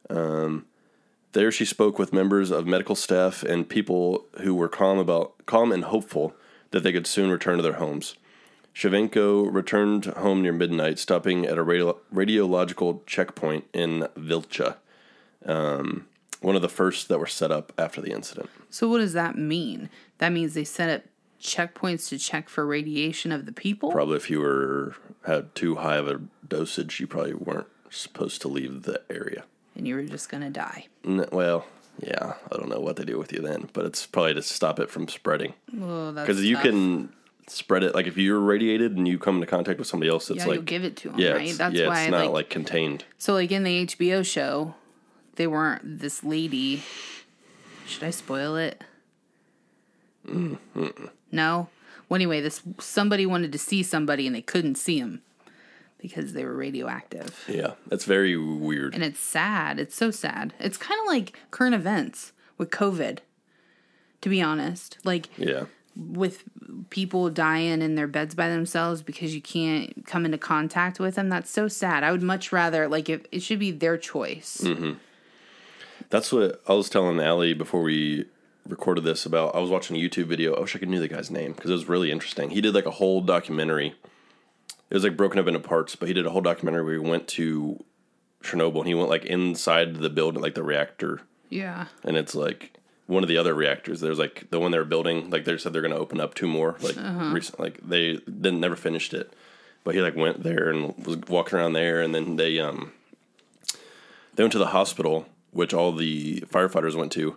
Um, 0.09 0.66
there, 1.32 1.53
she 1.53 1.64
spoke 1.64 1.98
with 1.98 2.12
members 2.12 2.51
of 2.51 2.66
medical 2.66 2.96
staff 2.96 3.44
and 3.44 3.68
people 3.68 4.24
who 4.40 4.55
were 4.55 4.68
calm 4.68 4.98
about 4.98 5.46
calm 5.46 5.70
and 5.70 5.84
hopeful 5.84 6.34
that 6.72 6.82
they 6.82 6.92
could 6.92 7.07
soon 7.07 7.30
return 7.30 7.57
to 7.57 7.62
their 7.62 7.74
homes. 7.74 8.16
Shavenko 8.74 9.53
returned 9.53 10.07
home 10.07 10.42
near 10.42 10.53
midnight, 10.53 10.98
stopping 10.98 11.44
at 11.46 11.59
a 11.59 11.62
radio- 11.62 11.98
radiological 12.12 13.05
checkpoint 13.07 13.64
in 13.72 14.09
Vilcha. 14.16 14.76
Um, 15.44 16.07
one 16.40 16.57
of 16.57 16.62
the 16.62 16.68
first 16.68 17.09
that 17.09 17.18
were 17.18 17.26
set 17.26 17.51
up 17.51 17.72
after 17.76 18.01
the 18.01 18.12
incident. 18.12 18.48
So 18.70 18.88
what 18.88 18.98
does 18.98 19.12
that 19.12 19.36
mean? 19.36 19.90
That 20.18 20.32
means 20.32 20.55
they 20.55 20.64
set 20.64 20.88
up 20.88 21.03
checkpoints 21.41 22.09
to 22.11 22.18
check 22.18 22.49
for 22.49 22.66
radiation 22.66 23.32
of 23.32 23.47
the 23.47 23.53
people. 23.53 23.91
Probably 23.91 24.16
if 24.16 24.30
you 24.30 24.41
were 24.41 24.95
had 25.26 25.55
too 25.55 25.76
high 25.76 25.97
of 25.97 26.09
a 26.09 26.20
dosage, 26.47 27.01
you 27.01 27.07
probably 27.07 27.34
weren't 27.34 27.66
supposed 27.91 28.41
to 28.43 28.49
leave 28.49 28.82
the 28.82 29.03
area. 29.11 29.45
and 29.74 29.86
you 29.88 29.95
were 29.95 30.03
just 30.03 30.28
gonna 30.28 30.51
die. 30.51 30.86
N- 31.05 31.26
well, 31.32 31.64
yeah, 31.99 32.34
I 32.53 32.57
don't 32.57 32.68
know 32.68 32.80
what 32.80 32.97
they 32.97 33.05
do 33.05 33.18
with 33.18 33.32
you 33.32 33.41
then, 33.41 33.68
but 33.72 33.84
it's 33.84 34.07
probably 34.07 34.34
to 34.34 34.43
stop 34.43 34.78
it 34.78 34.91
from 34.91 35.09
spreading. 35.09 35.55
Because 35.70 36.45
you 36.45 36.57
tough. 36.57 36.64
can 36.64 37.12
spread 37.47 37.82
it. 37.82 37.95
Like 37.95 38.07
if 38.07 38.16
you're 38.16 38.38
radiated 38.41 38.97
and 38.97 39.07
you 39.09 39.18
come 39.18 39.36
into 39.36 39.47
contact 39.47 39.78
with 39.78 39.88
somebody 39.88 40.11
else, 40.11 40.30
it's 40.30 40.38
yeah, 40.41 40.47
like 40.47 40.55
you'll 40.55 40.64
give 40.64 40.84
it 40.84 40.97
to 40.99 41.11
them, 41.11 41.18
yeah, 41.18 41.30
right? 41.32 41.53
That's 41.53 41.74
yeah, 41.74 41.88
why, 41.88 42.03
it's 42.03 42.11
not 42.11 42.26
like, 42.26 42.32
like, 42.32 42.51
contained. 42.51 43.05
so 43.18 43.32
like 43.34 43.51
in 43.51 43.64
the 43.64 43.86
HBO 43.86 44.24
show, 44.24 44.74
they 45.36 45.47
weren't 45.47 46.01
this 46.01 46.22
lady. 46.22 46.82
Should 47.86 48.05
I 48.05 48.11
spoil 48.11 48.57
it? 48.57 48.82
Mm, 50.26 50.59
mm, 50.76 50.93
mm. 50.93 51.11
No. 51.33 51.68
Well, 52.09 52.16
anyway, 52.16 52.41
this 52.41 52.62
somebody 52.78 53.24
wanted 53.26 53.53
to 53.53 53.59
see 53.59 53.83
somebody 53.83 54.26
and 54.26 54.35
they 54.35 54.43
couldn't 54.43 54.74
see 54.76 54.99
him 54.99 55.22
because 55.99 56.33
they 56.33 56.45
were 56.45 56.55
radioactive. 56.57 57.45
Yeah, 57.49 57.72
that's 57.87 58.05
very 58.05 58.37
weird. 58.37 58.95
and 58.95 59.05
it's 59.05 59.20
sad. 59.20 59.78
It's 59.78 59.95
so 59.95 60.11
sad. 60.11 60.55
It's 60.59 60.76
kind 60.76 60.99
of 61.01 61.07
like 61.07 61.39
current 61.51 61.74
events 61.74 62.33
with 62.59 62.70
COVID. 62.70 63.18
To 64.22 64.28
be 64.28 64.43
honest, 64.43 64.99
like 65.03 65.28
yeah, 65.39 65.64
with 65.97 66.43
people 66.91 67.31
dying 67.31 67.81
in 67.81 67.95
their 67.95 68.07
beds 68.07 68.35
by 68.35 68.49
themselves 68.51 69.01
because 69.03 69.35
you 69.35 69.41
can't 69.41 70.05
come 70.05 70.24
into 70.26 70.37
contact 70.37 71.01
with 71.01 71.14
them, 71.14 71.31
that's 71.31 71.51
so 71.51 71.68
sad. 71.68 72.05
I 72.05 72.12
would 72.12 72.22
much 72.22 72.53
rather 72.53 72.87
like 72.87 73.09
if 73.09 73.22
it 73.33 73.41
should 73.43 73.59
be 73.59 73.70
their 73.70 73.97
choice. 73.97 74.61
Mm-hmm. 74.62 74.93
that's 76.11 76.33
what 76.33 76.61
I 76.68 76.74
was 76.74 76.91
telling 76.91 77.18
Allie 77.18 77.55
before 77.55 77.83
we 77.83 78.26
recorded 78.71 79.05
this 79.05 79.27
about. 79.27 79.55
I 79.55 79.59
was 79.61 79.71
watching 79.71 79.97
a 79.97 80.01
YouTube 80.01 80.27
video. 80.27 80.55
I 80.55 80.61
wish 80.61 80.75
I 80.75 80.79
could 80.79 80.89
knew 80.89 81.01
the 81.01 81.09
guy's 81.09 81.31
name 81.31 81.53
because 81.53 81.71
it 81.71 81.75
was 81.75 81.89
really 81.89 82.11
interesting. 82.11 82.51
He 82.51 82.61
did 82.61 82.75
like 82.75 82.87
a 82.87 82.91
whole 82.93 83.21
documentary. 83.21 83.95
It 84.91 84.95
was 84.95 85.05
like 85.05 85.16
broken 85.16 85.39
up 85.39 85.47
into 85.47 85.61
parts, 85.61 85.95
but 85.97 86.09
he 86.09 86.14
did 86.14 86.27
a 86.27 86.31
whole 86.31 86.41
documentary 86.41 86.83
where 86.85 86.95
he 86.95 86.99
went 87.11 87.29
to 87.29 87.85
Chernobyl 88.43 88.79
and 88.79 88.89
he 88.89 88.95
went 88.95 89.09
like 89.11 89.25
inside 89.25 89.97
the 89.97 90.11
building, 90.11 90.43
like 90.43 90.55
the 90.55 90.62
reactor, 90.62 91.21
Yeah. 91.51 91.87
and 92.05 92.16
it's 92.16 92.35
like 92.35 92.73
one 93.07 93.23
of 93.23 93.29
the 93.29 93.37
other 93.37 93.55
reactors. 93.55 94.01
There's 94.01 94.18
like 94.18 94.49
the 94.51 94.59
one 94.59 94.71
they 94.73 94.79
were 94.79 94.85
building. 94.85 95.31
Like 95.31 95.45
they 95.45 95.57
said 95.59 95.73
they're 95.73 95.83
going 95.83 95.95
to 95.95 96.01
open 96.01 96.21
up 96.21 96.35
two 96.35 96.47
more. 96.49 96.77
Like 96.81 96.97
recent, 97.33 97.61
like 97.61 97.79
they 97.87 98.14
didn't 98.16 98.61
never 98.61 98.77
finished 98.77 99.12
it, 99.14 99.33
but 99.85 99.95
he 99.95 100.01
like 100.01 100.16
went 100.16 100.43
there 100.43 100.71
and 100.71 100.95
was 101.07 101.18
walking 101.29 101.59
around 101.59 101.75
there, 101.75 102.01
and 102.01 102.14
then 102.14 102.37
they 102.37 102.59
um 102.59 102.93
they 104.35 104.43
went 104.43 104.53
to 104.53 104.59
the 104.59 104.66
hospital, 104.68 105.27
which 105.53 105.75
all 105.75 105.93
the 105.93 106.41
firefighters 106.43 106.95
went 106.97 107.12
to, 107.12 107.37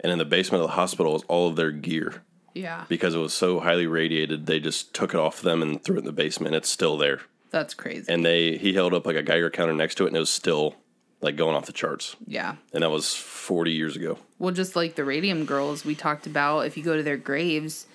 and 0.00 0.10
in 0.12 0.18
the 0.18 0.24
basement 0.24 0.62
of 0.62 0.68
the 0.70 0.74
hospital 0.76 1.14
is 1.16 1.22
all 1.28 1.48
of 1.48 1.56
their 1.56 1.70
gear 1.70 2.22
Yeah. 2.54 2.84
because 2.88 3.14
it 3.14 3.18
was 3.18 3.32
so 3.34 3.60
highly 3.60 3.86
radiated. 3.86 4.46
They 4.46 4.60
just 4.60 4.94
took 4.94 5.14
it 5.14 5.20
off 5.20 5.40
them 5.42 5.62
and 5.62 5.82
threw 5.82 5.96
it 5.96 6.00
in 6.00 6.04
the 6.06 6.12
basement. 6.12 6.54
It's 6.54 6.68
still 6.70 6.96
there, 6.96 7.20
That's 7.50 7.74
crazy. 7.74 8.12
and 8.12 8.24
they 8.24 8.56
he 8.56 8.72
held 8.74 8.94
up 8.94 9.06
like 9.06 9.16
a 9.16 9.22
Geiger 9.22 9.50
counter 9.50 9.74
next 9.74 9.96
to 9.96 10.04
it, 10.04 10.08
and 10.08 10.16
it 10.16 10.20
was 10.20 10.30
still 10.30 10.74
like 11.22 11.36
going 11.36 11.54
off 11.54 11.66
the 11.66 11.72
charts. 11.72 12.16
yeah. 12.26 12.54
And 12.72 12.82
that 12.82 12.90
was 12.90 13.14
40 13.14 13.72
years 13.72 13.94
ago. 13.94 14.18
Well, 14.38 14.54
just 14.54 14.74
like 14.74 14.94
the 14.94 15.04
radium 15.04 15.44
girls 15.44 15.84
we 15.84 15.94
talked 15.94 16.26
about, 16.26 16.60
if 16.66 16.78
you 16.78 16.82
go 16.82 16.96
to 16.96 17.02
their 17.02 17.18
graves, 17.18 17.86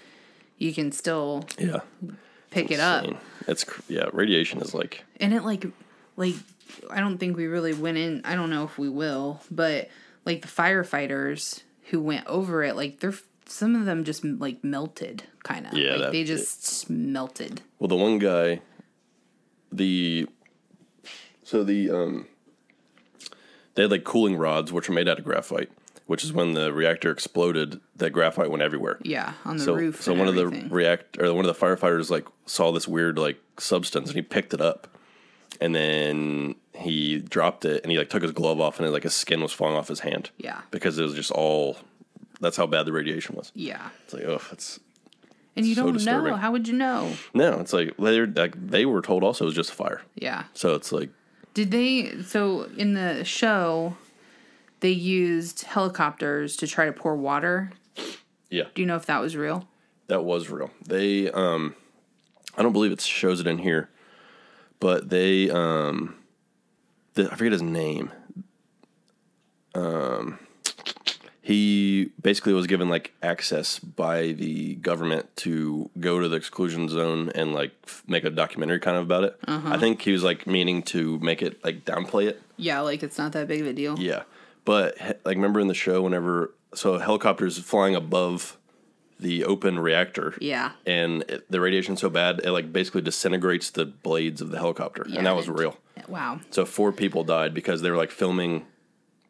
you 0.60 0.72
can 0.74 0.91
still 0.91 1.43
Yeah. 1.58 1.80
pick 2.51 2.70
it 2.70 2.80
up. 2.80 3.06
It's 3.47 3.66
yeah, 3.89 4.06
radiation 4.14 4.62
is 4.62 4.74
like 4.76 5.03
and 5.20 5.34
it 5.34 5.43
like 5.43 5.66
like 6.18 6.36
i 6.89 6.99
don't 6.99 7.18
think 7.20 7.36
we 7.38 7.45
really 7.45 7.74
went 7.74 7.97
in 7.97 8.22
i 8.26 8.34
don't 8.36 8.49
know 8.49 8.64
if 8.64 8.78
we 8.80 8.89
will 8.89 9.39
but 9.51 9.88
like 10.26 10.41
the 10.41 10.47
firefighters 10.47 11.62
who 11.90 12.00
went 12.02 12.26
over 12.28 12.64
it 12.64 12.76
like 12.76 13.00
they're 13.00 13.14
some 13.48 13.76
of 13.76 13.86
them 13.86 14.04
just 14.04 14.24
like 14.26 14.64
melted 14.64 15.24
kind 15.44 15.68
of 15.68 15.74
Yeah, 15.74 15.92
like 15.92 16.00
that- 16.00 16.12
they 16.12 16.24
just 16.24 16.90
melted. 16.90 17.62
Well, 17.80 17.88
the 17.88 17.96
one 17.96 18.18
guy, 18.20 18.62
the 19.72 20.28
so 21.44 21.64
the 21.64 21.90
um, 21.92 22.28
they 23.76 23.84
had 23.84 23.92
like 23.92 24.04
cooling 24.04 24.36
rods 24.38 24.72
which 24.74 24.90
were 24.90 24.96
made 24.96 25.08
out 25.08 25.20
of 25.20 25.26
graphite, 25.26 25.70
which 26.08 26.24
is 26.24 26.34
when 26.34 26.54
the 26.54 26.74
reactor 26.74 27.12
exploded, 27.12 27.80
that 27.96 28.12
graphite 28.12 28.50
went 28.50 28.64
everywhere. 28.64 28.98
yeah 29.04 29.34
on 29.44 29.58
the 29.58 29.64
So, 29.64 29.76
roof 29.76 30.02
so 30.02 30.14
one 30.14 30.28
of 30.28 30.36
the 30.36 30.48
react 30.48 31.20
or 31.20 31.32
one 31.34 31.46
of 31.46 31.56
the 31.60 31.66
firefighters 31.66 32.10
like 32.10 32.26
saw 32.48 32.72
this 32.72 32.88
weird 32.88 33.18
like 33.20 33.40
substance 33.60 34.10
and 34.10 34.16
he 34.16 34.22
picked 34.24 34.54
it 34.54 34.62
up, 34.62 34.88
and 35.62 35.76
then 35.76 36.56
he 36.78 37.20
dropped 37.20 37.66
it 37.66 37.82
and 37.84 37.92
he 37.92 37.98
like 37.98 38.10
took 38.10 38.22
his 38.24 38.32
glove 38.32 38.60
off 38.60 38.80
and 38.80 38.88
it, 38.88 38.92
like 38.92 39.04
his 39.04 39.14
skin 39.14 39.42
was 39.42 39.52
falling 39.54 39.76
off 39.76 39.88
his 39.88 40.02
hand. 40.02 40.30
Yeah. 40.38 40.62
because 40.72 40.98
it 41.00 41.04
was 41.04 41.14
just 41.14 41.32
all. 41.32 41.78
That's 42.42 42.58
how 42.58 42.68
bad 42.68 42.86
the 42.86 42.92
radiation 42.92 43.36
was. 43.36 43.52
yeah 43.56 43.90
It's 44.04 44.14
like 44.14 44.24
oh, 44.26 44.42
that's. 44.50 44.80
and 45.56 45.66
you 45.66 45.74
so 45.76 45.84
don't 45.84 45.94
disturbing. 45.94 46.32
know 46.32 46.38
how 46.38 46.52
would 46.52 46.68
you 46.68 46.74
know 46.76 47.14
no, 47.34 47.60
it's 47.60 47.72
like 47.74 47.96
they 47.98 48.26
like 48.26 48.56
they 48.68 48.86
were 48.86 49.02
told 49.02 49.24
also 49.24 49.46
it 49.46 49.48
was 49.48 49.56
just 49.56 49.72
a 49.72 49.74
fire. 49.76 50.02
yeah 50.16 50.44
So 50.54 50.76
it's 50.76 50.92
like 50.92 51.10
did 51.54 51.72
they 51.72 52.22
so 52.24 52.64
in 52.78 52.94
the 52.94 53.24
show 53.24 53.96
they 54.82 54.90
used 54.92 55.62
helicopters 55.64 56.58
to 56.58 56.68
try 56.68 56.86
to 56.86 56.92
pour 56.92 57.16
water 57.16 57.72
yeah, 58.50 58.66
do 58.76 58.82
you 58.82 58.86
know 58.86 58.98
if 58.98 59.06
that 59.06 59.22
was 59.22 59.36
real 59.38 59.68
that 60.08 60.24
was 60.24 60.50
real. 60.52 60.70
They 60.86 61.32
um 61.32 61.74
I 62.58 62.62
don't 62.64 62.74
believe 62.74 62.92
it 62.92 63.02
shows 63.02 63.40
it 63.40 63.48
in 63.48 63.58
here, 63.58 63.90
but 64.80 65.10
they 65.10 65.50
um 65.50 66.16
the, 67.16 67.30
I 67.32 67.36
forget 67.36 67.51
his 67.51 67.61
name. 67.61 68.11
Um 69.74 70.39
he 71.41 72.09
basically 72.20 72.53
was 72.53 72.66
given 72.66 72.89
like 72.89 73.13
access 73.22 73.78
by 73.78 74.32
the 74.32 74.76
government 74.76 75.28
to 75.38 75.91
go 75.99 76.20
to 76.20 76.28
the 76.28 76.36
exclusion 76.36 76.89
zone 76.89 77.30
and 77.36 77.53
like 77.53 77.72
f- 77.84 78.03
make 78.07 78.24
a 78.24 78.32
documentary 78.32 78.80
kind 78.80 78.97
of 78.97 79.03
about 79.03 79.26
it. 79.26 79.38
I 79.47 79.78
think 79.78 80.01
he 80.01 80.11
was 80.11 80.24
like 80.24 80.47
meaning 80.47 80.82
to 80.84 81.20
make 81.20 81.43
it 81.43 81.63
like 81.63 81.86
downplay 81.86 82.26
it. 82.28 82.41
yeah 82.57 82.80
like 82.82 83.03
it's 83.03 83.20
not 83.20 83.32
that 83.34 83.47
big 83.47 83.61
of 83.61 83.68
a 83.68 83.74
deal 83.74 83.99
Yeah, 83.99 84.24
but 84.66 84.97
he- 84.97 85.05
like 85.24 85.36
remember 85.36 85.59
in 85.59 85.68
the 85.68 85.76
show 85.76 86.01
whenever 86.01 86.51
so 86.74 86.97
helicopters 86.97 87.59
flying 87.59 87.93
above 87.95 88.57
the 89.20 89.45
open 89.45 89.80
reactor. 89.80 90.36
yeah 90.41 90.72
And 90.86 91.24
it, 91.30 91.49
the 91.49 91.59
radiation's 91.61 92.01
so 92.01 92.09
bad, 92.09 92.41
it 92.43 92.51
like 92.51 92.74
basically 92.74 93.01
disintegrates 93.01 93.70
the 93.72 93.86
blades 93.86 94.41
of 94.41 94.51
the 94.51 94.57
helicopter, 94.57 95.05
Yeah, 95.07 95.18
and 95.20 95.28
that 95.28 95.36
was 95.36 95.47
real. 95.49 95.78
wow 96.07 96.39
So 96.51 96.66
four 96.66 96.91
people 96.91 97.24
died 97.24 97.53
because 97.53 97.82
they 97.82 97.89
were 97.91 97.97
like 97.97 98.11
filming 98.11 98.66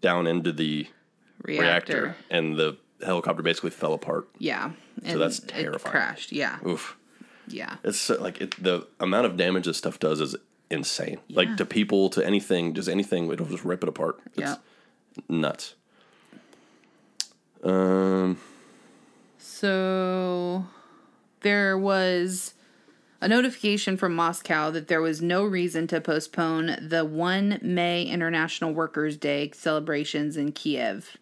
down 0.01 0.25
into 0.27 0.51
the 0.51 0.87
reactor. 1.43 1.61
reactor, 2.01 2.15
and 2.29 2.55
the 2.57 2.77
helicopter 3.05 3.43
basically 3.43 3.69
fell 3.71 3.93
apart. 3.93 4.27
Yeah. 4.39 4.71
And 5.03 5.19
that's 5.21 5.39
It 5.39 5.47
terrifying. 5.49 5.91
crashed. 5.91 6.31
Yeah. 6.31 6.57
Oof, 6.65 6.97
Yeah. 7.47 7.75
it's 7.83 7.99
so, 7.99 8.19
like 8.21 8.41
it, 8.41 8.61
the 8.63 8.87
amount 8.99 9.25
of 9.27 9.37
damage 9.37 9.65
this 9.65 9.77
stuff 9.77 9.99
does 9.99 10.19
is 10.21 10.35
insane. 10.71 11.19
Like 11.29 11.57
to 11.57 11.65
people, 11.65 12.09
to 12.11 12.25
anything, 12.25 12.73
just 12.73 12.89
anything, 12.89 13.31
it'll 13.31 13.45
just 13.45 13.63
rip 13.65 13.83
it 13.83 13.89
apart. 13.89 14.19
It's 14.27 14.39
Yeah. 14.39 14.55
nuts. 15.29 15.75
Um. 17.63 18.39
So 19.47 20.65
there 21.41 21.77
was 21.77 22.55
a 23.21 23.27
notification 23.27 23.95
from 23.95 24.15
Moscow 24.15 24.71
that 24.71 24.87
there 24.87 25.01
was 25.01 25.21
no 25.21 25.43
reason 25.45 25.85
to 25.87 26.01
postpone 26.01 26.75
the 26.81 27.05
1 27.05 27.59
May 27.61 28.03
International 28.03 28.73
Workers' 28.73 29.15
Day 29.17 29.51
celebrations 29.53 30.35
in 30.35 30.51
Kiev. 30.51 31.17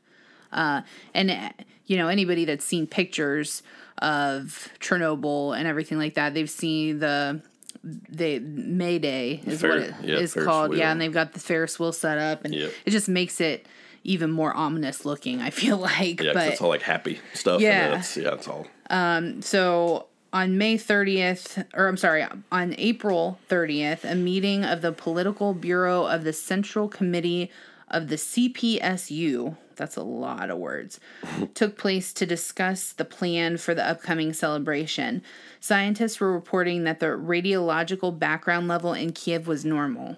Uh, 0.54 0.82
and, 1.14 1.54
you 1.86 1.98
know, 1.98 2.08
anybody 2.08 2.46
that's 2.46 2.64
seen 2.66 2.88
pictures 2.88 3.62
of 4.00 4.70
Chernobyl 4.80 5.56
and 5.58 5.68
everything 5.68 5.98
like 5.98 6.14
that, 6.16 6.34
they've 6.34 6.50
seen 6.50 7.00
the. 7.00 7.42
They 7.84 8.40
May 8.40 8.98
Day 9.00 9.42
is 9.46 9.60
Fer- 9.60 9.68
what 9.70 9.78
it 9.80 9.90
is 9.90 9.96
yeah, 10.04 10.16
Ferris 10.28 10.46
called. 10.46 10.70
wheel. 10.70 10.80
Yeah, 10.80 10.92
and 10.94 11.02
they've 11.02 11.12
got 11.12 11.34
the 11.34 11.42
Ferris 11.42 11.78
wheel 11.78 11.92
set 11.92 12.18
up, 12.18 12.46
and 12.46 12.54
Yep. 12.56 12.72
it 12.86 12.92
just 12.92 13.10
makes 13.10 13.42
it 13.42 13.66
even 14.04 14.32
more 14.32 14.56
ominous 14.56 15.06
looking. 15.06 15.42
I 15.42 15.50
feel 15.50 15.78
like, 15.92 16.22
Yeah, 16.22 16.34
but 16.34 16.50
it's 16.50 16.62
all 16.62 16.70
like 16.70 16.82
happy 16.82 17.20
stuff. 17.34 17.62
Yeah. 17.62 17.88
and 17.88 18.00
it's, 18.00 18.18
yeah, 18.18 18.34
it's 18.34 18.48
all. 18.48 18.68
Um, 18.90 19.42
so 19.42 20.08
on 20.32 20.58
May 20.58 20.78
30th, 20.78 21.66
or 21.74 21.88
I'm 21.88 21.98
sorry, 21.98 22.26
on 22.52 22.76
April 22.78 23.40
30th, 23.50 24.04
a 24.04 24.16
meeting 24.16 24.64
of 24.66 24.82
the 24.82 24.92
Political 24.92 25.54
Bureau 25.54 26.06
of 26.06 26.24
the 26.24 26.34
Central 26.34 26.90
Committee 26.90 27.52
of 27.88 28.08
the 28.08 28.16
CPSU, 28.16 29.56
that's 29.76 29.96
a 29.96 30.04
lot 30.04 30.50
of 30.50 30.58
words, 30.58 31.00
took 31.54 31.78
place 31.78 32.12
to 32.14 32.26
discuss 32.26 32.94
the 32.94 33.06
plan 33.06 33.58
for 33.58 33.76
the 33.76 33.88
upcoming 33.88 34.34
celebration. 34.34 35.22
Scientists 35.60 36.20
were 36.20 36.34
reporting 36.34 36.84
that 36.84 37.00
the 37.00 37.06
radiological 37.08 38.18
background 38.18 38.68
level 38.68 38.94
in 38.94 39.12
Kiev 39.12 39.48
was 39.48 39.64
normal, 39.64 40.18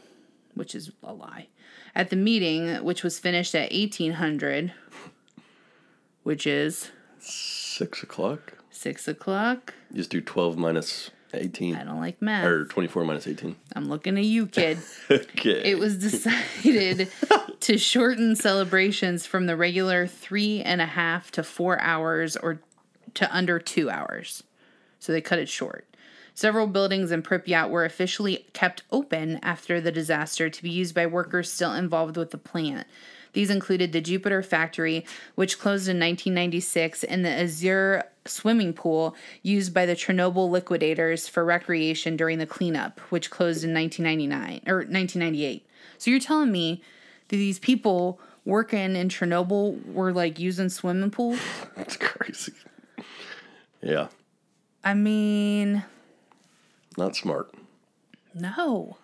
which 0.53 0.73
is 0.73 0.91
a 1.03 1.13
lie. 1.13 1.47
At 1.95 2.09
the 2.09 2.15
meeting, 2.17 2.83
which 2.83 3.03
was 3.03 3.19
finished 3.19 3.55
at 3.55 3.71
1800, 3.71 4.73
which 6.23 6.45
is 6.45 6.91
Six 7.19 8.03
o'clock. 8.03 8.53
six 8.69 9.07
o'clock. 9.07 9.73
You 9.91 9.97
just 9.97 10.09
do 10.11 10.21
twelve 10.21 10.57
minus 10.57 11.11
18. 11.33 11.75
I 11.75 11.83
don't 11.83 11.99
like 11.99 12.21
math. 12.21 12.45
Or 12.45 12.65
24 12.65 13.03
minus 13.03 13.27
18. 13.27 13.55
I'm 13.75 13.89
looking 13.89 14.17
at 14.17 14.23
you, 14.23 14.47
kid. 14.47 14.77
Okay. 15.11 15.61
it 15.69 15.77
was 15.79 15.97
decided 15.97 17.09
to 17.59 17.77
shorten 17.77 18.35
celebrations 18.37 19.25
from 19.25 19.45
the 19.45 19.55
regular 19.57 20.07
three 20.07 20.61
and 20.61 20.79
a 20.81 20.85
half 20.85 21.31
to 21.31 21.43
four 21.43 21.81
hours 21.81 22.37
or 22.37 22.61
to 23.15 23.35
under 23.35 23.59
two 23.59 23.89
hours. 23.89 24.43
So 24.99 25.11
they 25.11 25.19
cut 25.21 25.39
it 25.39 25.49
short. 25.49 25.85
Several 26.35 26.67
buildings 26.67 27.13
in 27.13 27.23
Pripyat 27.23 27.69
were 27.69 27.85
officially 27.85 28.45
kept 28.51 28.83
open 28.91 29.39
after 29.41 29.79
the 29.79 29.91
disaster 29.91 30.49
to 30.49 30.63
be 30.63 30.69
used 30.69 30.93
by 30.93 31.07
workers 31.07 31.49
still 31.49 31.73
involved 31.73 32.17
with 32.17 32.31
the 32.31 32.37
plant. 32.37 32.85
These 33.31 33.49
included 33.49 33.93
the 33.93 34.01
Jupiter 34.01 34.43
factory, 34.43 35.05
which 35.35 35.59
closed 35.59 35.87
in 35.87 35.95
1996, 35.95 37.05
and 37.05 37.23
the 37.23 37.29
Azure 37.29 38.03
swimming 38.25 38.73
pool 38.73 39.15
used 39.43 39.73
by 39.73 39.85
the 39.85 39.95
Chernobyl 39.95 40.49
liquidators 40.49 41.27
for 41.29 41.45
recreation 41.45 42.17
during 42.17 42.39
the 42.39 42.45
cleanup, 42.45 42.99
which 43.11 43.29
closed 43.29 43.63
in 43.63 43.73
1999 43.73 44.61
or 44.67 44.79
1998. 44.79 45.65
So 45.97 46.11
you're 46.11 46.19
telling 46.19 46.51
me 46.51 46.81
that 47.29 47.37
these 47.37 47.59
people 47.59 48.19
working 48.43 48.97
in 48.97 49.07
Chernobyl 49.07 49.85
were 49.93 50.11
like 50.11 50.37
using 50.37 50.67
swimming 50.67 51.11
pools? 51.11 51.39
That's 51.77 51.95
crazy. 51.95 52.53
Yeah. 53.81 54.07
I 54.83 54.93
mean, 54.93 55.83
Not 56.97 57.15
smart. 57.15 57.53
no. 58.33 58.97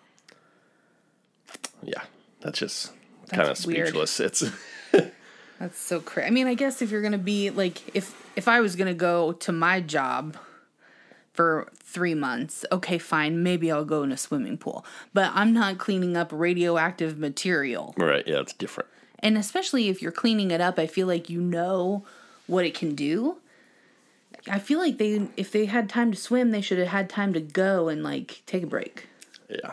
Yeah. 1.82 2.02
That's 2.40 2.58
just 2.58 2.92
kind 3.30 3.48
of 3.48 3.66
weird. 3.66 3.88
speechless. 3.88 4.20
It's 4.20 4.44
That's 5.58 5.78
so 5.78 6.00
crazy. 6.00 6.26
I 6.26 6.30
mean, 6.30 6.46
I 6.48 6.54
guess 6.54 6.82
if 6.82 6.90
you're 6.90 7.02
gonna 7.02 7.18
be 7.18 7.50
like, 7.50 7.94
if 7.94 8.14
if 8.36 8.48
I 8.48 8.60
was 8.60 8.74
gonna 8.76 8.94
go 8.94 9.32
to 9.32 9.52
my 9.52 9.80
job 9.80 10.36
for 11.32 11.70
three 11.82 12.14
months, 12.14 12.64
okay, 12.72 12.98
fine, 12.98 13.42
maybe 13.42 13.70
I'll 13.70 13.84
go 13.84 14.02
in 14.02 14.10
a 14.12 14.16
swimming 14.16 14.58
pool. 14.58 14.84
But 15.14 15.30
I'm 15.34 15.52
not 15.52 15.78
cleaning 15.78 16.16
up 16.16 16.30
radioactive 16.32 17.18
material, 17.18 17.94
right. 17.96 18.26
Yeah, 18.26 18.40
it's 18.40 18.52
different. 18.54 18.88
and 19.20 19.38
especially 19.38 19.88
if 19.88 20.02
you're 20.02 20.12
cleaning 20.12 20.50
it 20.50 20.60
up, 20.60 20.78
I 20.78 20.86
feel 20.86 21.06
like 21.06 21.30
you 21.30 21.40
know 21.40 22.04
what 22.46 22.64
it 22.64 22.74
can 22.74 22.94
do. 22.94 23.36
I 24.48 24.58
feel 24.58 24.78
like 24.78 24.98
they, 24.98 25.28
if 25.36 25.52
they 25.52 25.66
had 25.66 25.88
time 25.88 26.10
to 26.10 26.16
swim, 26.18 26.50
they 26.50 26.60
should 26.60 26.78
have 26.78 26.88
had 26.88 27.08
time 27.08 27.32
to 27.32 27.40
go 27.40 27.88
and 27.88 28.02
like 28.02 28.42
take 28.46 28.62
a 28.62 28.66
break. 28.66 29.08
Yeah. 29.48 29.72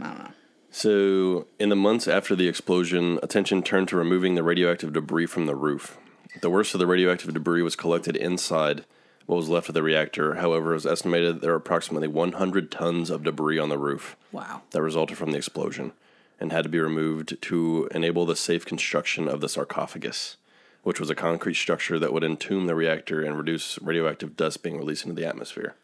I 0.00 0.04
don't 0.06 0.18
know. 0.18 0.30
So, 0.70 1.46
in 1.58 1.70
the 1.70 1.76
months 1.76 2.06
after 2.06 2.36
the 2.36 2.46
explosion, 2.46 3.18
attention 3.22 3.62
turned 3.62 3.88
to 3.88 3.96
removing 3.96 4.34
the 4.36 4.42
radioactive 4.42 4.92
debris 4.92 5.26
from 5.26 5.46
the 5.46 5.56
roof. 5.56 5.98
The 6.40 6.50
worst 6.50 6.74
of 6.74 6.78
the 6.78 6.86
radioactive 6.86 7.32
debris 7.34 7.62
was 7.62 7.74
collected 7.74 8.16
inside 8.16 8.84
what 9.26 9.36
was 9.36 9.48
left 9.48 9.68
of 9.68 9.74
the 9.74 9.82
reactor. 9.82 10.34
However, 10.36 10.70
it 10.70 10.74
was 10.76 10.86
estimated 10.86 11.40
there 11.40 11.50
were 11.50 11.56
approximately 11.56 12.06
100 12.08 12.70
tons 12.70 13.10
of 13.10 13.24
debris 13.24 13.58
on 13.58 13.70
the 13.70 13.78
roof 13.78 14.16
Wow. 14.30 14.62
that 14.70 14.82
resulted 14.82 15.18
from 15.18 15.32
the 15.32 15.36
explosion 15.38 15.92
and 16.38 16.52
had 16.52 16.62
to 16.62 16.68
be 16.70 16.78
removed 16.78 17.40
to 17.42 17.88
enable 17.92 18.24
the 18.24 18.36
safe 18.36 18.64
construction 18.64 19.26
of 19.26 19.40
the 19.40 19.48
sarcophagus, 19.48 20.36
which 20.82 21.00
was 21.00 21.10
a 21.10 21.14
concrete 21.14 21.54
structure 21.54 21.98
that 21.98 22.12
would 22.12 22.24
entomb 22.24 22.66
the 22.66 22.74
reactor 22.74 23.22
and 23.22 23.36
reduce 23.36 23.78
radioactive 23.82 24.36
dust 24.36 24.62
being 24.62 24.78
released 24.78 25.04
into 25.04 25.14
the 25.20 25.26
atmosphere. 25.26 25.74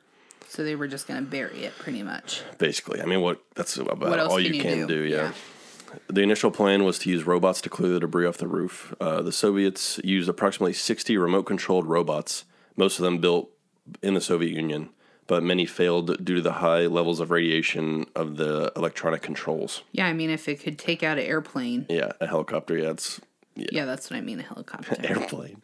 So 0.48 0.62
they 0.62 0.76
were 0.76 0.86
just 0.88 1.06
gonna 1.08 1.22
bury 1.22 1.64
it, 1.64 1.72
pretty 1.78 2.02
much. 2.02 2.42
Basically, 2.58 3.00
I 3.02 3.06
mean, 3.06 3.20
what 3.20 3.42
that's 3.54 3.76
about 3.76 3.98
What 3.98 4.18
all 4.20 4.36
can 4.36 4.46
you 4.46 4.52
you 4.54 4.62
can 4.62 4.86
do? 4.86 4.86
do. 4.86 5.02
yeah. 5.02 5.16
Yeah. 5.16 5.32
The 6.08 6.22
initial 6.22 6.50
plan 6.50 6.82
was 6.84 6.98
to 7.00 7.10
use 7.10 7.24
robots 7.24 7.60
to 7.62 7.70
clear 7.70 7.92
the 7.92 8.00
debris 8.00 8.26
off 8.26 8.36
the 8.38 8.48
roof. 8.48 8.92
Uh, 9.00 9.22
the 9.22 9.30
Soviets 9.30 10.00
used 10.02 10.28
approximately 10.28 10.72
60 10.72 11.16
remote 11.16 11.44
controlled 11.44 11.86
robots, 11.86 12.44
most 12.76 12.98
of 12.98 13.04
them 13.04 13.18
built 13.18 13.50
in 14.02 14.14
the 14.14 14.20
Soviet 14.20 14.50
Union, 14.52 14.88
but 15.28 15.44
many 15.44 15.66
failed 15.66 16.24
due 16.24 16.34
to 16.36 16.42
the 16.42 16.54
high 16.54 16.86
levels 16.86 17.20
of 17.20 17.30
radiation 17.30 18.06
of 18.16 18.36
the 18.38 18.72
electronic 18.74 19.22
controls. 19.22 19.82
Yeah, 19.92 20.06
I 20.06 20.12
mean, 20.14 20.30
if 20.30 20.48
it 20.48 20.56
could 20.60 20.78
take 20.80 21.04
out 21.04 21.16
an 21.18 21.24
airplane, 21.26 21.86
Yeah, 21.88 22.10
a 22.20 22.26
helicopter, 22.26 22.76
yeah, 22.76 22.90
it's 22.90 23.20
yeah, 23.56 23.84
that's 23.84 24.10
what 24.10 24.16
I 24.16 24.20
mean, 24.20 24.40
a 24.40 24.42
helicopter. 24.42 24.96
airplane. 25.04 25.62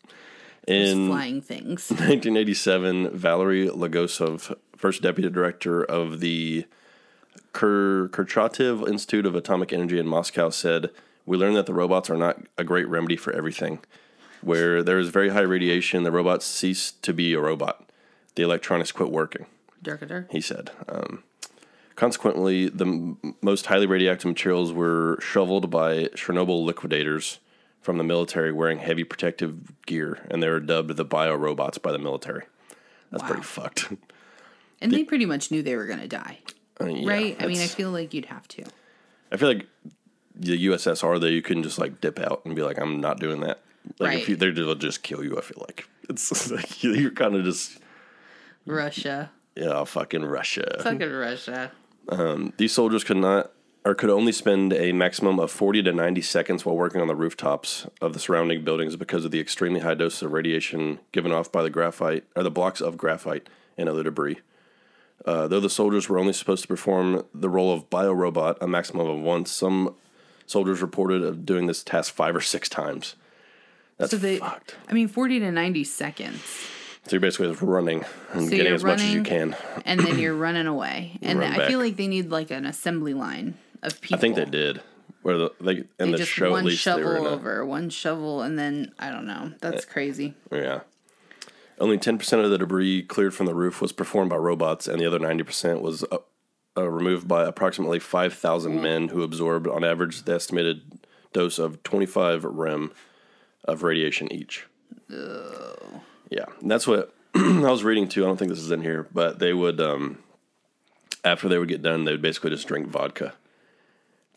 In 0.67 1.09
flying 1.09 1.41
things. 1.41 1.91
1987, 1.91 3.17
Valery 3.17 3.69
Legasov, 3.69 4.55
first 4.77 5.03
deputy 5.03 5.29
director 5.31 5.83
of 5.83 6.21
the 6.21 6.67
Kur- 7.53 8.09
Kurchatov 8.09 8.89
Institute 8.89 9.27
of 9.27 9.35
Atomic 9.35 9.73
Energy 9.73 9.99
in 9.99 10.07
Moscow, 10.07 10.51
said, 10.51 10.91
We 11.27 11.37
learned 11.37 11.57
that 11.57 11.67
the 11.67 11.75
robots 11.75 12.11
are 12.11 12.17
not 12.17 12.43
a 12.59 12.65
great 12.65 12.89
remedy 12.89 13.17
for 13.17 13.33
everything. 13.33 13.81
Where 14.43 14.83
there 14.83 14.99
is 14.99 15.09
very 15.09 15.31
high 15.31 15.41
radiation, 15.41 16.03
the 16.03 16.13
robots 16.13 16.47
cease 16.47 16.93
to 17.03 17.13
be 17.13 17.35
a 17.35 17.41
robot. 17.41 17.91
The 18.37 18.43
electronics 18.43 18.91
quit 18.93 19.11
working, 19.11 19.45
he 20.31 20.41
said. 20.41 20.71
Um, 20.89 21.25
consequently, 21.95 22.69
the 22.69 22.87
m- 22.87 23.35
most 23.43 23.67
highly 23.67 23.87
radioactive 23.87 24.27
materials 24.29 24.73
were 24.73 25.19
shoveled 25.21 25.69
by 25.71 26.05
Chernobyl 26.15 26.65
liquidators 26.65 27.39
from 27.81 27.99
the 27.99 28.05
military 28.05 28.53
wearing 28.53 28.79
heavy 28.79 29.05
protective 29.05 29.85
gear, 29.87 30.27
and 30.31 30.43
they 30.43 30.49
were 30.49 30.61
dubbed 30.61 30.97
the 30.97 31.05
bio 31.05 31.35
robots 31.35 31.79
by 31.79 31.93
the 31.93 31.99
military. 31.99 32.45
That's 33.11 33.23
Wow. 33.23 33.29
pretty 33.29 33.43
fucked. 33.43 33.93
And 34.83 34.93
they 34.93 35.05
pretty 35.05 35.27
much 35.27 35.51
knew 35.51 35.63
they 35.63 35.77
were 35.77 35.87
going 35.87 35.99
to 36.01 36.09
die, 36.09 36.39
mean, 36.81 36.99
yeah, 36.99 37.11
right? 37.11 37.37
I 37.43 37.47
mean, 37.47 37.61
I 37.61 37.67
feel 37.67 37.91
like 37.91 38.15
you'd 38.15 38.27
have 38.27 38.47
to. 38.49 38.65
I 39.33 39.37
feel 39.37 39.49
like 39.49 39.67
the 40.35 40.67
USSR 40.69 41.21
though 41.21 41.27
you 41.27 41.43
couldn't 41.43 41.65
just 41.65 41.79
like 41.79 42.01
dip 42.01 42.19
out 42.19 42.43
and 42.47 42.57
be 42.57 42.63
like, 42.63 42.79
I'm 42.79 43.01
not 43.01 43.21
doing 43.21 43.41
that. 43.41 43.61
Like 43.99 44.09
Right. 44.11 44.19
if 44.21 44.29
you, 44.29 44.37
they'll 44.37 44.75
just 44.75 45.03
kill 45.03 45.23
you. 45.25 45.37
I 45.37 45.43
feel 45.43 45.59
like 45.67 45.87
it's 46.09 46.51
like 46.51 46.83
you're 46.83 47.11
kind 47.11 47.35
of 47.37 47.45
just 47.45 47.79
Russia. 48.67 49.31
yeah, 49.57 49.85
fucking 49.85 50.25
Russia. 50.25 50.79
Fucking 50.83 51.11
Russia. 51.13 51.73
Um, 52.09 52.53
these 52.57 52.73
soldiers 52.73 53.05
could 53.05 53.17
not 53.19 53.51
or 53.85 53.95
could 53.95 54.11
only 54.11 54.33
spend 54.33 54.73
a 54.73 54.93
maximum 54.93 55.39
of 55.39 55.51
40 55.51 55.83
to 55.85 55.93
90 55.93 56.21
seconds 56.21 56.65
while 56.65 56.77
working 56.77 57.01
on 57.01 57.07
the 57.07 57.15
rooftops 57.15 57.87
of 58.01 58.13
the 58.13 58.19
surrounding 58.19 58.63
buildings 58.63 58.97
because 58.97 59.25
of 59.25 59.31
the 59.31 59.41
extremely 59.41 59.81
high 59.81 59.95
doses 59.95 60.23
of 60.23 60.33
radiation 60.33 61.01
given 61.13 61.33
off 61.33 61.51
by 61.51 61.63
the 61.63 61.71
graphite 61.71 62.25
or 62.37 62.43
the 62.43 62.51
blocks 62.51 62.81
of 62.81 62.99
graphite 62.99 63.49
and 63.79 63.89
other 63.89 64.03
debris. 64.03 64.39
Uh, 65.25 65.49
though 65.49 65.61
the 65.61 65.71
soldiers 65.71 66.09
were 66.09 66.19
only 66.19 66.33
supposed 66.33 66.63
to 66.63 66.69
perform 66.69 67.25
the 67.35 67.49
role 67.49 67.73
of 67.73 67.89
biorobot 67.91 68.57
a 68.61 68.67
maximum 68.67 69.07
of 69.07 69.21
once, 69.21 69.51
some 69.51 69.95
soldiers 70.47 70.83
reported 70.83 71.23
of 71.23 71.47
doing 71.47 71.67
this 71.67 71.83
task 71.83 72.13
five 72.13 72.35
or 72.35 72.41
six 72.41 72.69
times. 72.69 73.17
That's 73.97 74.11
So 74.11 74.17
they, 74.17 74.39
fucked. 74.39 74.77
I 74.89 74.95
mean, 74.95 75.09
40 75.09 75.41
to 75.41 75.53
90 75.53 75.85
seconds. 75.85 76.43
So 77.07 77.13
you're 77.13 77.21
basically 77.21 77.49
just 77.49 77.63
running 77.63 78.05
and 78.33 78.45
So 78.45 78.51
getting 78.51 78.73
as 78.73 78.85
much 78.85 79.01
as 79.01 79.13
you 79.13 79.23
can. 79.23 79.57
And 79.85 80.01
then 80.01 80.19
you're 80.19 80.35
running 80.35 80.67
away. 80.67 81.19
And 81.23 81.39
Run 81.39 81.61
I 81.61 81.69
feel 81.69 81.79
like 81.79 81.97
they 81.97 82.09
need 82.09 82.31
like 82.31 82.51
an 82.51 82.67
assembly 82.67 83.15
line 83.15 83.55
of 83.83 84.01
people. 84.01 84.17
I 84.17 84.21
think 84.21 84.37
they 84.37 84.45
did. 84.45 84.81
Where 85.23 85.37
the, 85.37 85.53
they 85.61 85.73
in 85.73 85.87
They 85.99 86.11
the 86.13 86.19
just 86.19 86.31
show 86.31 86.53
one 86.53 86.61
at 86.61 86.65
least 86.67 86.85
they 86.85 86.93
were 86.95 87.17
shovel 87.17 87.27
in 87.27 87.33
a, 87.33 87.37
over, 87.37 87.67
one 87.67 87.91
shovel, 87.91 88.43
and 88.43 88.59
then 88.59 88.93
I 88.99 89.11
don't 89.11 89.27
know. 89.27 89.53
That's 89.61 89.85
crazy. 89.85 90.35
Yeah. 90.51 90.81
Only 91.79 91.99
10% 91.99 92.45
of 92.45 92.51
the 92.51 92.59
debris 92.59 93.03
cleared 93.05 93.35
from 93.35 93.47
the 93.47 93.55
roof 93.55 93.81
was 93.81 93.93
performed 93.93 94.31
by 94.31 94.37
robots, 94.37 94.87
and 94.87 95.01
the 95.01 95.07
other 95.07 95.19
90% 95.19 95.81
was 95.81 96.05
uh, 96.05 96.19
uh, 96.77 96.89
removed 96.89 97.27
by 97.27 97.45
approximately 97.45 97.99
5,000 97.99 98.83
men 98.83 99.09
who 99.09 99.23
absorbed, 99.23 99.67
on 99.67 99.83
average, 99.83 100.23
the 100.25 100.35
estimated 100.35 100.83
dose 101.33 101.59
of 101.59 101.83
25 101.83 102.45
rem 102.45 102.93
of 103.65 103.83
radiation 103.83 104.31
each. 104.31 104.67
Yeah. 105.09 106.45
And 106.61 106.71
that's 106.71 106.87
what 106.87 107.15
I 107.35 107.71
was 107.71 107.83
reading 107.83 108.09
too. 108.09 108.25
I 108.25 108.27
don't 108.27 108.37
think 108.37 108.51
this 108.51 108.61
is 108.61 108.71
in 108.71 108.83
here, 108.83 109.09
but 109.15 109.39
they 109.39 109.55
would, 109.55 109.81
um, 109.81 110.19
after 111.25 111.49
they 111.49 111.59
would 111.59 111.69
get 111.69 111.83
done, 111.83 112.05
they 112.05 112.13
would 112.13 112.23
basically 112.23 112.51
just 112.51 112.69
drink 112.69 112.89
vodka 112.89 113.35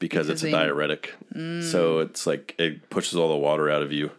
because, 0.04 0.28
Because 0.28 0.30
it's 0.30 0.44
a 0.44 0.46
they- 0.48 0.52
diuretic. 0.52 1.14
Mm. 1.34 1.64
So 1.64 2.00
it's 2.00 2.28
like 2.28 2.56
it 2.58 2.90
pushes 2.90 3.16
all 3.16 3.30
the 3.30 3.38
water 3.38 3.70
out 3.70 3.82
of 3.82 3.94
you 3.94 4.12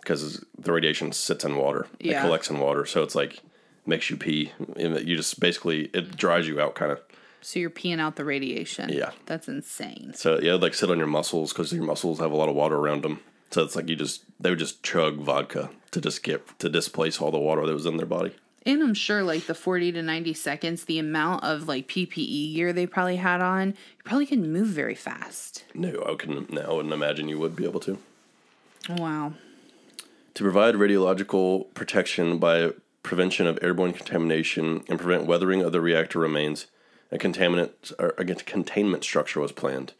because 0.00 0.44
the 0.58 0.72
radiation 0.72 1.10
sits 1.12 1.42
in 1.42 1.56
water. 1.56 1.86
It 1.98 2.20
collects 2.20 2.50
in 2.50 2.58
water. 2.58 2.84
So 2.84 3.02
it's 3.02 3.14
like 3.14 3.40
makes 3.86 4.10
you 4.10 4.18
pee. 4.18 4.52
And 4.76 5.08
You 5.08 5.16
just 5.16 5.40
basically, 5.40 5.84
it 5.94 6.10
mm. 6.10 6.16
dries 6.16 6.46
you 6.46 6.60
out 6.60 6.74
kind 6.74 6.92
of. 6.92 7.00
So 7.40 7.58
you're 7.58 7.70
peeing 7.70 7.98
out 7.98 8.16
the 8.16 8.26
radiation. 8.26 8.90
Yeah. 8.90 9.12
That's 9.24 9.48
insane. 9.48 10.12
So 10.14 10.38
yeah, 10.38 10.54
like 10.54 10.74
sit 10.74 10.90
on 10.90 10.98
your 10.98 11.06
muscles 11.06 11.52
because 11.54 11.72
your 11.72 11.82
muscles 11.84 12.20
have 12.20 12.30
a 12.30 12.36
lot 12.36 12.50
of 12.50 12.54
water 12.54 12.76
around 12.76 13.02
them. 13.02 13.20
So 13.52 13.62
it's 13.62 13.74
like 13.74 13.88
you 13.88 13.96
just, 13.96 14.24
they 14.38 14.50
would 14.50 14.58
just 14.58 14.82
chug 14.82 15.16
vodka 15.16 15.70
to 15.92 16.00
just 16.00 16.22
get, 16.22 16.58
to 16.58 16.68
displace 16.68 17.20
all 17.20 17.30
the 17.30 17.38
water 17.38 17.66
that 17.66 17.72
was 17.72 17.86
in 17.86 17.96
their 17.96 18.06
body. 18.06 18.34
And 18.64 18.82
I'm 18.82 18.94
sure 18.94 19.22
like 19.22 19.46
the 19.46 19.54
40 19.54 19.92
to 19.92 20.02
90 20.02 20.34
seconds, 20.34 20.84
the 20.84 20.98
amount 20.98 21.42
of 21.42 21.66
like 21.66 21.88
PPE 21.88 22.54
gear 22.54 22.72
they 22.72 22.86
probably 22.86 23.16
had 23.16 23.40
on, 23.40 23.68
you 23.70 24.02
probably 24.04 24.26
couldn't 24.26 24.52
move 24.52 24.68
very 24.68 24.94
fast. 24.94 25.64
No, 25.74 26.04
I 26.08 26.14
couldn't, 26.14 26.52
no, 26.52 26.62
I 26.62 26.72
wouldn't 26.72 26.94
imagine 26.94 27.28
you 27.28 27.38
would 27.38 27.56
be 27.56 27.64
able 27.64 27.80
to. 27.80 27.98
Wow. 28.88 29.34
To 30.34 30.42
provide 30.42 30.76
radiological 30.76 31.72
protection 31.74 32.38
by 32.38 32.72
prevention 33.02 33.46
of 33.46 33.58
airborne 33.62 33.92
contamination 33.92 34.84
and 34.88 34.98
prevent 34.98 35.26
weathering 35.26 35.62
of 35.62 35.72
the 35.72 35.80
reactor 35.80 36.20
remains, 36.20 36.66
a 37.10 37.18
contaminant 37.18 37.92
or 37.98 38.14
a 38.16 38.24
containment 38.24 39.04
structure 39.04 39.40
was 39.40 39.52
planned. 39.52 39.92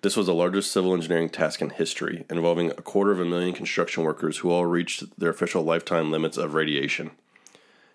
This 0.00 0.16
was 0.16 0.26
the 0.26 0.34
largest 0.34 0.70
civil 0.70 0.94
engineering 0.94 1.28
task 1.28 1.60
in 1.60 1.70
history, 1.70 2.24
involving 2.30 2.70
a 2.70 2.74
quarter 2.74 3.10
of 3.10 3.20
a 3.20 3.24
million 3.24 3.52
construction 3.52 4.04
workers 4.04 4.38
who 4.38 4.50
all 4.50 4.64
reached 4.64 5.18
their 5.18 5.30
official 5.30 5.64
lifetime 5.64 6.12
limits 6.12 6.36
of 6.36 6.54
radiation. 6.54 7.10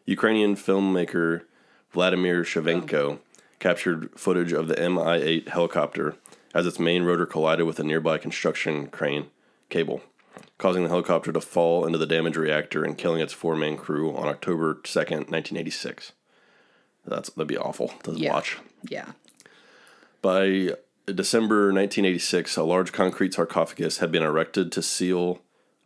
Ukrainian 0.05 0.55
filmmaker 0.55 1.43
Vladimir 1.91 2.43
Shevchenko 2.43 2.93
oh. 2.93 3.19
captured 3.59 4.09
footage 4.17 4.51
of 4.51 4.67
the 4.67 4.89
Mi 4.89 5.21
8 5.21 5.49
helicopter 5.49 6.15
as 6.53 6.65
its 6.67 6.79
main 6.79 7.03
rotor 7.03 7.25
collided 7.25 7.65
with 7.65 7.79
a 7.79 7.83
nearby 7.83 8.17
construction 8.17 8.87
crane 8.87 9.27
cable, 9.69 10.01
causing 10.57 10.83
the 10.83 10.89
helicopter 10.89 11.31
to 11.31 11.41
fall 11.41 11.85
into 11.85 11.97
the 11.97 12.05
damaged 12.05 12.37
reactor 12.37 12.83
and 12.83 12.97
killing 12.97 13.21
its 13.21 13.33
four 13.33 13.55
man 13.55 13.77
crew 13.77 14.15
on 14.15 14.27
October 14.27 14.75
2nd, 14.83 15.29
1986. 15.31 16.11
That's, 17.05 17.29
that'd 17.31 17.47
be 17.47 17.57
awful 17.57 17.89
to 18.03 18.13
Yeah. 18.13 18.33
watch. 18.33 18.59
Yeah. 18.87 19.11
By 20.21 20.75
December 21.05 21.73
1986, 21.73 22.55
a 22.55 22.63
large 22.63 22.91
concrete 22.93 23.33
sarcophagus 23.33 23.97
had 23.97 24.11
been 24.11 24.23
erected 24.23 24.71
to 24.71 24.81
seal 24.81 25.41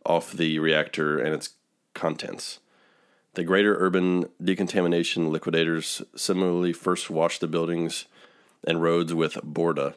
off 0.06 0.32
the 0.32 0.58
reactor 0.58 1.18
and 1.18 1.34
its 1.34 1.50
contents. 1.94 2.60
The 3.38 3.44
Greater 3.44 3.76
Urban 3.76 4.28
Decontamination 4.42 5.30
Liquidators 5.30 6.02
similarly 6.16 6.72
first 6.72 7.08
washed 7.08 7.40
the 7.40 7.46
buildings 7.46 8.06
and 8.66 8.82
roads 8.82 9.14
with 9.14 9.34
Borda, 9.34 9.94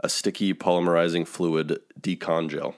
a 0.00 0.08
sticky 0.08 0.54
polymerizing 0.54 1.24
fluid 1.24 1.78
decon 2.00 2.50
gel 2.50 2.74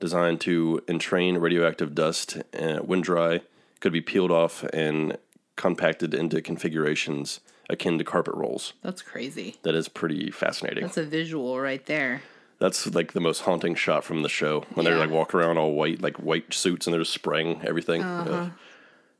designed 0.00 0.40
to 0.40 0.80
entrain 0.88 1.38
radioactive 1.38 1.94
dust 1.94 2.38
and 2.54 2.88
when 2.88 3.02
dry 3.02 3.42
could 3.80 3.92
be 3.92 4.00
peeled 4.00 4.30
off 4.30 4.64
and 4.72 5.18
compacted 5.56 6.14
into 6.14 6.40
configurations 6.40 7.40
akin 7.68 7.98
to 7.98 8.04
carpet 8.04 8.34
rolls. 8.34 8.72
That's 8.80 9.02
crazy. 9.02 9.58
That 9.62 9.74
is 9.74 9.90
pretty 9.90 10.30
fascinating. 10.30 10.84
That's 10.84 10.96
a 10.96 11.04
visual 11.04 11.60
right 11.60 11.84
there. 11.84 12.22
That's 12.60 12.94
like 12.94 13.12
the 13.12 13.20
most 13.20 13.40
haunting 13.40 13.74
shot 13.74 14.04
from 14.04 14.22
the 14.22 14.30
show 14.30 14.64
when 14.72 14.84
they're 14.84 14.96
like 14.96 15.10
walk 15.10 15.34
around 15.34 15.58
all 15.58 15.72
white, 15.72 16.00
like 16.00 16.16
white 16.16 16.54
suits, 16.54 16.86
and 16.86 16.94
they're 16.94 17.02
just 17.02 17.12
spraying 17.12 17.60
everything. 17.62 18.02
Uh-huh. 18.02 18.48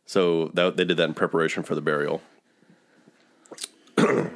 So 0.06 0.48
that 0.54 0.76
they 0.76 0.84
did 0.84 0.96
that 0.98 1.08
in 1.08 1.14
preparation 1.14 1.62
for 1.62 1.74
the 1.74 1.80
burial. 1.80 2.20
a 3.98 4.30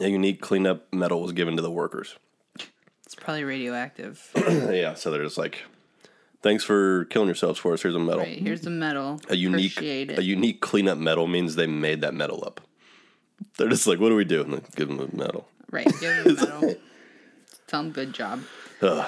unique 0.00 0.40
cleanup 0.40 0.92
medal 0.92 1.20
was 1.22 1.32
given 1.32 1.56
to 1.56 1.62
the 1.62 1.70
workers. 1.70 2.16
It's 3.04 3.14
probably 3.14 3.44
radioactive. 3.44 4.30
yeah, 4.36 4.94
so 4.94 5.10
they're 5.10 5.22
just 5.22 5.38
like, 5.38 5.64
"Thanks 6.42 6.64
for 6.64 7.04
killing 7.06 7.28
yourselves 7.28 7.58
for 7.58 7.72
us. 7.72 7.82
Here's 7.82 7.94
a 7.94 7.98
medal. 8.00 8.20
right. 8.22 8.38
Here's 8.38 8.62
the 8.62 8.70
medal. 8.70 9.20
A 9.28 9.36
unique, 9.36 9.72
Appreciate 9.76 10.10
it. 10.12 10.18
a 10.18 10.24
unique 10.24 10.60
cleanup 10.60 10.98
medal 10.98 11.26
means 11.26 11.54
they 11.56 11.66
made 11.66 12.00
that 12.00 12.14
medal 12.14 12.42
up. 12.44 12.60
They're 13.58 13.68
just 13.68 13.86
like, 13.86 14.00
"What 14.00 14.08
do 14.08 14.16
we 14.16 14.24
do?" 14.24 14.42
And 14.42 14.54
they 14.54 14.60
give 14.76 14.88
them 14.88 14.98
a 15.00 15.14
medal. 15.16 15.48
Right. 15.70 15.86
Give 16.00 16.14
him 16.14 16.36
a 16.36 16.40
medal. 16.40 16.74
Tell 17.66 17.80
him 17.80 17.90
good 17.92 18.12
job. 18.12 18.42
Ugh. 18.82 19.06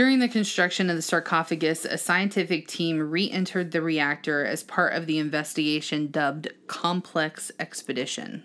During 0.00 0.20
the 0.20 0.28
construction 0.28 0.88
of 0.88 0.96
the 0.96 1.02
sarcophagus, 1.02 1.84
a 1.84 1.98
scientific 1.98 2.66
team 2.66 3.10
re 3.10 3.30
entered 3.30 3.70
the 3.70 3.82
reactor 3.82 4.46
as 4.46 4.62
part 4.62 4.94
of 4.94 5.04
the 5.04 5.18
investigation 5.18 6.10
dubbed 6.10 6.48
Complex 6.66 7.52
Expedition. 7.60 8.44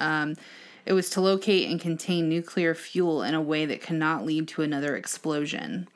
Um, 0.00 0.34
it 0.84 0.92
was 0.92 1.10
to 1.10 1.20
locate 1.20 1.70
and 1.70 1.80
contain 1.80 2.28
nuclear 2.28 2.74
fuel 2.74 3.22
in 3.22 3.34
a 3.34 3.40
way 3.40 3.64
that 3.66 3.82
cannot 3.82 4.26
lead 4.26 4.48
to 4.48 4.62
another 4.62 4.96
explosion. 4.96 5.86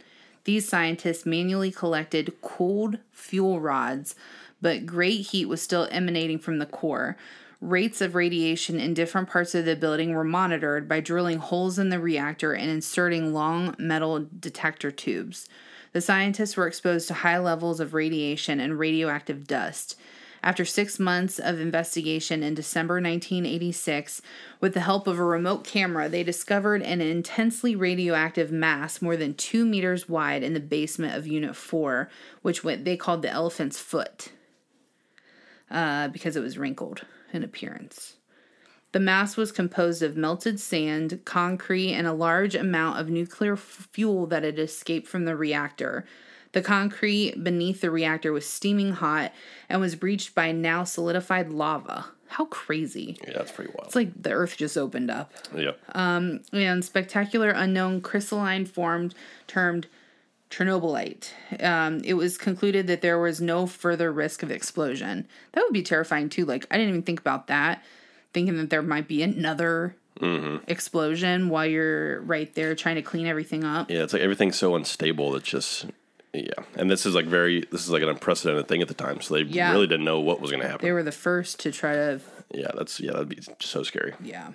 These 0.44 0.68
scientists 0.68 1.26
manually 1.26 1.72
collected 1.72 2.40
cooled 2.40 2.98
fuel 3.10 3.58
rods, 3.58 4.14
but 4.62 4.86
great 4.86 5.22
heat 5.22 5.46
was 5.46 5.60
still 5.60 5.88
emanating 5.90 6.38
from 6.38 6.60
the 6.60 6.66
core. 6.66 7.16
Rates 7.60 8.00
of 8.00 8.14
radiation 8.14 8.78
in 8.78 8.94
different 8.94 9.28
parts 9.28 9.52
of 9.52 9.64
the 9.64 9.74
building 9.74 10.12
were 10.12 10.22
monitored 10.22 10.88
by 10.88 11.00
drilling 11.00 11.38
holes 11.38 11.76
in 11.76 11.88
the 11.88 11.98
reactor 11.98 12.52
and 12.52 12.70
inserting 12.70 13.34
long 13.34 13.74
metal 13.78 14.28
detector 14.38 14.92
tubes. 14.92 15.48
The 15.92 16.00
scientists 16.00 16.56
were 16.56 16.68
exposed 16.68 17.08
to 17.08 17.14
high 17.14 17.38
levels 17.38 17.80
of 17.80 17.94
radiation 17.94 18.60
and 18.60 18.78
radioactive 18.78 19.48
dust. 19.48 19.96
After 20.40 20.64
six 20.64 21.00
months 21.00 21.40
of 21.40 21.58
investigation 21.58 22.44
in 22.44 22.54
December 22.54 22.94
1986, 22.94 24.22
with 24.60 24.74
the 24.74 24.80
help 24.80 25.08
of 25.08 25.18
a 25.18 25.24
remote 25.24 25.64
camera, 25.64 26.08
they 26.08 26.22
discovered 26.22 26.82
an 26.82 27.00
intensely 27.00 27.74
radioactive 27.74 28.52
mass 28.52 29.02
more 29.02 29.16
than 29.16 29.34
two 29.34 29.64
meters 29.64 30.08
wide 30.08 30.44
in 30.44 30.54
the 30.54 30.60
basement 30.60 31.16
of 31.16 31.26
Unit 31.26 31.56
4, 31.56 32.08
which 32.42 32.62
they 32.62 32.96
called 32.96 33.22
the 33.22 33.30
elephant's 33.30 33.80
foot 33.80 34.30
uh, 35.72 36.06
because 36.06 36.36
it 36.36 36.40
was 36.40 36.56
wrinkled 36.56 37.04
in 37.32 37.42
appearance. 37.42 38.16
The 38.92 39.00
mass 39.00 39.36
was 39.36 39.52
composed 39.52 40.02
of 40.02 40.16
melted 40.16 40.58
sand, 40.58 41.20
concrete, 41.24 41.92
and 41.92 42.06
a 42.06 42.12
large 42.12 42.54
amount 42.54 42.98
of 42.98 43.10
nuclear 43.10 43.52
f- 43.52 43.88
fuel 43.92 44.26
that 44.28 44.44
had 44.44 44.58
escaped 44.58 45.06
from 45.06 45.26
the 45.26 45.36
reactor. 45.36 46.06
The 46.52 46.62
concrete 46.62 47.44
beneath 47.44 47.82
the 47.82 47.90
reactor 47.90 48.32
was 48.32 48.48
steaming 48.48 48.92
hot 48.92 49.32
and 49.68 49.80
was 49.82 49.94
breached 49.94 50.34
by 50.34 50.52
now 50.52 50.84
solidified 50.84 51.50
lava. 51.50 52.06
How 52.28 52.46
crazy! 52.46 53.18
Yeah, 53.26 53.34
that's 53.36 53.52
pretty 53.52 53.72
wild. 53.74 53.86
It's 53.88 53.94
like 53.94 54.22
the 54.22 54.32
earth 54.32 54.56
just 54.56 54.76
opened 54.78 55.10
up. 55.10 55.32
yeah. 55.54 55.72
Um, 55.92 56.40
and 56.52 56.82
spectacular 56.84 57.50
unknown 57.50 58.00
crystalline 58.00 58.64
formed 58.64 59.14
termed 59.46 59.86
Chernobylite. 60.50 61.30
Um, 61.62 62.00
it 62.04 62.14
was 62.14 62.38
concluded 62.38 62.86
that 62.86 63.00
there 63.02 63.18
was 63.18 63.40
no 63.40 63.66
further 63.66 64.10
risk 64.12 64.42
of 64.42 64.50
explosion. 64.50 65.26
That 65.52 65.62
would 65.64 65.72
be 65.72 65.82
terrifying 65.82 66.28
too. 66.28 66.44
Like 66.44 66.66
I 66.70 66.76
didn't 66.76 66.90
even 66.90 67.02
think 67.02 67.20
about 67.20 67.46
that, 67.48 67.82
thinking 68.32 68.56
that 68.56 68.70
there 68.70 68.82
might 68.82 69.08
be 69.08 69.22
another 69.22 69.94
explosion 70.66 71.48
while 71.48 71.66
you're 71.66 72.20
right 72.22 72.52
there 72.54 72.74
trying 72.74 72.96
to 72.96 73.02
clean 73.02 73.26
everything 73.26 73.64
up. 73.64 73.90
Yeah, 73.90 74.02
it's 74.02 74.12
like 74.12 74.22
everything's 74.22 74.58
so 74.58 74.74
unstable 74.74 75.32
that 75.32 75.44
just 75.44 75.86
yeah. 76.32 76.50
And 76.76 76.90
this 76.90 77.06
is 77.06 77.14
like 77.14 77.26
very 77.26 77.64
this 77.70 77.82
is 77.84 77.90
like 77.90 78.02
an 78.02 78.08
unprecedented 78.08 78.68
thing 78.68 78.82
at 78.82 78.88
the 78.88 78.94
time, 78.94 79.20
so 79.20 79.34
they 79.34 79.42
Yeah. 79.42 79.70
really 79.72 79.86
didn't 79.86 80.04
know 80.04 80.20
what 80.20 80.40
was 80.40 80.50
going 80.50 80.62
to 80.62 80.68
happen. 80.68 80.84
They 80.84 80.92
were 80.92 81.02
the 81.02 81.12
first 81.12 81.60
to 81.60 81.72
try 81.72 81.92
to, 81.94 82.20
yeah, 82.52 82.70
that's 82.76 83.00
yeah, 83.00 83.12
that'd 83.12 83.28
be 83.28 83.40
so 83.60 83.82
scary. 83.82 84.14
yeah. 84.22 84.48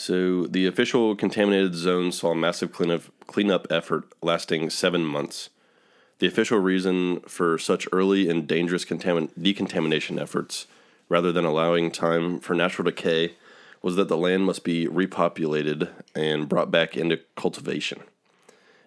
So 0.00 0.46
the 0.46 0.66
official 0.66 1.16
contaminated 1.16 1.74
zone 1.74 2.12
saw 2.12 2.30
a 2.30 2.34
massive 2.36 2.70
cleanup 2.70 3.02
cleanup 3.26 3.66
effort 3.68 4.04
lasting 4.22 4.70
seven 4.70 5.04
months. 5.04 5.50
The 6.20 6.28
official 6.28 6.60
reason 6.60 7.18
for 7.22 7.58
such 7.58 7.88
early 7.90 8.30
and 8.30 8.46
dangerous 8.46 8.84
contamin- 8.84 9.32
decontamination 9.36 10.20
efforts, 10.20 10.68
rather 11.08 11.32
than 11.32 11.44
allowing 11.44 11.90
time 11.90 12.38
for 12.38 12.54
natural 12.54 12.84
decay, 12.84 13.34
was 13.82 13.96
that 13.96 14.06
the 14.06 14.16
land 14.16 14.44
must 14.44 14.62
be 14.62 14.86
repopulated 14.86 15.88
and 16.14 16.48
brought 16.48 16.70
back 16.70 16.96
into 16.96 17.18
cultivation. 17.34 18.02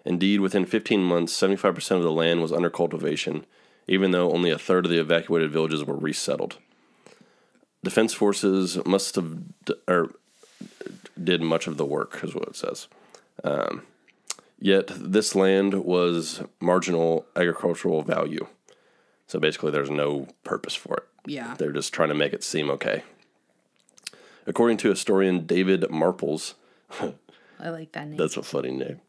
Indeed, 0.06 0.40
within 0.40 0.64
15 0.64 1.02
months, 1.02 1.38
75% 1.38 1.98
of 1.98 2.02
the 2.02 2.10
land 2.10 2.40
was 2.40 2.52
under 2.52 2.70
cultivation, 2.70 3.44
even 3.86 4.12
though 4.12 4.32
only 4.32 4.50
a 4.50 4.58
third 4.58 4.86
of 4.86 4.90
the 4.90 5.00
evacuated 5.00 5.52
villages 5.52 5.84
were 5.84 5.94
resettled. 5.94 6.56
Defense 7.84 8.14
forces 8.14 8.82
must 8.86 9.14
have 9.16 9.36
or 9.86 10.14
did 11.22 11.42
much 11.42 11.66
of 11.66 11.76
the 11.76 11.84
work, 11.84 12.20
is 12.22 12.34
what 12.34 12.48
it 12.48 12.56
says. 12.56 12.88
Um, 13.44 13.82
yet 14.58 14.88
this 14.88 15.34
land 15.34 15.84
was 15.84 16.42
marginal 16.60 17.26
agricultural 17.36 18.02
value, 18.02 18.46
so 19.32 19.40
basically, 19.40 19.70
there's 19.70 19.88
no 19.88 20.28
purpose 20.44 20.74
for 20.74 20.98
it. 20.98 21.04
Yeah. 21.24 21.54
They're 21.56 21.72
just 21.72 21.94
trying 21.94 22.10
to 22.10 22.14
make 22.14 22.34
it 22.34 22.44
seem 22.44 22.68
okay. 22.68 23.02
According 24.46 24.76
to 24.78 24.90
historian 24.90 25.46
David 25.46 25.84
Marples, 25.84 26.52
I 27.58 27.70
like 27.70 27.92
that 27.92 28.08
name. 28.08 28.18
that's 28.18 28.36
a 28.36 28.42
funny 28.42 28.72
name. 28.72 29.00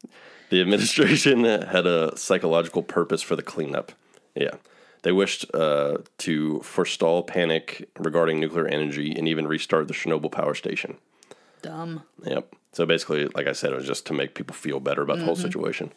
The 0.49 0.62
administration 0.62 1.43
had 1.43 1.86
a 1.86 2.18
psychological 2.18 2.84
purpose 2.84 3.22
for 3.22 3.36
the 3.36 3.41
cleanup. 3.41 3.91
Yeah. 4.34 4.56
They 5.01 5.12
wished 5.12 5.54
uh, 5.54 5.97
to 6.20 6.62
forestall 6.62 7.24
panic 7.24 7.89
regarding 7.99 8.39
nuclear 8.39 8.66
energy 8.66 9.14
and 9.14 9.28
even 9.28 9.45
restart 9.45 9.89
the 9.89 9.93
Chernobyl 9.93 10.32
power 10.32 10.56
station. 10.56 10.95
Dumb. 11.64 12.03
Yep. 12.24 12.55
So 12.74 12.86
basically, 12.86 13.28
like 13.30 13.47
I 13.47 13.53
said, 13.53 13.72
it 13.72 13.76
was 13.76 13.88
just 13.88 14.05
to 14.07 14.14
make 14.14 14.36
people 14.36 14.55
feel 14.55 14.80
better 14.80 15.01
about 15.01 15.18
the 15.18 15.26
whole 15.26 15.36
situation. 15.36 15.91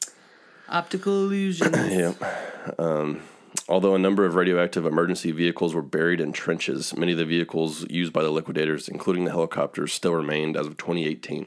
Optical 0.68 1.12
illusions. 1.26 1.76
Yep. 1.92 2.78
Um, 2.78 3.22
although 3.68 3.94
a 3.94 3.98
number 3.98 4.24
of 4.24 4.34
radioactive 4.34 4.86
emergency 4.86 5.32
vehicles 5.32 5.74
were 5.74 5.82
buried 5.82 6.20
in 6.20 6.32
trenches, 6.32 6.96
many 6.96 7.12
of 7.12 7.18
the 7.18 7.24
vehicles 7.24 7.88
used 7.90 8.12
by 8.12 8.22
the 8.22 8.30
liquidators, 8.30 8.88
including 8.88 9.24
the 9.24 9.30
helicopters, 9.30 9.92
still 9.92 10.14
remained 10.14 10.56
as 10.56 10.66
of 10.66 10.76
2018, 10.76 11.46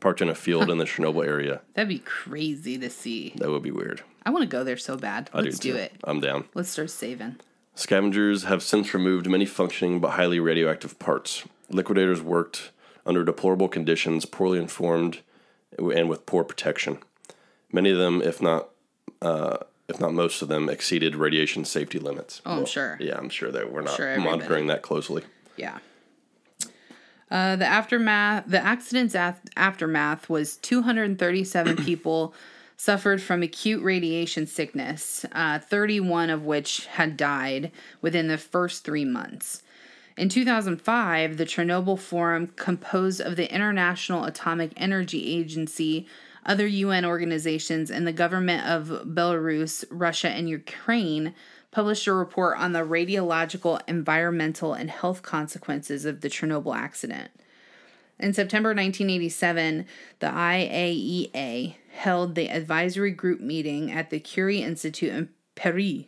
parked 0.00 0.20
in 0.22 0.28
a 0.28 0.34
field 0.34 0.70
in 0.70 0.78
the 0.78 0.84
Chernobyl 0.84 1.26
area. 1.26 1.60
That'd 1.74 1.88
be 1.88 1.98
crazy 2.00 2.78
to 2.78 2.90
see. 2.90 3.32
That 3.36 3.50
would 3.50 3.62
be 3.62 3.70
weird. 3.70 4.02
I 4.24 4.30
want 4.30 4.42
to 4.42 4.48
go 4.48 4.64
there 4.64 4.76
so 4.76 4.96
bad. 4.96 5.30
I 5.32 5.40
Let's 5.40 5.58
do, 5.58 5.72
too. 5.72 5.78
it. 5.78 5.92
I'm 6.04 6.20
down. 6.20 6.44
Let's 6.54 6.68
start 6.68 6.90
saving. 6.90 7.36
Scavengers 7.74 8.44
have 8.44 8.62
since 8.62 8.92
removed 8.92 9.28
many 9.30 9.46
functioning 9.46 10.00
but 10.00 10.10
highly 10.10 10.40
radioactive 10.40 10.98
parts. 10.98 11.44
Liquidators 11.70 12.20
worked 12.20 12.70
under 13.08 13.24
deplorable 13.24 13.68
conditions, 13.68 14.26
poorly 14.26 14.58
informed, 14.58 15.22
and 15.78 16.08
with 16.08 16.26
poor 16.26 16.44
protection. 16.44 16.98
Many 17.72 17.90
of 17.90 17.98
them, 17.98 18.22
if 18.22 18.40
not 18.40 18.68
uh, 19.22 19.56
if 19.88 19.98
not 19.98 20.12
most 20.12 20.42
of 20.42 20.48
them, 20.48 20.68
exceeded 20.68 21.16
radiation 21.16 21.64
safety 21.64 21.98
limits. 21.98 22.42
Oh, 22.44 22.58
I'm 22.58 22.66
sure. 22.66 22.98
Yeah, 23.00 23.16
I'm 23.16 23.30
sure 23.30 23.50
that 23.50 23.72
we're 23.72 23.80
not 23.80 23.96
Sure, 23.96 24.18
monitoring 24.20 24.66
that 24.66 24.82
closely. 24.82 25.22
Yeah. 25.56 25.78
Uh, 27.30 27.56
the 27.56 27.64
aftermath, 27.66 28.44
the 28.46 28.62
accident's 28.62 29.14
af- 29.14 29.40
aftermath 29.56 30.28
was 30.28 30.56
237 30.58 31.76
people 31.84 32.34
suffered 32.76 33.20
from 33.20 33.42
acute 33.42 33.82
radiation 33.82 34.46
sickness, 34.46 35.24
uh, 35.32 35.58
31 35.58 36.30
of 36.30 36.44
which 36.44 36.86
had 36.86 37.16
died 37.16 37.72
within 38.02 38.28
the 38.28 38.38
first 38.38 38.84
three 38.84 39.04
months. 39.04 39.62
In 40.18 40.28
2005, 40.28 41.36
the 41.36 41.44
Chernobyl 41.44 41.96
Forum, 41.96 42.48
composed 42.56 43.20
of 43.20 43.36
the 43.36 43.54
International 43.54 44.24
Atomic 44.24 44.72
Energy 44.76 45.32
Agency, 45.38 46.08
other 46.44 46.66
UN 46.66 47.04
organizations, 47.04 47.88
and 47.88 48.04
the 48.04 48.12
government 48.12 48.66
of 48.66 49.06
Belarus, 49.06 49.84
Russia, 49.92 50.28
and 50.28 50.48
Ukraine, 50.48 51.34
published 51.70 52.08
a 52.08 52.12
report 52.12 52.58
on 52.58 52.72
the 52.72 52.80
radiological, 52.80 53.80
environmental, 53.86 54.74
and 54.74 54.90
health 54.90 55.22
consequences 55.22 56.04
of 56.04 56.20
the 56.20 56.28
Chernobyl 56.28 56.74
accident. 56.74 57.30
In 58.18 58.34
September 58.34 58.70
1987, 58.70 59.86
the 60.18 60.26
IAEA 60.26 61.76
held 61.92 62.34
the 62.34 62.50
advisory 62.50 63.12
group 63.12 63.40
meeting 63.40 63.92
at 63.92 64.10
the 64.10 64.18
Curie 64.18 64.62
Institute 64.62 65.12
in 65.12 65.28
Paris 65.54 66.06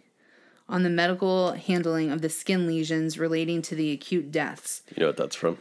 on 0.71 0.85
the 0.85 0.91
medical 0.91 1.53
handling 1.53 2.11
of 2.11 2.23
the 2.23 2.31
skin 2.31 2.67
lesions 2.67 3.19
relating 3.19 3.61
to 3.63 3.75
the 3.75 3.91
acute 3.91 4.31
deaths. 4.31 4.83
You 4.97 5.01
know 5.01 5.07
what 5.09 5.17
that's 5.17 5.37
from? 5.37 5.59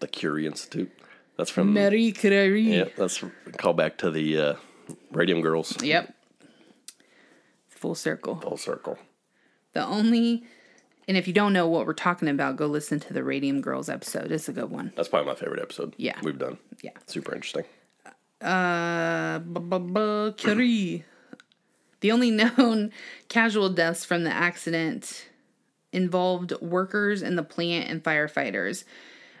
The 0.00 0.08
Curie 0.08 0.46
Institute. 0.46 0.90
That's 1.36 1.50
from. 1.50 1.72
Marie 1.72 2.12
Curie. 2.12 2.62
Yeah, 2.62 2.88
that's 2.96 3.22
a 3.22 3.30
call 3.52 3.72
back 3.72 3.96
to 3.98 4.10
the 4.10 4.38
uh, 4.38 4.54
Radium 5.12 5.40
Girls. 5.40 5.80
Yep. 5.82 6.12
Full 7.68 7.94
circle. 7.94 8.36
Full 8.40 8.56
circle. 8.56 8.98
The 9.72 9.84
only, 9.86 10.42
and 11.06 11.16
if 11.16 11.28
you 11.28 11.32
don't 11.32 11.52
know 11.52 11.68
what 11.68 11.86
we're 11.86 11.92
talking 11.92 12.28
about, 12.28 12.56
go 12.56 12.66
listen 12.66 12.98
to 12.98 13.14
the 13.14 13.22
Radium 13.22 13.60
Girls 13.60 13.88
episode. 13.88 14.32
It's 14.32 14.48
a 14.48 14.52
good 14.52 14.70
one. 14.70 14.92
That's 14.96 15.08
probably 15.08 15.32
my 15.32 15.38
favorite 15.38 15.62
episode. 15.62 15.94
Yeah. 15.96 16.18
We've 16.22 16.38
done. 16.38 16.58
Yeah. 16.82 16.90
Super 17.06 17.34
interesting. 17.34 17.64
Uh, 18.40 19.38
Curie. 20.36 21.04
The 22.00 22.12
only 22.12 22.30
known 22.58 22.92
casual 23.28 23.70
deaths 23.70 24.04
from 24.04 24.24
the 24.24 24.32
accident 24.32 25.26
involved 25.92 26.52
workers 26.60 27.22
in 27.22 27.36
the 27.36 27.42
plant 27.42 27.88
and 27.88 28.02
firefighters. 28.02 28.84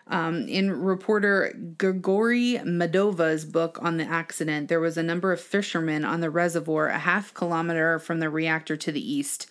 Um, 0.06 0.48
in 0.48 0.72
reporter 0.72 1.54
Grigory 1.76 2.58
Medova's 2.64 3.44
book 3.44 3.78
on 3.82 3.98
the 3.98 4.04
accident, 4.04 4.68
there 4.68 4.80
was 4.80 4.96
a 4.96 5.02
number 5.02 5.32
of 5.32 5.40
fishermen 5.40 6.04
on 6.04 6.20
the 6.20 6.30
reservoir 6.30 6.88
a 6.88 6.98
half 6.98 7.34
kilometer 7.34 7.98
from 7.98 8.18
the 8.20 8.30
reactor 8.30 8.76
to 8.76 8.90
the 8.90 9.12
east. 9.12 9.48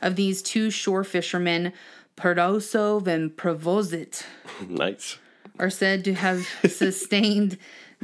Of 0.00 0.14
these 0.14 0.42
two 0.42 0.70
shore 0.70 1.02
fishermen, 1.02 1.72
Perdosov 2.16 3.08
and 3.08 3.32
Provozit, 3.32 4.24
nice. 4.68 5.18
are 5.58 5.70
said 5.70 6.04
to 6.04 6.14
have 6.14 6.46
sustained 6.68 7.58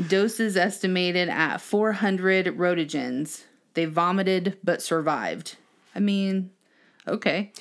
doses 0.08 0.56
estimated 0.56 1.28
at 1.28 1.60
400 1.60 2.46
rotogens. 2.46 3.44
They 3.74 3.84
vomited 3.86 4.58
but 4.62 4.82
survived. 4.82 5.56
I 5.94 6.00
mean, 6.00 6.50
okay, 7.06 7.52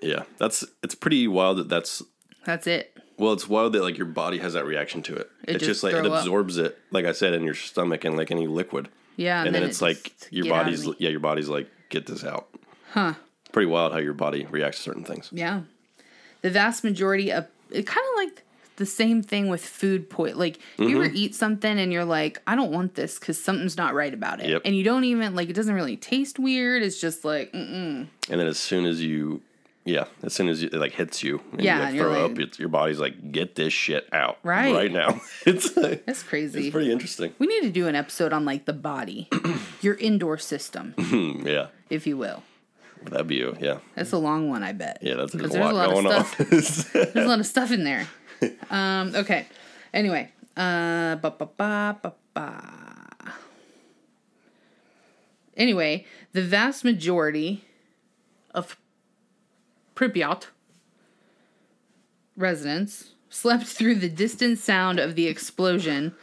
Yeah, 0.00 0.24
that's 0.38 0.64
it's 0.82 0.94
pretty 0.94 1.28
wild 1.28 1.58
that 1.58 1.68
that's 1.68 2.02
that's 2.44 2.66
it. 2.66 2.96
well, 3.18 3.32
it's 3.32 3.48
wild 3.48 3.72
that 3.74 3.82
like 3.82 3.98
your 3.98 4.06
body 4.06 4.38
has 4.38 4.54
that 4.54 4.64
reaction 4.64 5.02
to 5.02 5.14
it. 5.14 5.30
It 5.46 5.56
it's 5.56 5.58
just 5.58 5.64
just 5.64 5.82
like 5.84 5.94
it 5.94 6.00
throw 6.00 6.12
up. 6.12 6.20
absorbs 6.20 6.58
it, 6.58 6.78
like 6.90 7.04
I 7.04 7.12
said, 7.12 7.34
in 7.34 7.42
your 7.44 7.54
stomach 7.54 8.04
and 8.04 8.16
like 8.16 8.30
any 8.30 8.46
liquid. 8.46 8.88
Yeah, 9.16 9.44
and, 9.44 9.54
then, 9.54 9.62
it 9.62 9.66
it's 9.66 9.82
like 9.82 10.12
your 10.30 10.44
get 10.44 10.52
out 10.52 10.60
of 10.60 10.64
body's 10.66 10.88
yeah, 10.98 11.10
your 11.10 11.20
body's 11.20 11.48
like 11.48 11.68
get 11.90 12.06
this 12.06 12.24
out. 12.24 12.48
Huh. 12.92 13.14
Pretty 13.52 13.66
wild 13.66 13.92
how 13.92 13.98
your 13.98 14.14
body 14.14 14.46
reacts 14.50 14.78
to 14.78 14.82
certain 14.84 15.04
things. 15.04 15.28
Yeah. 15.32 15.62
The 16.42 16.50
vast 16.50 16.82
majority 16.84 17.30
of 17.30 17.46
it 17.70 17.86
kind 17.86 18.06
of 18.12 18.16
like 18.16 18.44
the 18.80 18.86
same 18.86 19.22
thing 19.22 19.48
with 19.48 19.64
food 19.64 20.10
point. 20.10 20.36
Like 20.36 20.56
you 20.78 20.86
Mm-hmm. 20.88 20.96
ever 20.96 21.10
eat 21.14 21.36
something 21.36 21.78
and 21.78 21.92
you're 21.92 22.04
like, 22.04 22.42
I 22.48 22.56
don't 22.56 22.72
want 22.72 22.96
this 22.96 23.18
because 23.20 23.40
something's 23.40 23.76
not 23.76 23.94
right 23.94 24.12
about 24.12 24.40
it, 24.40 24.48
Yep. 24.50 24.62
and 24.64 24.74
you 24.74 24.82
don't 24.82 25.04
even 25.04 25.36
like 25.36 25.48
it 25.48 25.52
doesn't 25.54 25.74
really 25.74 25.96
taste 25.96 26.38
weird. 26.40 26.82
It's 26.82 27.00
just 27.00 27.24
like, 27.24 27.52
mm-mm. 27.52 28.08
And 28.28 28.40
then 28.40 28.48
as 28.48 28.58
soon 28.58 28.84
as 28.86 29.00
you 29.00 29.42
yeah, 29.86 30.04
as 30.22 30.34
soon 30.34 30.48
as 30.48 30.62
it 30.62 30.74
like 30.74 30.92
hits 30.92 31.22
you 31.22 31.40
and 31.52 31.62
Yeah, 31.62 31.76
you 31.76 31.82
like 31.84 31.94
throw 32.12 32.26
like- 32.26 32.52
up, 32.52 32.58
your 32.58 32.68
body's 32.68 32.98
like, 33.00 33.32
get 33.32 33.54
this 33.54 33.72
shit 33.72 34.08
out 34.12 34.38
Right. 34.42 34.74
right 34.74 34.92
now. 34.92 35.20
it's 35.46 35.74
like, 35.76 36.04
that's 36.06 36.22
crazy. 36.22 36.66
it's 36.66 36.70
pretty 36.72 36.92
interesting. 36.92 37.32
we 37.38 37.46
need 37.46 37.62
to 37.62 37.70
do 37.70 37.86
an 37.88 37.94
episode 37.94 38.32
on 38.32 38.44
like 38.44 38.66
the 38.66 38.72
body, 38.74 39.28
your 39.80 39.94
indoor 39.94 40.36
system, 40.38 40.94
Hmm, 40.98 41.46
yeah, 41.46 41.68
if 41.88 42.06
you 42.06 42.16
will. 42.18 42.42
that'd 43.04 43.26
be 43.26 43.36
you. 43.36 43.56
Yeah, 43.58 43.78
That's 43.96 44.12
a 44.12 44.18
long 44.18 44.50
one, 44.50 44.62
I 44.62 44.72
bet. 44.72 44.98
yeah, 45.00 45.14
that's 45.14 45.32
there's 45.32 45.46
'Cause 45.52 45.56
a 45.56 45.72
lot, 45.72 45.90
going 45.90 46.06
on. 46.06 46.26
There's 46.50 46.94
a 47.16 47.26
lot 47.26 47.40
of 47.40 47.46
stuff 47.46 47.72
in 47.72 47.82
there. 47.82 48.06
Um, 48.70 49.14
okay. 49.14 49.46
Anyway. 49.92 50.30
Uh, 50.56 51.16
ba, 51.16 51.30
ba, 51.30 51.48
ba, 51.56 52.12
ba. 52.34 53.32
Anyway, 55.56 56.04
the 56.32 56.42
vast 56.42 56.84
majority 56.84 57.64
of 58.54 58.76
Pripyat 59.94 60.46
residents 62.36 63.10
slept 63.28 63.64
through 63.64 63.96
the 63.96 64.08
distant 64.08 64.58
sound 64.58 64.98
of 64.98 65.14
the 65.14 65.26
explosion, 65.26 66.14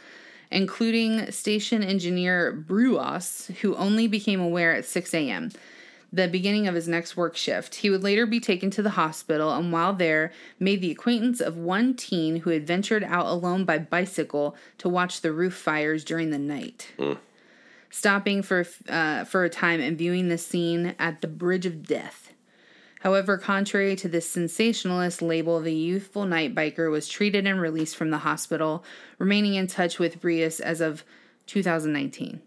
including 0.50 1.30
station 1.30 1.82
engineer 1.82 2.52
Breus, 2.52 3.52
who 3.56 3.76
only 3.76 4.06
became 4.06 4.40
aware 4.40 4.74
at 4.74 4.84
6 4.84 5.14
a.m 5.14 5.50
the 6.12 6.28
beginning 6.28 6.66
of 6.66 6.74
his 6.74 6.88
next 6.88 7.16
work 7.16 7.36
shift. 7.36 7.76
He 7.76 7.90
would 7.90 8.02
later 8.02 8.26
be 8.26 8.40
taken 8.40 8.70
to 8.70 8.82
the 8.82 8.90
hospital 8.90 9.52
and 9.52 9.72
while 9.72 9.92
there 9.92 10.32
made 10.58 10.80
the 10.80 10.90
acquaintance 10.90 11.40
of 11.40 11.56
one 11.56 11.94
teen 11.94 12.36
who 12.36 12.50
had 12.50 12.66
ventured 12.66 13.04
out 13.04 13.26
alone 13.26 13.64
by 13.64 13.78
bicycle 13.78 14.56
to 14.78 14.88
watch 14.88 15.20
the 15.20 15.32
roof 15.32 15.54
fires 15.54 16.04
during 16.04 16.30
the 16.30 16.38
night. 16.38 16.92
Stopping 17.90 18.42
for 18.42 18.66
uh, 18.88 19.24
for 19.24 19.44
a 19.44 19.50
time 19.50 19.80
and 19.80 19.96
viewing 19.96 20.28
the 20.28 20.38
scene 20.38 20.94
at 20.98 21.20
the 21.20 21.26
Bridge 21.26 21.66
of 21.66 21.86
Death. 21.86 22.32
However, 23.00 23.38
contrary 23.38 23.94
to 23.96 24.08
this 24.08 24.28
sensationalist 24.28 25.22
label, 25.22 25.60
the 25.60 25.72
youthful 25.72 26.26
night 26.26 26.54
biker 26.54 26.90
was 26.90 27.08
treated 27.08 27.46
and 27.46 27.60
released 27.60 27.96
from 27.96 28.10
the 28.10 28.18
hospital, 28.18 28.84
remaining 29.18 29.54
in 29.54 29.68
touch 29.68 29.98
with 29.98 30.20
Breus 30.20 30.60
as 30.60 30.80
of 30.80 31.04
2019. 31.46 32.42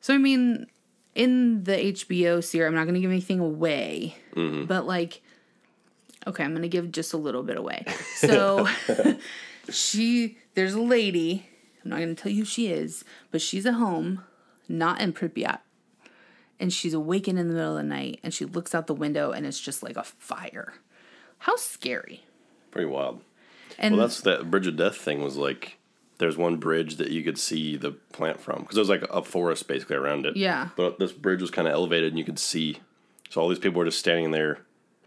So, 0.00 0.14
I 0.14 0.18
mean, 0.18 0.66
in 1.14 1.64
the 1.64 1.72
HBO 1.72 2.42
series, 2.42 2.66
I'm 2.66 2.74
not 2.74 2.84
going 2.84 2.94
to 2.94 3.00
give 3.00 3.10
anything 3.10 3.40
away, 3.40 4.16
mm-hmm. 4.34 4.64
but 4.64 4.86
like, 4.86 5.22
okay, 6.26 6.44
I'm 6.44 6.50
going 6.50 6.62
to 6.62 6.68
give 6.68 6.90
just 6.92 7.12
a 7.12 7.16
little 7.16 7.42
bit 7.42 7.56
away. 7.56 7.84
So, 8.16 8.66
she, 9.70 10.38
there's 10.54 10.72
a 10.72 10.80
lady, 10.80 11.46
I'm 11.84 11.90
not 11.90 11.96
going 11.98 12.14
to 12.14 12.22
tell 12.22 12.32
you 12.32 12.38
who 12.38 12.44
she 12.44 12.68
is, 12.68 13.04
but 13.30 13.42
she's 13.42 13.66
at 13.66 13.74
home, 13.74 14.22
not 14.68 15.00
in 15.00 15.12
Pripyat. 15.12 15.58
And 16.58 16.72
she's 16.72 16.94
awakened 16.94 17.38
in 17.38 17.48
the 17.48 17.54
middle 17.54 17.76
of 17.76 17.82
the 17.82 17.88
night 17.88 18.20
and 18.22 18.32
she 18.32 18.44
looks 18.46 18.74
out 18.74 18.86
the 18.86 18.94
window 18.94 19.32
and 19.32 19.44
it's 19.44 19.60
just 19.60 19.82
like 19.82 19.96
a 19.96 20.04
fire. 20.04 20.74
How 21.38 21.56
scary. 21.56 22.24
Pretty 22.70 22.86
wild. 22.86 23.20
And 23.78 23.96
Well, 23.96 24.06
that's 24.06 24.20
that 24.22 24.50
Bridge 24.50 24.66
of 24.66 24.76
Death 24.76 24.96
thing 24.96 25.22
was 25.22 25.36
like. 25.36 25.78
There's 26.18 26.36
one 26.36 26.56
bridge 26.56 26.96
that 26.96 27.10
you 27.10 27.22
could 27.24 27.38
see 27.38 27.76
the 27.76 27.90
plant 28.12 28.40
from 28.40 28.60
because 28.60 28.74
there 28.76 28.82
was 28.82 28.88
like 28.88 29.02
a 29.10 29.22
forest 29.22 29.66
basically 29.66 29.96
around 29.96 30.26
it. 30.26 30.36
Yeah. 30.36 30.68
But 30.76 30.98
this 30.98 31.12
bridge 31.12 31.40
was 31.40 31.50
kind 31.50 31.66
of 31.66 31.74
elevated 31.74 32.10
and 32.12 32.18
you 32.18 32.24
could 32.24 32.38
see. 32.38 32.78
So 33.30 33.40
all 33.40 33.48
these 33.48 33.58
people 33.58 33.80
were 33.80 33.84
just 33.86 33.98
standing 33.98 34.30
there, 34.30 34.58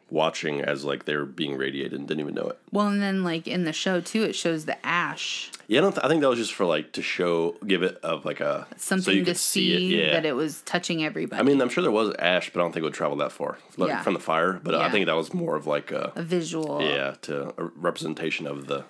watching 0.09 0.61
as 0.61 0.83
like 0.85 1.05
they 1.05 1.15
were 1.15 1.25
being 1.25 1.57
radiated 1.57 1.93
and 1.99 2.07
didn't 2.07 2.21
even 2.21 2.33
know 2.33 2.47
it. 2.47 2.57
well, 2.71 2.87
and 2.87 3.01
then 3.01 3.23
like 3.23 3.47
in 3.47 3.63
the 3.65 3.73
show 3.73 3.99
too, 4.01 4.23
it 4.23 4.33
shows 4.35 4.65
the 4.65 4.85
ash 4.85 5.51
Yeah, 5.67 5.79
I 5.79 5.81
don't. 5.81 5.91
Th- 5.93 6.03
I 6.03 6.07
think 6.07 6.21
that 6.21 6.29
was 6.29 6.39
just 6.39 6.53
for 6.53 6.65
like 6.65 6.91
to 6.93 7.01
show, 7.01 7.55
give 7.65 7.83
it 7.83 7.97
of 8.03 8.25
like 8.25 8.39
a 8.39 8.67
so 8.77 8.95
something 8.95 9.13
you 9.15 9.23
to 9.25 9.31
could 9.31 9.37
see, 9.37 9.73
it. 9.93 10.07
Yeah. 10.07 10.11
that 10.13 10.25
it 10.25 10.33
was 10.33 10.61
touching 10.61 11.03
everybody. 11.05 11.39
I 11.39 11.43
mean, 11.43 11.61
I'm 11.61 11.69
sure 11.69 11.81
there 11.81 11.91
was 11.91 12.13
ash, 12.19 12.49
but 12.53 12.59
I 12.59 12.63
don't 12.63 12.71
think 12.71 12.81
it 12.83 12.85
would 12.85 12.93
travel 12.93 13.17
that 13.17 13.31
far 13.31 13.57
like, 13.77 13.89
Yeah. 13.89 14.01
from 14.01 14.13
the 14.13 14.19
fire. 14.19 14.59
But 14.63 14.73
Yeah. 14.75 14.81
I 14.81 14.89
think 14.89 15.05
that 15.07 15.15
was 15.15 15.33
more 15.33 15.55
of 15.55 15.67
like 15.67 15.91
a 15.91 16.11
a 16.15 16.21
visual. 16.23 16.81
yeah 16.81 17.15
to 17.23 17.53
a 17.57 17.63
representation 17.75 18.47
of 18.47 18.67
the 18.67 18.83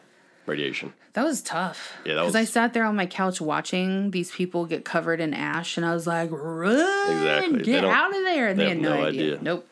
radiation. 0.48 0.94
That 1.14 1.24
was 1.24 1.42
tough. 1.42 1.94
Yeah, 2.06 2.16
that 2.16 2.24
was. 2.24 2.34
Because 2.34 2.48
I 2.50 2.52
sat 2.52 2.74
there 2.74 2.86
on 2.86 2.96
my 2.96 3.06
couch 3.06 3.42
watching 3.42 4.12
these 4.12 4.32
people 4.32 4.66
get 4.66 4.86
covered 4.86 5.20
in 5.20 5.34
ash, 5.34 5.78
and 5.78 5.86
I 5.86 5.94
was 5.94 6.08
like, 6.08 6.30
"Run! 6.32 7.12
Exactly. 7.12 7.64
Get 7.64 7.84
out 7.86 8.16
of 8.16 8.24
there!" 8.24 8.48
And 8.50 8.60
they 8.60 8.64
they, 8.66 8.70
had 8.70 8.82
no, 8.82 8.96
no 8.96 9.06
idea. 9.06 9.22
idea. 9.34 9.40
Nope. 9.42 9.68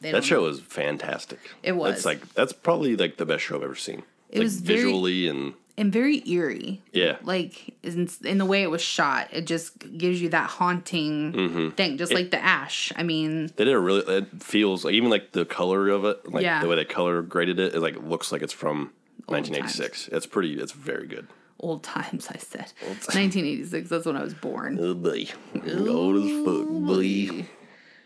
They 0.00 0.12
That 0.12 0.24
show 0.24 0.42
was 0.42 0.60
fantastic. 0.60 1.38
It 1.62 1.72
was. 1.72 1.96
It's 1.96 2.04
like 2.04 2.32
that's 2.34 2.52
probably 2.52 2.96
like 2.96 3.16
the 3.16 3.26
best 3.26 3.44
show 3.44 3.56
I've 3.56 3.62
ever 3.62 3.74
seen. 3.74 4.02
It 4.30 4.38
like 4.38 4.42
was 4.44 4.60
very- 4.60 4.82
visually 4.82 5.28
and 5.28 5.54
and 5.78 5.92
very 5.92 6.26
eerie. 6.26 6.80
yeah. 6.92 7.16
Like 7.22 7.74
in, 7.82 8.08
in 8.24 8.38
the 8.38 8.46
way 8.46 8.62
it 8.62 8.70
was 8.70 8.80
shot, 8.80 9.28
it 9.32 9.46
just 9.46 9.78
gives 9.98 10.22
you 10.22 10.30
that 10.30 10.48
haunting 10.48 11.32
Mm-hmm. 11.34 11.68
thing, 11.70 11.98
just 11.98 12.14
like 12.14 12.30
the 12.30 12.42
ash. 12.42 12.92
I 12.96 13.02
mean, 13.02 13.48
They 13.56 13.64
did 13.66 13.74
a 13.74 13.78
really. 13.78 14.00
It 14.16 14.42
feels 14.42 14.84
like 14.86 14.94
even 14.94 15.10
like 15.10 15.32
the 15.32 15.44
color 15.44 15.90
of 15.90 16.04
it, 16.06 16.30
like 16.32 16.42
Yeah. 16.44 16.60
the 16.62 16.68
way 16.68 16.76
they 16.76 16.84
color 16.86 17.20
graded 17.22 17.58
it, 17.60 17.74
it 17.74 17.80
like 17.80 17.96
looks 18.02 18.32
like 18.32 18.40
it's 18.42 18.54
from 18.54 18.90
1986. 19.26 20.08
It's 20.08 20.26
pretty. 20.26 20.54
It's 20.60 20.72
very 20.72 21.06
good. 21.06 21.26
old 21.58 21.82
times. 21.82 22.28
I 22.28 22.36
said 22.38 22.72
1986. 22.80 23.88
That's 23.88 24.06
when 24.06 24.16
I 24.16 24.22
was 24.22 24.34
born. 24.34 24.78
Oh 24.80 24.94
boy, 24.94 25.26
old 25.54 26.16
as 26.16 26.44
fuck, 26.44 26.68
boy. 26.68 27.02
Did 27.02 27.46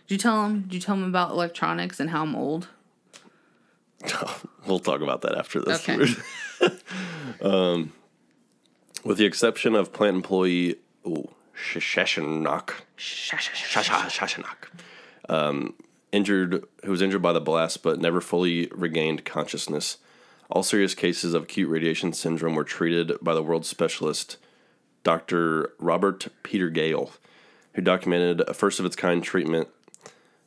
you 0.09 0.19
tell 0.19 0.45
him? 0.45 0.63
Did 0.63 0.75
you 0.75 0.81
tell 0.81 0.95
him 0.97 1.05
about 1.05 1.31
electronics 1.31 2.01
and 2.01 2.11
how 2.11 2.23
I'm 2.23 2.35
old? 2.37 2.69
We'll 4.67 4.79
talk 4.79 5.01
about 5.01 5.23
that 5.23 5.37
after 5.39 5.61
this. 5.63 5.89
Okay. 5.89 6.05
um, 7.43 7.93
with 9.05 9.17
the 9.17 9.25
exception 9.25 9.75
of 9.75 9.91
plant 9.93 10.17
employee 10.17 10.77
ooh, 11.07 11.31
Shashenok, 11.57 12.73
Shashenok, 12.99 14.69
um, 15.31 15.75
injured, 16.13 16.63
who 16.85 16.91
was 16.91 17.01
injured 17.01 17.23
by 17.23 17.33
the 17.33 17.41
blast 17.41 17.83
but 17.83 17.99
never 17.99 18.21
fully 18.21 18.69
regained 18.73 19.25
consciousness. 19.25 19.97
All 20.51 20.63
serious 20.65 20.95
cases 20.95 21.33
of 21.33 21.45
acute 21.45 21.71
radiation 21.71 22.13
syndrome 22.13 22.57
were 22.57 22.65
treated 22.65 23.13
by 23.23 23.35
the 23.35 23.43
world 23.43 23.65
specialist 23.65 24.37
Dr. 25.05 25.73
Robert 25.79 26.27
Peter 26.43 26.69
Gale, 26.69 27.13
who 27.75 27.83
documented 27.83 28.41
a 28.43 28.53
first 28.53 28.81
of 28.81 28.85
its 28.85 28.97
kind 28.97 29.23
treatment. 29.23 29.69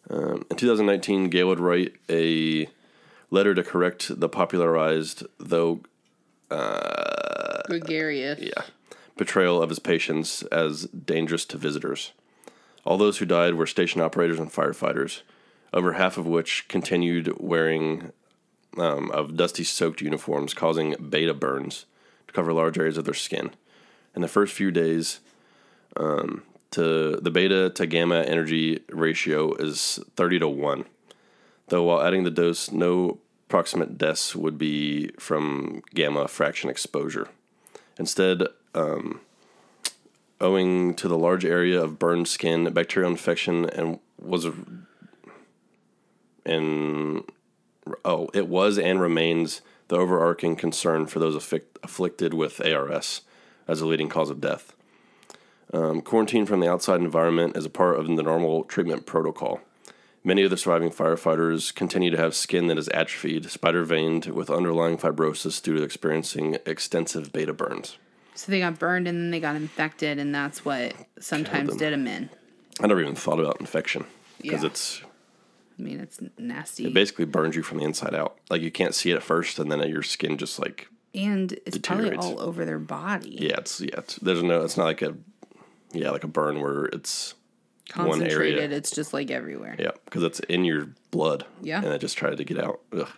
Um, 0.10 0.46
in 0.52 0.58
2019, 0.58 1.30
Gale 1.30 1.48
would 1.48 1.62
write 1.62 1.94
a 2.10 2.68
letter 3.30 3.56
to 3.56 3.64
correct 3.64 4.20
the 4.20 4.28
popularized, 4.28 5.24
though 5.40 5.82
Gregarious. 7.68 8.40
yeah, 8.40 8.64
portrayal 9.18 9.62
of 9.62 9.70
his 9.70 9.80
patients 9.80 10.44
as 10.44 10.84
dangerous 10.88 11.46
to 11.46 11.58
visitors. 11.58 12.12
All 12.86 12.98
those 12.98 13.20
who 13.20 13.26
died 13.26 13.56
were 13.56 13.66
station 13.66 14.02
operators 14.02 14.40
and 14.40 14.52
firefighters, 14.52 15.22
over 15.72 15.94
half 15.94 16.18
of 16.18 16.28
which 16.28 16.68
continued 16.68 17.40
wearing 17.40 18.12
um, 18.78 19.12
of 19.12 19.36
dusty 19.36 19.64
soaked 19.64 20.02
uniforms, 20.02 20.54
causing 20.54 20.96
beta 21.10 21.34
burns 21.34 21.86
to 22.28 22.34
cover 22.34 22.54
large 22.54 22.78
areas 22.78 22.98
of 22.98 23.06
their 23.06 23.14
skin. 23.14 23.52
In 24.16 24.22
the 24.22 24.28
first 24.28 24.54
few 24.54 24.72
days, 24.72 25.20
um, 25.98 26.44
to 26.72 27.18
the 27.18 27.32
beta 27.32 27.70
to 27.72 27.86
gamma 27.86 28.22
energy 28.22 28.82
ratio 28.90 29.54
is 29.56 30.00
30 30.16 30.40
to 30.40 30.48
1. 30.48 30.86
Though 31.68 31.84
while 31.84 32.02
adding 32.02 32.24
the 32.24 32.32
dose, 32.32 32.72
no 32.72 33.20
proximate 33.48 33.98
deaths 33.98 34.36
would 34.36 34.58
be 34.58 35.10
from 35.20 35.84
gamma 35.94 36.28
fraction 36.28 36.70
exposure. 36.70 37.30
Instead, 38.00 38.44
um, 38.74 39.22
owing 40.42 40.96
to 40.96 41.08
the 41.08 41.18
large 41.18 41.46
area 41.46 41.82
of 41.82 42.00
burned 42.00 42.28
skin, 42.28 42.72
bacterial 42.74 43.12
infection 43.12 43.70
and 43.70 44.00
was 44.20 44.48
and 46.46 47.24
oh, 48.06 48.30
it 48.34 48.48
was 48.48 48.78
and 48.78 49.00
remains 49.02 49.62
the 49.88 49.98
overarching 49.98 50.56
concern 50.56 51.06
for 51.08 51.20
those 51.20 51.36
affic- 51.36 51.64
afflicted 51.84 52.34
with 52.34 52.66
ARS 52.66 53.22
as 53.68 53.82
a 53.82 53.86
leading 53.86 54.10
cause 54.10 54.30
of 54.30 54.42
death. 54.42 54.74
Um, 55.74 56.02
quarantine 56.02 56.46
from 56.46 56.60
the 56.60 56.70
outside 56.72 57.00
environment 57.02 57.58
is 57.58 57.66
a 57.66 57.70
part 57.70 58.00
of 58.00 58.06
the 58.08 58.24
normal 58.24 58.64
treatment 58.64 59.06
protocol. 59.06 59.62
Many 60.24 60.44
of 60.44 60.52
the 60.52 60.58
surviving 60.58 60.90
firefighters 60.92 61.74
continue 61.74 62.10
to 62.12 62.18
have 62.18 62.34
skin 62.36 62.68
that 62.68 62.78
is 62.78 62.88
atrophied, 62.90 63.50
spider 63.50 63.84
veined, 63.84 64.28
with 64.28 64.50
underlying 64.50 64.98
fibrosis 64.98 65.62
due 65.62 65.76
to 65.78 65.84
experiencing 65.84 66.58
extensive 66.66 67.34
beta 67.34 67.52
burns. 67.54 67.98
So 68.36 68.52
they 68.52 68.60
got 68.60 68.80
burned 68.80 69.08
and 69.08 69.18
then 69.18 69.32
they 69.32 69.40
got 69.40 69.56
infected, 69.56 70.20
and 70.20 70.34
that's 70.34 70.64
what 70.64 70.94
sometimes 71.20 71.76
did 71.76 71.92
them 71.92 72.08
in. 72.08 72.30
I 72.80 72.88
never 72.88 73.02
even 73.02 73.16
thought 73.16 73.40
about 73.40 73.60
infection 73.60 74.06
because 74.42 74.62
Yeah. 74.64 74.68
it's 74.70 75.02
I 75.84 75.86
mean, 75.90 76.00
it's 76.00 76.20
nasty. 76.38 76.86
it 76.86 76.94
basically 76.94 77.26
burns 77.26 77.56
you 77.58 77.64
from 77.64 77.80
the 77.80 77.84
inside 77.84 78.16
out. 78.16 78.38
Like 78.50 78.62
you 78.62 78.72
can't 78.72 78.96
see 78.96 79.12
it 79.12 79.16
at 79.16 79.24
first, 79.24 79.60
and 79.60 79.70
then 79.70 79.88
your 79.90 80.02
skin 80.04 80.38
just 80.38 80.60
like 80.60 80.88
and 81.14 81.52
it's 81.66 81.78
probably 81.78 82.16
all 82.16 82.40
over 82.40 82.64
their 82.66 82.80
body. 82.80 83.38
yeah, 83.42 83.58
it's 83.58 83.82
yeah. 83.82 83.98
It's, 83.98 84.16
there's 84.16 84.42
no. 84.42 84.62
It's 84.64 84.78
not 84.78 84.86
like 84.86 85.02
a 85.02 85.16
yeah, 85.92 86.12
like 86.12 86.24
a 86.24 86.28
burn 86.28 86.62
where 86.62 86.86
it's 86.86 87.34
one 87.96 88.08
Concentrated. 88.20 88.60
area. 88.64 88.78
It's 88.78 88.92
just 88.92 89.14
like 89.14 89.30
everywhere. 89.30 89.76
Yeah, 89.78 89.92
because 90.06 90.24
it's 90.24 90.40
in 90.42 90.64
your 90.64 90.88
blood. 91.12 91.46
Yeah. 91.62 91.84
and 91.84 91.94
it 91.94 92.00
just 92.00 92.18
tried 92.18 92.38
to 92.38 92.44
get 92.46 92.58
out. 92.60 92.80
Ugh. 92.98 93.10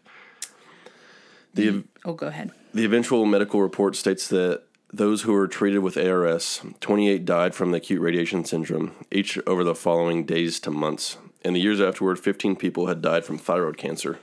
The 1.53 1.83
Oh, 2.03 2.13
go 2.13 2.27
ahead. 2.27 2.51
the 2.73 2.83
eventual 2.83 3.25
medical 3.25 3.61
report 3.61 3.95
states 3.95 4.27
that 4.27 4.63
those 4.91 5.21
who 5.21 5.33
were 5.33 5.47
treated 5.47 5.79
with 5.79 5.97
ARS, 5.97 6.61
28 6.81 7.23
died 7.25 7.55
from 7.55 7.71
the 7.71 7.77
acute 7.77 8.01
radiation 8.01 8.43
syndrome, 8.43 8.91
each 9.11 9.37
over 9.47 9.63
the 9.63 9.75
following 9.75 10.25
days 10.25 10.59
to 10.61 10.71
months. 10.71 11.17
In 11.45 11.53
the 11.53 11.61
years 11.61 11.79
afterward, 11.79 12.17
15 12.17 12.55
people 12.55 12.87
had 12.87 13.03
died 13.03 13.23
from 13.23 13.37
thyroid 13.37 13.77
cancer. 13.77 14.17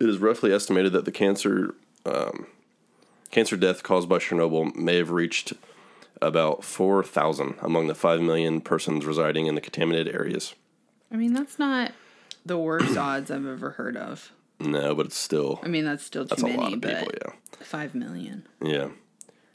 It 0.00 0.08
is 0.08 0.16
roughly 0.16 0.50
estimated 0.50 0.94
that 0.94 1.04
the 1.04 1.12
cancer 1.12 1.74
um, 2.06 2.46
cancer 3.30 3.58
death 3.58 3.82
caused 3.82 4.08
by 4.08 4.16
Chernobyl 4.16 4.74
may 4.74 4.96
have 4.96 5.10
reached 5.10 5.52
about 6.22 6.64
4,000 6.64 7.56
among 7.60 7.88
the 7.88 7.94
5 7.94 8.22
million 8.22 8.62
persons 8.62 9.04
residing 9.04 9.48
in 9.48 9.54
the 9.54 9.60
contaminated 9.60 10.14
areas. 10.14 10.54
I 11.12 11.16
mean, 11.16 11.34
that's 11.34 11.58
not 11.58 11.92
the 12.46 12.56
worst 12.56 12.96
odds 12.96 13.30
I've 13.30 13.46
ever 13.46 13.72
heard 13.72 13.98
of. 13.98 14.32
No, 14.58 14.94
but 14.94 15.06
it's 15.06 15.18
still 15.18 15.60
I 15.62 15.68
mean, 15.68 15.84
that's 15.84 16.02
still 16.02 16.24
too 16.24 16.28
that's 16.28 16.42
a 16.42 16.56
lot 16.56 16.72
of 16.72 16.80
people, 16.80 17.10
yeah. 17.22 17.32
five 17.60 17.94
million. 17.94 18.46
Yeah. 18.62 18.88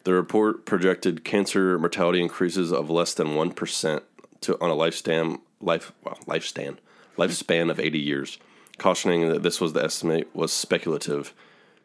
The 0.04 0.14
report 0.14 0.68
projected 0.68 1.24
cancer 1.24 1.80
mortality 1.80 2.22
increases 2.22 2.72
of 2.72 2.92
less 2.92 3.16
than 3.16 3.30
1% 3.30 4.02
to 4.42 4.62
on 4.62 4.70
a 4.70 4.76
lifespan 4.76 5.40
life 5.62 5.92
well, 6.04 6.18
lifespan 6.28 6.78
lifespan 7.18 7.70
of 7.70 7.80
80 7.80 8.00
years, 8.00 8.38
cautioning 8.78 9.30
that 9.30 9.44
this 9.44 9.62
was 9.62 9.74
the 9.74 9.84
estimate 9.84 10.34
was 10.34 10.52
speculative 10.52 11.34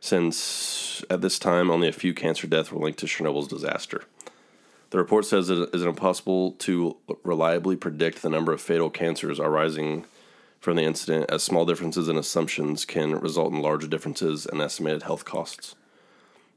since 0.00 1.04
at 1.10 1.20
this 1.20 1.38
time 1.38 1.70
only 1.70 1.88
a 1.88 1.92
few 1.92 2.14
cancer 2.14 2.46
deaths 2.46 2.70
were 2.70 2.82
linked 2.82 2.98
to 3.00 3.06
Chernobyl's 3.06 3.48
disaster. 3.48 4.04
The 4.90 4.98
report 4.98 5.24
says 5.24 5.50
it 5.50 5.74
is 5.74 5.82
impossible 5.82 6.52
to 6.52 6.96
reliably 7.24 7.76
predict 7.76 8.22
the 8.22 8.30
number 8.30 8.52
of 8.52 8.60
fatal 8.60 8.88
cancers 8.88 9.40
arising 9.40 10.04
from 10.60 10.76
the 10.76 10.82
incident, 10.82 11.30
as 11.30 11.42
small 11.42 11.66
differences 11.66 12.08
in 12.08 12.16
assumptions 12.16 12.84
can 12.84 13.18
result 13.18 13.52
in 13.52 13.60
large 13.60 13.88
differences 13.90 14.46
in 14.46 14.60
estimated 14.60 15.02
health 15.02 15.24
costs. 15.24 15.74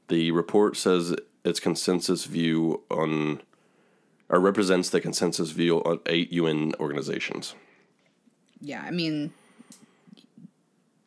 The 0.08 0.32
report 0.32 0.78
says 0.78 1.16
its 1.44 1.60
consensus 1.60 2.26
view 2.26 2.82
on, 2.90 3.42
or 4.30 4.40
represents 4.40 4.90
the 4.90 5.02
consensus 5.02 5.52
view 5.52 5.78
on 5.80 6.00
eight 6.06 6.32
UN 6.32 6.74
organizations. 6.80 7.56
Yeah, 8.62 8.82
I 8.86 8.92
mean, 8.92 9.32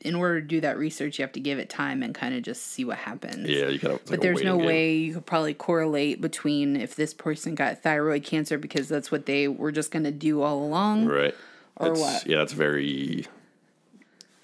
in 0.00 0.14
order 0.16 0.40
to 0.40 0.46
do 0.46 0.60
that 0.62 0.76
research, 0.78 1.18
you 1.18 1.22
have 1.22 1.32
to 1.32 1.40
give 1.40 1.58
it 1.58 1.68
time 1.70 2.02
and 2.02 2.14
kind 2.14 2.34
of 2.34 2.42
just 2.42 2.66
see 2.68 2.84
what 2.84 2.98
happens. 2.98 3.48
Yeah, 3.48 3.68
you 3.68 3.78
kind 3.78 3.94
of. 3.94 4.04
But 4.06 4.20
there's 4.20 4.42
no 4.42 4.56
way 4.56 4.94
you 4.96 5.14
could 5.14 5.26
probably 5.26 5.54
correlate 5.54 6.20
between 6.20 6.74
if 6.76 6.96
this 6.96 7.14
person 7.14 7.54
got 7.54 7.82
thyroid 7.82 8.24
cancer 8.24 8.58
because 8.58 8.88
that's 8.88 9.12
what 9.12 9.26
they 9.26 9.46
were 9.48 9.70
just 9.70 9.90
going 9.92 10.04
to 10.04 10.10
do 10.10 10.42
all 10.42 10.64
along. 10.64 11.06
right? 11.06 11.34
or 11.76 11.86
It's- 11.92 12.00
what? 12.00 12.26
Yeah, 12.26 12.42
it's 12.42 12.52
very. 12.52 13.26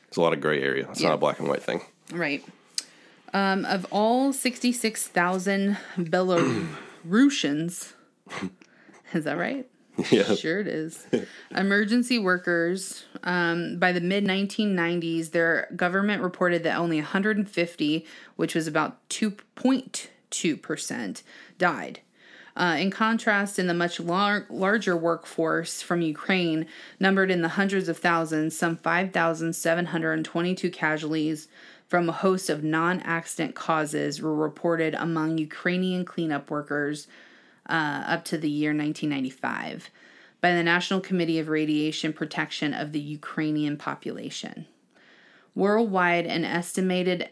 It's 0.06 0.16
a 0.16 0.20
lot 0.22 0.32
of 0.32 0.40
gray 0.40 0.62
area. 0.62 0.86
It's 0.90 1.00
Yeah. 1.02 1.08
not 1.08 1.14
a 1.16 1.18
black 1.18 1.38
and 1.40 1.48
white 1.48 1.62
thing. 1.62 1.82
Right. 2.12 2.42
Um, 3.34 3.66
of 3.66 3.86
all 3.90 4.32
66,000 4.32 5.76
Belarusians, 5.98 7.92
is 9.14 9.24
that 9.24 9.38
right? 9.38 9.66
Yeah. 10.10 10.34
Sure 10.36 10.60
it 10.60 10.68
is. 10.68 11.06
Emergency 11.50 12.20
workers, 12.20 13.04
um, 13.24 13.78
by 13.78 13.92
the 13.92 14.00
mid 14.00 14.24
1990s, 14.24 15.32
their 15.32 15.68
government 15.74 16.22
reported 16.22 16.62
that 16.62 16.78
only 16.78 16.98
150, 16.98 18.06
which 18.36 18.54
was 18.54 18.68
about 18.68 19.08
2.2%, 19.08 21.22
died. 21.58 22.00
Uh, 22.56 22.76
in 22.78 22.90
contrast, 22.90 23.58
in 23.58 23.66
the 23.68 23.74
much 23.74 24.00
lar- 24.00 24.46
larger 24.50 24.96
workforce 24.96 25.80
from 25.80 26.02
Ukraine, 26.02 26.66
numbered 26.98 27.30
in 27.30 27.42
the 27.42 27.50
hundreds 27.50 27.88
of 27.88 27.98
thousands, 27.98 28.58
some 28.58 28.76
5,722 28.76 30.70
casualties 30.70 31.46
from 31.86 32.08
a 32.08 32.12
host 32.12 32.50
of 32.50 32.64
non 32.64 32.98
accident 33.00 33.54
causes 33.54 34.20
were 34.20 34.34
reported 34.34 34.94
among 34.94 35.38
Ukrainian 35.38 36.04
cleanup 36.04 36.50
workers 36.50 37.06
uh, 37.68 38.04
up 38.06 38.24
to 38.26 38.38
the 38.38 38.50
year 38.50 38.70
1995 38.70 39.90
by 40.40 40.52
the 40.52 40.62
National 40.62 41.00
Committee 41.00 41.38
of 41.38 41.48
Radiation 41.48 42.12
Protection 42.12 42.72
of 42.72 42.92
the 42.92 43.00
Ukrainian 43.00 43.76
population. 43.76 44.66
Worldwide, 45.54 46.26
an 46.26 46.44
estimated 46.44 47.30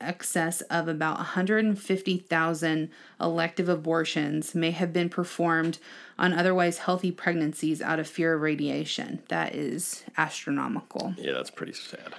excess 0.00 0.60
of 0.62 0.88
about 0.88 1.16
150,000 1.16 2.90
elective 3.20 3.68
abortions 3.68 4.54
may 4.54 4.70
have 4.70 4.92
been 4.92 5.08
performed 5.08 5.78
on 6.18 6.32
otherwise 6.32 6.78
healthy 6.78 7.10
pregnancies 7.10 7.80
out 7.80 7.98
of 7.98 8.06
fear 8.06 8.34
of 8.34 8.42
radiation. 8.42 9.22
That 9.28 9.54
is 9.54 10.04
astronomical 10.18 11.14
Yeah, 11.16 11.32
that's 11.32 11.50
pretty 11.50 11.72
sad. 11.72 12.14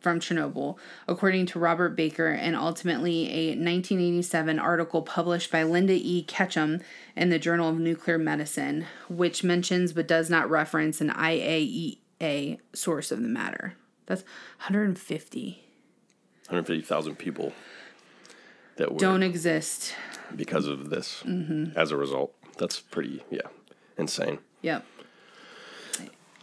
From 0.00 0.20
Chernobyl, 0.20 0.76
according 1.08 1.46
to 1.46 1.58
Robert 1.58 1.96
Baker, 1.96 2.28
and 2.28 2.54
ultimately 2.54 3.28
a 3.30 3.46
1987 3.50 4.58
article 4.58 5.02
published 5.02 5.50
by 5.50 5.62
Linda 5.62 5.94
E. 5.94 6.22
Ketchum 6.22 6.80
in 7.16 7.30
the 7.30 7.38
Journal 7.38 7.70
of 7.70 7.78
Nuclear 7.78 8.18
Medicine, 8.18 8.86
which 9.08 9.42
mentions 9.42 9.92
but 9.92 10.06
does 10.06 10.30
not 10.30 10.48
reference 10.50 11.00
an 11.00 11.10
IAEA 11.10 12.58
source 12.72 13.10
of 13.10 13.22
the 13.22 13.28
matter. 13.28 13.74
That's 14.06 14.22
150. 14.58 15.62
150,000 16.48 17.16
people 17.16 17.52
that 18.76 18.92
were 18.92 18.98
Don't 18.98 19.22
exist. 19.24 19.94
because 20.34 20.66
of 20.66 20.90
this 20.90 21.22
Mm-hmm. 21.26 21.76
as 21.76 21.90
a 21.90 21.96
result. 21.96 22.32
That's 22.58 22.78
pretty, 22.80 23.24
yeah, 23.30 23.40
insane. 23.98 24.38
Yep. 24.62 24.84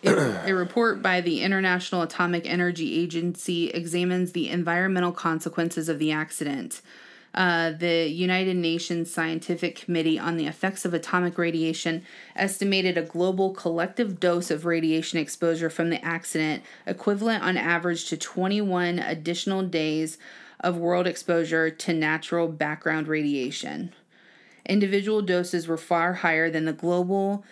A, 0.06 0.54
report 0.54 1.01
by 1.01 1.22
the 1.22 1.41
International 1.41 2.01
Atomic 2.01 2.45
Energy 2.45 2.99
Agency 2.99 3.70
examines 3.70 4.34
the 4.34 4.49
environmental 4.49 5.14
consequences 5.14 5.88
of 5.88 5.97
the 5.97 6.12
accident. 6.12 6.82
Uh, 7.34 7.72
the 7.72 8.08
United 8.08 8.56
Nations 8.56 9.10
Scientific 9.10 9.76
Committee 9.76 10.20
on 10.20 10.36
the 10.38 10.45
Effects 10.45 10.84
of 10.84 10.93
Atomic 10.93 11.38
Radiation 11.38 12.04
estimated 12.36 12.97
a 12.97 13.01
global 13.01 13.51
collective 13.51 14.20
dose 14.20 14.51
of 14.51 14.66
radiation 14.66 15.20
exposure 15.20 15.70
from 15.70 15.89
the 15.89 16.04
accident 16.04 16.64
equivalent 16.86 17.43
on 17.43 17.58
average 17.58 18.06
to 18.10 18.18
21 18.18 18.99
additional 18.99 19.64
days 19.64 20.18
of 20.60 20.78
world 20.78 21.08
exposure 21.08 21.70
to 21.72 21.93
natural 21.93 22.47
background 22.47 23.08
radiation. 23.08 23.93
Individual 24.66 25.22
doses 25.22 25.68
were 25.68 25.78
far 25.78 26.14
higher 26.14 26.51
than 26.51 26.66
the 26.66 26.74
global 26.74 27.43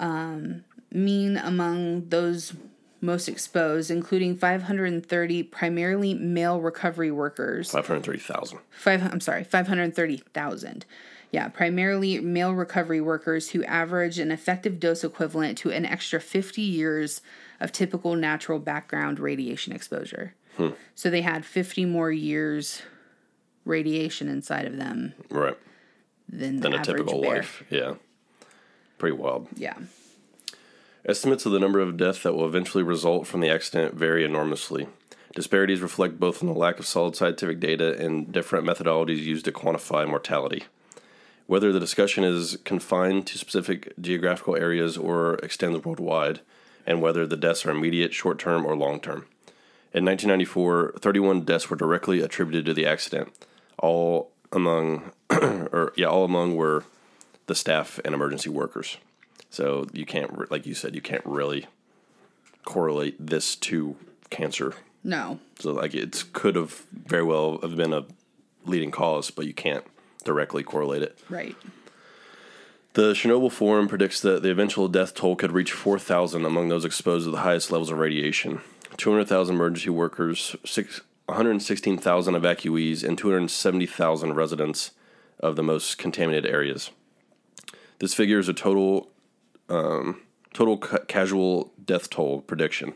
um, 0.00 0.64
mean 0.92 1.36
among 1.36 2.08
those 2.08 2.54
most 3.00 3.28
exposed, 3.28 3.90
including 3.90 4.36
530 4.36 5.42
primarily 5.44 6.14
male 6.14 6.60
recovery 6.60 7.10
workers. 7.10 7.70
530,000. 7.70 8.58
Five, 8.70 9.02
I'm 9.12 9.20
sorry, 9.20 9.44
530,000. 9.44 10.84
Yeah, 11.32 11.48
primarily 11.48 12.18
male 12.20 12.52
recovery 12.52 13.00
workers 13.00 13.50
who 13.50 13.62
average 13.64 14.18
an 14.18 14.30
effective 14.32 14.80
dose 14.80 15.04
equivalent 15.04 15.56
to 15.58 15.70
an 15.70 15.86
extra 15.86 16.20
50 16.20 16.60
years 16.60 17.22
of 17.60 17.70
typical 17.72 18.16
natural 18.16 18.58
background 18.58 19.20
radiation 19.20 19.72
exposure. 19.72 20.34
Hmm. 20.56 20.70
So 20.96 21.08
they 21.08 21.22
had 21.22 21.44
50 21.44 21.84
more 21.84 22.10
years 22.10 22.82
radiation 23.64 24.28
inside 24.28 24.66
of 24.66 24.76
them 24.76 25.14
Right. 25.30 25.56
than 26.28 26.56
the 26.56 26.62
Than 26.62 26.74
a 26.80 26.84
typical 26.84 27.20
bear. 27.22 27.36
life. 27.36 27.62
Yeah. 27.70 27.94
Pretty 28.98 29.16
wild. 29.16 29.46
Yeah. 29.54 29.74
Estimates 31.06 31.46
of 31.46 31.52
the 31.52 31.58
number 31.58 31.80
of 31.80 31.96
deaths 31.96 32.22
that 32.22 32.34
will 32.34 32.46
eventually 32.46 32.84
result 32.84 33.26
from 33.26 33.40
the 33.40 33.48
accident 33.48 33.94
vary 33.94 34.22
enormously. 34.22 34.86
Disparities 35.34 35.80
reflect 35.80 36.20
both 36.20 36.42
on 36.42 36.48
the 36.48 36.58
lack 36.58 36.78
of 36.78 36.86
solid 36.86 37.16
scientific 37.16 37.58
data 37.58 37.96
and 37.98 38.30
different 38.30 38.66
methodologies 38.66 39.22
used 39.22 39.44
to 39.46 39.52
quantify 39.52 40.06
mortality. 40.06 40.64
Whether 41.46 41.72
the 41.72 41.80
discussion 41.80 42.22
is 42.22 42.58
confined 42.64 43.26
to 43.28 43.38
specific 43.38 43.92
geographical 44.00 44.56
areas 44.56 44.98
or 44.98 45.34
extends 45.36 45.84
worldwide, 45.84 46.40
and 46.86 47.00
whether 47.00 47.26
the 47.26 47.36
deaths 47.36 47.64
are 47.64 47.70
immediate, 47.70 48.12
short 48.12 48.38
term, 48.38 48.66
or 48.66 48.76
long 48.76 49.00
term. 49.00 49.26
In 49.92 50.04
1994, 50.04 50.94
31 50.98 51.42
deaths 51.42 51.70
were 51.70 51.76
directly 51.76 52.20
attributed 52.20 52.66
to 52.66 52.74
the 52.74 52.86
accident. 52.86 53.32
All 53.78 54.30
among, 54.52 55.12
or 55.30 55.92
yeah, 55.96 56.06
all 56.06 56.24
among 56.24 56.56
were 56.56 56.84
the 57.46 57.54
staff 57.54 57.98
and 58.04 58.14
emergency 58.14 58.50
workers. 58.50 58.98
So 59.48 59.86
you 59.92 60.04
can't, 60.04 60.50
like 60.50 60.66
you 60.66 60.74
said, 60.74 60.94
you 60.94 61.00
can't 61.00 61.24
really 61.24 61.66
correlate 62.64 63.16
this 63.18 63.56
to 63.56 63.96
cancer. 64.28 64.74
No. 65.02 65.40
So 65.58 65.72
like 65.72 65.94
it 65.94 66.24
could 66.32 66.56
have 66.56 66.84
very 66.92 67.22
well 67.22 67.58
have 67.62 67.76
been 67.76 67.92
a 67.92 68.04
leading 68.64 68.90
cause, 68.90 69.30
but 69.30 69.46
you 69.46 69.54
can't 69.54 69.84
directly 70.24 70.62
correlate 70.62 71.02
it. 71.02 71.18
Right. 71.28 71.56
The 72.94 73.12
Chernobyl 73.12 73.52
Forum 73.52 73.86
predicts 73.86 74.20
that 74.20 74.42
the 74.42 74.50
eventual 74.50 74.88
death 74.88 75.14
toll 75.14 75.36
could 75.36 75.52
reach 75.52 75.72
4,000 75.72 76.44
among 76.44 76.68
those 76.68 76.84
exposed 76.84 77.24
to 77.24 77.30
the 77.30 77.38
highest 77.38 77.70
levels 77.70 77.90
of 77.90 77.98
radiation. 77.98 78.60
200,000 78.96 79.54
emergency 79.54 79.90
workers, 79.90 80.56
six, 80.66 81.00
116,000 81.26 82.34
evacuees, 82.34 83.04
and 83.04 83.16
270,000 83.16 84.34
residents 84.34 84.90
of 85.38 85.54
the 85.54 85.62
most 85.62 85.98
contaminated 85.98 86.50
areas. 86.50 86.90
This 88.00 88.12
figure 88.12 88.40
is 88.40 88.48
a 88.48 88.52
total 88.52 89.08
um, 89.70 90.20
total 90.52 90.78
ca- 90.78 91.04
casual 91.06 91.72
death 91.84 92.10
toll 92.10 92.40
prediction, 92.42 92.94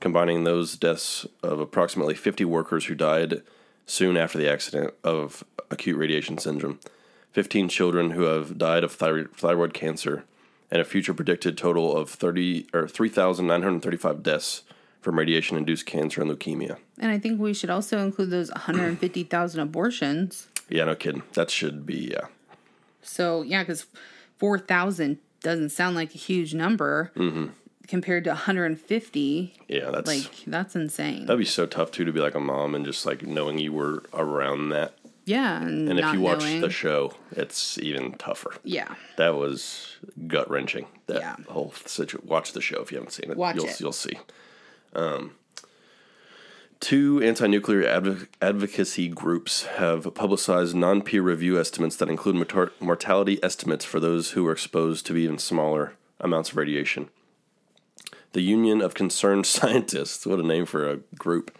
combining 0.00 0.44
those 0.44 0.76
deaths 0.76 1.26
of 1.42 1.60
approximately 1.60 2.14
50 2.14 2.44
workers 2.44 2.86
who 2.86 2.94
died 2.94 3.42
soon 3.86 4.16
after 4.16 4.38
the 4.38 4.50
accident 4.50 4.94
of 5.04 5.44
acute 5.70 5.96
radiation 5.96 6.38
syndrome, 6.38 6.78
15 7.32 7.68
children 7.68 8.10
who 8.10 8.22
have 8.22 8.58
died 8.58 8.84
of 8.84 8.92
thyroid, 8.92 9.30
thyroid 9.36 9.74
cancer, 9.74 10.24
and 10.70 10.80
a 10.80 10.84
future 10.84 11.14
predicted 11.14 11.56
total 11.56 11.96
of 11.96 12.10
30 12.10 12.68
or 12.74 12.86
3,935 12.88 14.22
deaths 14.22 14.62
from 15.00 15.18
radiation-induced 15.18 15.86
cancer 15.86 16.20
and 16.20 16.30
leukemia. 16.30 16.76
And 16.98 17.10
I 17.10 17.18
think 17.18 17.40
we 17.40 17.54
should 17.54 17.70
also 17.70 17.98
include 18.04 18.30
those 18.30 18.50
150,000 18.50 19.60
abortions. 19.60 20.48
Yeah, 20.68 20.84
no 20.84 20.94
kidding. 20.94 21.22
That 21.34 21.50
should 21.50 21.86
be 21.86 22.10
yeah. 22.12 22.26
So, 23.00 23.42
yeah, 23.42 23.62
because 23.62 23.86
4,000 24.38 25.18
doesn't 25.42 25.70
sound 25.70 25.96
like 25.96 26.14
a 26.14 26.18
huge 26.18 26.54
number 26.54 27.12
compared 27.86 28.24
to 28.24 28.30
150. 28.30 29.54
Yeah, 29.68 29.90
that's 29.90 30.06
Like, 30.06 30.30
that's 30.46 30.76
insane. 30.76 31.26
that'd 31.26 31.38
be 31.38 31.44
so 31.44 31.66
tough 31.66 31.90
too 31.90 32.04
to 32.04 32.12
be 32.12 32.20
like 32.20 32.34
a 32.34 32.40
mom 32.40 32.74
and 32.74 32.84
just 32.84 33.06
like 33.06 33.26
knowing 33.26 33.58
you 33.58 33.72
were 33.72 34.02
around 34.12 34.70
that. 34.70 34.94
yeah. 35.24 35.60
And, 35.62 35.88
And 35.88 35.98
if 35.98 36.12
you 36.12 36.20
watch 36.20 36.40
knowing. 36.40 36.60
the 36.60 36.70
show, 36.70 37.14
it's 37.32 37.78
even 37.78 38.12
tougher. 38.14 38.52
Yeah. 38.64 38.94
That 39.16 39.36
was 39.36 39.96
gut 40.26 40.50
wrenching. 40.50 40.86
That 41.06 41.20
Yeah. 41.20 41.36
whole 41.48 41.72
situation. 41.86 42.28
Watch 42.28 42.52
the 42.52 42.60
show 42.60 42.80
if 42.82 42.90
you 42.92 42.98
haven't 42.98 43.12
seen 43.12 43.30
it. 43.30 43.36
Watch 43.36 43.56
you'll, 43.56 43.66
it. 43.66 43.80
You'll 43.80 43.92
see. 43.92 44.18
Um, 44.94 45.32
two 46.80 47.20
anti-nuclear 47.22 47.84
adv- 47.86 48.28
advocacy 48.40 49.08
groups 49.08 49.64
have 49.64 50.14
publicized 50.14 50.76
non-peer 50.76 51.22
review 51.22 51.58
estimates 51.58 51.96
that 51.96 52.08
include 52.08 52.36
mortar- 52.36 52.72
mortality 52.80 53.42
estimates 53.42 53.84
for 53.84 54.00
those 54.00 54.32
who 54.32 54.44
were 54.44 54.52
exposed 54.52 55.06
to 55.06 55.16
even 55.16 55.38
smaller 55.38 55.94
amounts 56.20 56.50
of 56.50 56.56
radiation. 56.56 57.08
The 58.32 58.42
Union 58.42 58.80
of 58.80 58.94
Concerned 58.94 59.46
Scientists, 59.46 60.26
what 60.26 60.40
a 60.40 60.42
name 60.42 60.66
for 60.66 60.88
a 60.88 60.98
group, 61.16 61.56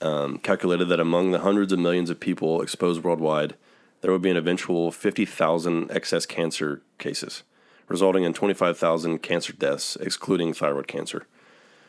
um, 0.00 0.38
calculated 0.38 0.86
that 0.86 1.00
among 1.00 1.30
the 1.30 1.40
hundreds 1.40 1.72
of 1.72 1.78
millions 1.78 2.10
of 2.10 2.20
people 2.20 2.62
exposed 2.62 3.02
worldwide, 3.02 3.54
there 4.00 4.12
would 4.12 4.22
be 4.22 4.30
an 4.30 4.36
eventual 4.36 4.90
50,000 4.90 5.90
excess 5.90 6.26
cancer 6.26 6.82
cases, 6.98 7.42
resulting 7.88 8.24
in 8.24 8.34
25,000 8.34 9.18
cancer 9.20 9.52
deaths, 9.52 9.96
excluding 9.96 10.52
thyroid 10.52 10.86
cancer. 10.86 11.26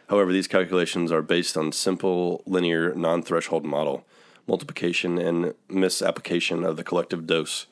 However, 0.09 0.31
these 0.31 0.47
calculations 0.47 1.11
are 1.11 1.21
based 1.21 1.57
on 1.57 1.71
simple 1.71 2.43
linear 2.45 2.93
non 2.93 3.21
threshold 3.23 3.65
model, 3.65 4.05
multiplication, 4.47 5.17
and 5.17 5.53
misapplication 5.69 6.63
of 6.63 6.77
the 6.77 6.83
collective 6.83 7.25
dose, 7.25 7.65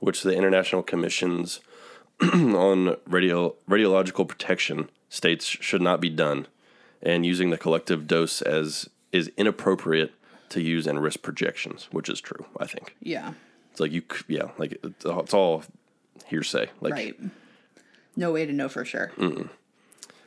which 0.00 0.22
the 0.22 0.34
International 0.34 0.82
Commissions 0.82 1.60
on 2.22 2.96
radio, 3.06 3.54
Radiological 3.68 4.26
Protection 4.26 4.88
states 5.08 5.44
should 5.46 5.82
not 5.82 6.00
be 6.00 6.08
done, 6.10 6.46
and 7.02 7.26
using 7.26 7.50
the 7.50 7.58
collective 7.58 8.06
dose 8.06 8.40
as 8.42 8.88
is 9.12 9.30
inappropriate 9.36 10.12
to 10.48 10.60
use 10.60 10.86
in 10.86 10.98
risk 10.98 11.22
projections, 11.22 11.88
which 11.92 12.08
is 12.08 12.20
true, 12.20 12.46
I 12.58 12.66
think. 12.66 12.96
Yeah. 13.00 13.34
It's 13.70 13.80
like 13.80 13.92
you, 13.92 14.02
yeah, 14.28 14.50
like 14.58 14.78
it's 14.82 15.04
all- 15.04 15.20
it's 15.20 15.34
all 15.34 15.64
hearsay. 16.26 16.70
Like 16.80 16.92
right. 16.94 17.16
No 18.16 18.30
way 18.32 18.46
to 18.46 18.52
know 18.52 18.68
for 18.68 18.84
sure. 18.84 19.10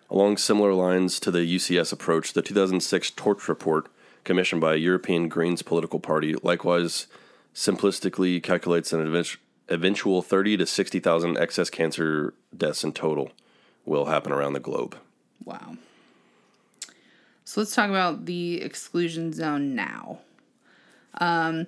Along 0.09 0.37
similar 0.37 0.73
lines 0.73 1.19
to 1.19 1.31
the 1.31 1.39
UCS 1.39 1.91
approach, 1.91 2.33
the 2.33 2.41
2006 2.41 3.11
Torch 3.11 3.49
Report, 3.49 3.87
commissioned 4.23 4.61
by 4.61 4.73
a 4.73 4.77
European 4.77 5.27
Greens 5.27 5.61
political 5.61 5.99
party, 5.99 6.35
likewise 6.41 7.07
simplistically 7.53 8.41
calculates 8.41 8.93
an 8.93 9.25
eventual 9.69 10.21
30 10.21 10.57
to 10.57 10.65
60,000 10.65 11.37
excess 11.37 11.69
cancer 11.69 12.33
deaths 12.55 12.83
in 12.83 12.93
total 12.93 13.31
will 13.85 14.05
happen 14.05 14.31
around 14.31 14.53
the 14.53 14.59
globe. 14.59 14.97
Wow. 15.43 15.77
So 17.45 17.61
let's 17.61 17.73
talk 17.73 17.89
about 17.89 18.25
the 18.25 18.61
exclusion 18.61 19.33
zone 19.33 19.73
now. 19.73 20.19
Um, 21.19 21.67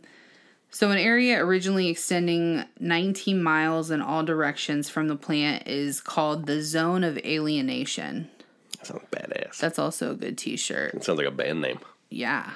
so, 0.71 0.91
an 0.91 0.99
area 0.99 1.43
originally 1.43 1.87
extending 1.87 2.63
19 2.79 3.41
miles 3.41 3.89
in 3.89 4.01
all 4.01 4.23
directions 4.23 4.87
from 4.87 5.07
the 5.07 5.15
plant 5.15 5.67
is 5.67 5.99
called 5.99 6.45
the 6.45 6.61
Zone 6.61 7.03
of 7.03 7.17
Alienation. 7.19 8.29
That 8.77 8.85
sounds 8.85 9.03
badass. 9.11 9.57
That's 9.57 9.79
also 9.79 10.11
a 10.11 10.15
good 10.15 10.37
t 10.37 10.55
shirt. 10.57 10.93
That 10.93 11.03
sounds 11.03 11.17
like 11.17 11.27
a 11.27 11.31
band 11.31 11.61
name. 11.61 11.79
Yeah. 12.09 12.51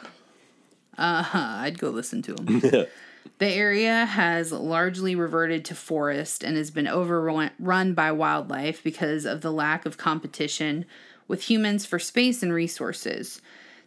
Uh 0.96 1.24
huh. 1.24 1.56
I'd 1.60 1.80
go 1.80 1.90
listen 1.90 2.22
to 2.24 2.36
them. 2.36 2.60
the 3.40 3.48
area 3.48 4.06
has 4.06 4.52
largely 4.52 5.16
reverted 5.16 5.66
to 5.66 5.76
forest 5.76 6.44
and 6.44 6.56
has 6.56 6.70
been 6.70 6.88
overrun 6.88 7.94
by 7.94 8.12
wildlife 8.12 8.84
because 8.84 9.26
of 9.26 9.42
the 9.42 9.52
lack 9.52 9.88
of 9.88 9.98
competition 9.98 10.86
with 11.28 11.50
humans 11.50 11.88
for 11.88 11.98
space 11.98 12.44
and 12.44 12.54
resources. 12.54 13.42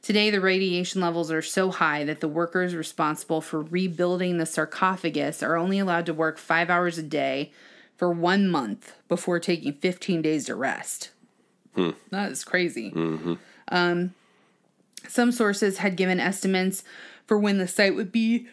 Today, 0.06 0.30
the 0.30 0.40
radiation 0.40 1.00
levels 1.00 1.32
are 1.32 1.42
so 1.42 1.72
high 1.72 2.04
that 2.04 2.20
the 2.20 2.28
workers 2.28 2.76
responsible 2.76 3.40
for 3.40 3.60
rebuilding 3.60 4.38
the 4.38 4.46
sarcophagus 4.46 5.42
are 5.42 5.56
only 5.56 5.80
allowed 5.80 6.06
to 6.06 6.14
work 6.14 6.38
five 6.38 6.70
hours 6.70 6.96
a 6.96 7.02
day 7.02 7.50
for 7.96 8.12
one 8.12 8.46
month 8.46 8.94
before 9.08 9.40
taking 9.40 9.72
15 9.72 10.22
days 10.22 10.44
to 10.44 10.54
rest. 10.54 11.10
Hmm. 11.74 11.90
That 12.10 12.30
is 12.30 12.44
crazy. 12.44 12.92
Mm-hmm. 12.92 13.34
Um, 13.66 14.14
some 15.08 15.32
sources 15.32 15.78
had 15.78 15.96
given 15.96 16.20
estimates 16.20 16.84
for 17.26 17.36
when 17.36 17.58
the 17.58 17.66
site 17.66 17.96
would 17.96 18.12
be. 18.12 18.46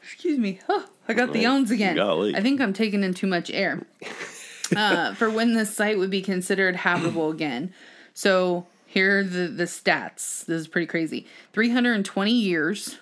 Excuse 0.00 0.38
me. 0.38 0.60
Oh, 0.68 0.86
I 1.08 1.12
got 1.12 1.32
the 1.32 1.40
yawns 1.40 1.72
again. 1.72 1.96
Golly. 1.96 2.36
I 2.36 2.40
think 2.40 2.60
I'm 2.60 2.72
taking 2.72 3.02
in 3.02 3.14
too 3.14 3.26
much 3.26 3.50
air. 3.50 3.84
uh, 4.76 5.14
for 5.14 5.28
when 5.28 5.54
the 5.54 5.66
site 5.66 5.98
would 5.98 6.10
be 6.10 6.22
considered 6.22 6.76
habitable 6.76 7.32
again. 7.32 7.74
So 8.14 8.68
here 8.86 9.18
are 9.20 9.24
the, 9.24 9.48
the 9.48 9.64
stats. 9.64 10.44
This 10.44 10.60
is 10.60 10.68
pretty 10.68 10.86
crazy. 10.86 11.26
320 11.52 12.30
years 12.32 12.98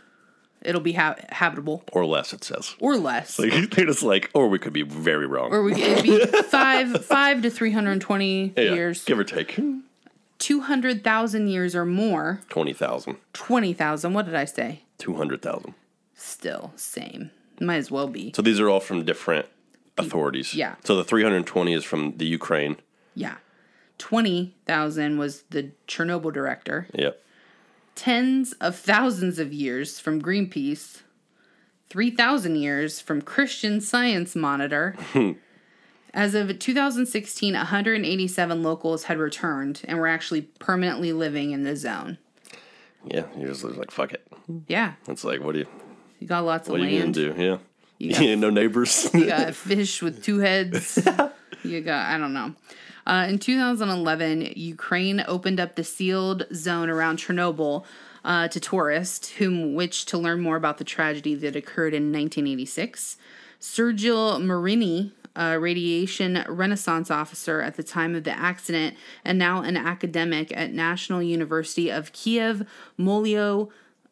it'll 0.65 0.81
be 0.81 0.95
ha- 0.95 1.17
habitable 1.29 1.85
or 1.93 2.07
less. 2.07 2.33
It 2.33 2.43
says. 2.43 2.75
or 2.81 2.97
less. 2.97 3.39
Like 3.39 3.71
they're 3.71 3.87
just 3.87 4.03
like, 4.03 4.31
or 4.35 4.49
we 4.49 4.59
could 4.59 4.73
be 4.73 4.83
very 4.83 5.27
wrong. 5.27 5.53
or 5.53 5.63
we 5.63 5.75
it'd 5.75 6.03
be 6.03 6.25
five 6.45 7.05
five 7.05 7.43
to 7.43 7.51
three 7.51 7.71
hundred 7.71 8.01
twenty 8.01 8.53
yeah, 8.57 8.75
years, 8.75 9.05
give 9.05 9.19
or 9.19 9.25
take 9.25 9.59
two 10.39 10.61
hundred 10.63 11.05
thousand 11.05 11.49
years 11.49 11.75
or 11.77 11.85
more, 11.85 12.41
20,000. 12.49 13.17
20,000. 13.33 14.13
What 14.15 14.27
did 14.27 14.35
I 14.35 14.45
say? 14.45 14.81
two 14.99 15.15
hundred 15.15 15.43
thousand. 15.43 15.75
Still 16.15 16.73
same. 16.77 17.31
Might 17.61 17.77
as 17.77 17.91
well 17.91 18.09
be. 18.09 18.33
So 18.35 18.43
these 18.43 18.59
are 18.59 18.69
all 18.69 18.81
from 18.81 19.05
different 19.05 19.47
authorities. 19.99 20.55
yeah. 20.55 20.75
So 20.85 20.97
the 20.97 21.05
three 21.05 21.23
hundred 21.23 21.47
twenty 21.47 21.73
is 21.75 21.85
from 21.85 22.17
the 22.17 22.27
Ukraine. 22.27 22.77
Yeah, 23.15 23.37
twenty 23.99 24.55
thousand 24.67 25.19
was 25.19 25.43
the 25.51 25.71
Chernobyl 25.89 26.33
director. 26.33 26.87
Yep. 26.95 27.21
Tens 27.95 28.53
of 28.55 28.77
thousands 28.77 29.39
of 29.39 29.53
years 29.53 30.01
from 30.01 30.21
Greenpeace. 30.21 31.03
Three 31.91 32.11
thousand 32.11 32.57
years 32.57 33.01
from 33.01 33.23
Christian 33.23 33.81
Science 33.81 34.35
Monitor. 34.35 34.97
As 36.17 36.37
of 36.37 36.57
2016, 36.61 37.55
187 37.55 38.63
locals 38.63 39.05
had 39.05 39.19
returned 39.19 39.81
and 39.85 39.99
were 39.99 40.07
actually 40.07 40.43
permanently 40.43 41.13
living 41.13 41.51
in 41.51 41.65
the 41.65 41.75
zone. 41.75 42.19
Yeah. 43.05 43.25
You're 43.37 43.49
just 43.49 43.65
like, 43.65 43.91
fuck 43.91 44.13
it. 44.13 44.25
Yeah, 44.69 44.93
It's 45.09 45.25
like, 45.25 45.41
what 45.41 45.55
do 45.55 45.59
you, 45.61 45.67
you 46.21 46.29
got 46.29 46.45
lots 46.45 46.69
of 46.69 46.73
what 46.73 46.83
are 46.83 46.89
you 46.89 47.01
gonna 47.01 47.13
do? 47.13 47.35
Yeah. 47.37 47.45
You 47.45 47.59
You 47.99 48.13
got- 48.13 48.23
ain't 48.23 48.41
no 48.43 48.51
neighbors. 48.51 49.11
You 49.13 49.27
got 49.27 49.49
a 49.49 49.53
fish 49.53 50.03
with 50.03 50.23
two 50.23 50.39
heads. 50.39 50.99
you 51.65 51.81
got, 51.81 52.07
I 52.15 52.17
don't 52.19 52.33
know. 52.33 52.55
Uh, 53.07 53.27
in 53.29 53.39
2011, 53.39 54.53
Ukraine 54.57 55.25
opened 55.27 55.61
up 55.61 55.75
the 55.75 55.85
sealed 55.85 56.47
zone 56.55 56.89
around 56.89 57.19
Chernobyl 57.19 57.85
uh, 58.25 58.49
to 58.49 58.61
tourists, 58.61 59.33
whom 59.33 59.75
wished 59.75 60.09
to 60.09 60.19
learn 60.19 60.41
more 60.41 60.57
about 60.57 60.79
the 60.79 60.85
tragedy 60.85 61.35
that 61.35 61.55
occurred 61.55 61.93
in 61.93 62.13
1986. 62.13 63.19
Sergii 63.61 64.41
Mirnyi, 64.41 65.13
a 65.37 65.59
radiation 65.59 66.45
reconnaissance 66.49 67.11
officer 67.11 67.61
at 67.61 67.77
the 67.77 67.83
time 67.83 68.15
of 68.15 68.25
the 68.25 68.31
accident 68.31 68.97
and 69.25 69.39
now 69.39 69.63
an 69.63 69.77
academic 69.77 70.57
at 70.57 70.73
National 70.73 71.23
University 71.23 71.91
of 71.91 72.13
Kiev 72.13 72.67
Mohyla 72.99 73.69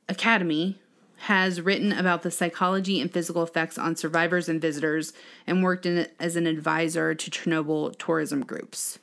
Academy, 0.09 0.79
has 1.27 1.61
written 1.61 1.93
about 1.93 2.23
the 2.23 2.31
psychology 2.31 3.01
and 3.01 3.13
physical 3.13 3.43
effects 3.45 3.79
on 3.79 3.95
survivors 3.95 4.49
and 4.49 4.61
visitors 4.61 5.13
and 5.47 5.63
worked 5.63 5.87
in 5.87 6.09
as 6.19 6.35
an 6.37 6.47
advisor 6.47 7.15
to 7.15 7.31
Chernobyl 7.31 7.97
tourism 7.99 8.45
groups. 8.45 8.99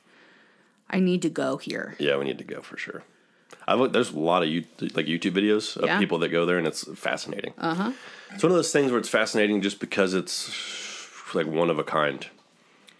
I 0.90 1.00
need 1.00 1.22
to 1.22 1.30
go 1.30 1.56
here. 1.56 1.96
yeah, 1.98 2.16
we 2.18 2.24
need 2.24 2.38
to 2.38 2.44
go 2.44 2.60
for 2.60 2.76
sure. 2.76 3.04
I 3.66 3.74
look, 3.74 3.92
there's 3.92 4.10
a 4.10 4.18
lot 4.18 4.42
of 4.42 4.48
you 4.48 4.64
like 4.94 5.06
YouTube 5.06 5.32
videos 5.32 5.76
of 5.76 5.84
Yeah. 5.84 5.98
people 5.98 6.18
that 6.18 6.28
go 6.30 6.44
there, 6.44 6.58
and 6.58 6.66
it's 6.66 6.84
fascinating. 6.98 7.54
Uh 7.56 7.74
huh. 7.74 7.92
It's 8.34 8.42
one 8.42 8.50
of 8.52 8.56
those 8.56 8.72
things 8.72 8.90
where 8.90 8.98
it's 9.00 9.08
fascinating 9.08 9.62
just 9.62 9.80
because 9.80 10.12
it's 10.14 10.50
like 11.34 11.46
one 11.46 11.70
of 11.70 11.78
a 11.78 11.84
kind. 11.84 12.26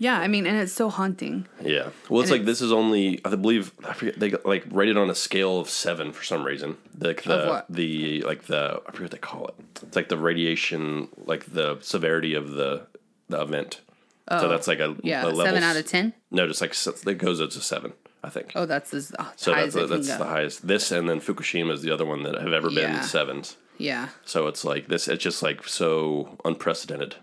Yeah, 0.03 0.19
I 0.19 0.29
mean, 0.29 0.47
and 0.47 0.57
it's 0.59 0.73
so 0.73 0.89
haunting. 0.89 1.47
Yeah. 1.63 1.91
Well, 2.09 2.23
it's 2.23 2.31
And 2.31 2.41
like 2.41 2.47
this 2.47 2.63
is 2.63 2.73
only 2.73 3.21
I 3.25 3.37
believe 3.37 3.73
I 3.87 3.93
forget 3.93 4.19
they 4.19 4.31
got, 4.31 4.47
like 4.47 4.65
rated 4.71 4.97
on 4.97 5.11
a 5.11 5.15
scale 5.15 5.61
of 5.61 5.69
seven 5.69 6.13
for 6.13 6.25
some 6.25 6.43
reason. 6.43 6.79
Like 6.99 7.23
the 7.23 7.35
Of 7.35 7.49
what? 7.49 7.67
the 7.69 8.23
like 8.23 8.45
the 8.45 8.81
I 8.89 8.91
forget 8.93 9.03
what 9.03 9.11
they 9.11 9.19
call 9.19 9.49
it. 9.49 9.55
It's 9.83 9.95
like 9.97 10.09
the 10.09 10.17
radiation, 10.17 11.09
like 11.27 11.53
the 11.53 11.79
severity 11.83 12.35
of 12.35 12.53
the 12.53 12.87
the 13.29 13.43
event. 13.43 13.83
so 14.31 14.49
that's 14.49 14.67
like 14.67 14.79
a 14.81 14.85
Oh, 14.85 14.97
Yeah, 15.03 15.23
a 15.23 15.27
level 15.27 15.45
seven 15.45 15.63
out 15.63 15.77
of 15.77 15.87
ten. 15.87 16.15
No, 16.31 16.47
just 16.49 16.63
like 16.63 16.75
it 17.07 17.19
goes 17.19 17.41
up 17.41 17.51
to 17.51 17.61
seven. 17.61 17.93
I 18.25 18.31
think. 18.31 18.53
Oh, 18.55 18.65
that's 18.67 18.93
as 18.95 19.13
uh, 19.19 19.27
so 19.37 19.53
that's 19.55 19.75
that's 19.75 20.17
the 20.17 20.25
highest. 20.25 20.67
This 20.67 20.91
and 20.93 21.09
then 21.11 21.21
Fukushima 21.21 21.73
is 21.73 21.83
the 21.83 21.91
other 21.91 22.07
one 22.07 22.23
that 22.25 22.41
have 22.41 22.53
ever 22.55 22.69
been 22.69 22.93
Yeah. 22.95 23.01
sevens. 23.03 23.57
Yeah, 23.79 24.09
So 24.27 24.47
it's 24.47 24.63
like 24.65 24.89
this. 24.89 25.09
It's 25.09 25.23
just 25.25 25.43
like 25.43 25.67
so 25.67 26.39
unprecedented. 26.45 27.17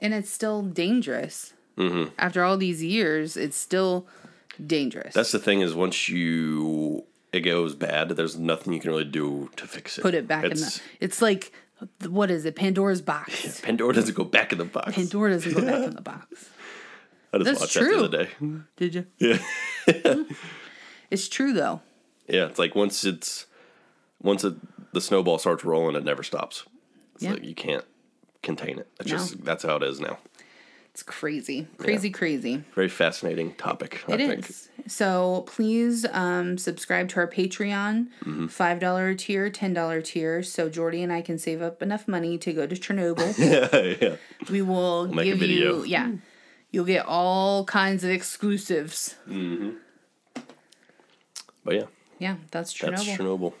and 0.00 0.12
it's 0.14 0.28
still 0.30 0.62
dangerous. 0.62 1.54
Mm-hmm. 1.76 2.10
After 2.18 2.42
all 2.44 2.56
these 2.56 2.82
years, 2.82 3.36
it's 3.36 3.56
still 3.56 4.06
dangerous. 4.64 5.14
That's 5.14 5.32
the 5.32 5.38
thing 5.38 5.60
is 5.62 5.74
once 5.74 6.08
you 6.08 7.04
it 7.32 7.40
goes 7.40 7.74
bad, 7.74 8.10
there's 8.10 8.38
nothing 8.38 8.72
you 8.74 8.80
can 8.80 8.90
really 8.90 9.04
do 9.04 9.50
to 9.56 9.66
fix 9.66 9.96
it. 9.98 10.02
Put 10.02 10.14
it 10.14 10.28
back 10.28 10.44
in 10.44 10.52
It's- 10.52 10.76
the. 10.78 10.82
It's 11.00 11.22
like, 11.22 11.52
what 12.08 12.30
is 12.30 12.44
it? 12.44 12.54
Pandora's 12.56 13.00
box. 13.02 13.60
Pandora 13.64 13.94
doesn't 13.94 14.14
go 14.14 14.24
back 14.24 14.52
in 14.52 14.58
the 14.58 14.64
box. 14.66 14.92
Pandora 14.94 15.30
doesn't 15.30 15.52
go 15.54 15.60
back 15.64 15.82
in 15.88 15.94
the 15.94 16.02
box. 16.12 16.50
I 17.32 17.38
just 17.38 17.46
That's 17.46 17.60
watched 17.60 17.72
true. 17.72 18.02
that 18.02 18.10
the 18.10 18.18
other 18.18 18.24
day. 18.24 18.60
Did 18.76 18.94
you? 18.94 19.06
Yeah, 19.18 20.22
It's 21.10 21.28
true 21.28 21.52
though. 21.52 21.80
yeah. 22.28 22.46
It's 22.46 22.58
like 22.58 22.74
once 22.74 23.04
it's 23.04 23.46
once 24.20 24.44
it, 24.44 24.54
the 24.92 25.00
snowball 25.00 25.38
starts 25.38 25.64
rolling, 25.64 25.96
it 25.96 26.04
never 26.04 26.22
stops. 26.22 26.64
It's 27.14 27.24
Yeah. 27.24 27.32
like 27.32 27.44
you 27.44 27.54
can't 27.54 27.84
contain 28.42 28.78
it. 28.78 28.88
It's 29.00 29.10
No. 29.10 29.16
just 29.16 29.42
that's 29.44 29.62
how 29.62 29.76
it 29.76 29.82
is 29.82 30.00
now. 30.00 30.18
It's 30.92 31.02
crazy, 31.02 31.66
crazy, 31.78 32.10
crazy. 32.10 32.64
Very 32.74 32.88
fascinating 32.90 33.54
topic. 33.54 34.04
I 34.08 34.12
It 34.12 34.16
think. 34.18 34.50
is. 34.50 34.68
So 34.88 35.44
please 35.46 36.04
um, 36.12 36.58
subscribe 36.58 37.08
to 37.10 37.20
our 37.20 37.26
Patreon, 37.28 38.08
Mm-hmm. 38.24 38.48
five 38.48 38.78
dollar 38.78 39.14
tier, 39.14 39.48
ten 39.48 39.72
dollar 39.72 40.02
tier, 40.02 40.42
so 40.42 40.68
Jordy 40.68 41.02
and 41.02 41.10
I 41.10 41.22
can 41.22 41.38
save 41.38 41.62
up 41.62 41.80
enough 41.82 42.06
money 42.06 42.36
to 42.38 42.52
go 42.52 42.66
to 42.66 42.74
Chernobyl. 42.76 43.32
yeah, 43.38 43.96
yeah. 44.10 44.16
we 44.50 44.60
will 44.60 45.08
make 45.08 45.20
a 45.28 45.30
give 45.30 45.38
video. 45.38 45.78
you, 45.78 45.84
yeah, 45.84 46.10
you'll 46.70 46.84
get 46.84 47.06
all 47.06 47.64
kinds 47.64 48.04
of 48.04 48.10
exclusives. 48.10 49.14
But 51.64 51.74
yeah, 51.74 51.84
Yeah, 52.18 52.36
that's 52.50 52.74
Chernobyl. 52.74 52.90
that's 52.90 53.04
Chernobyl. 53.06 53.52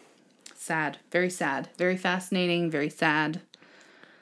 sad, 0.54 0.98
very 1.10 1.30
sad, 1.30 1.68
very 1.78 1.96
fascinating, 1.96 2.70
very 2.70 2.90
sad. 2.90 3.40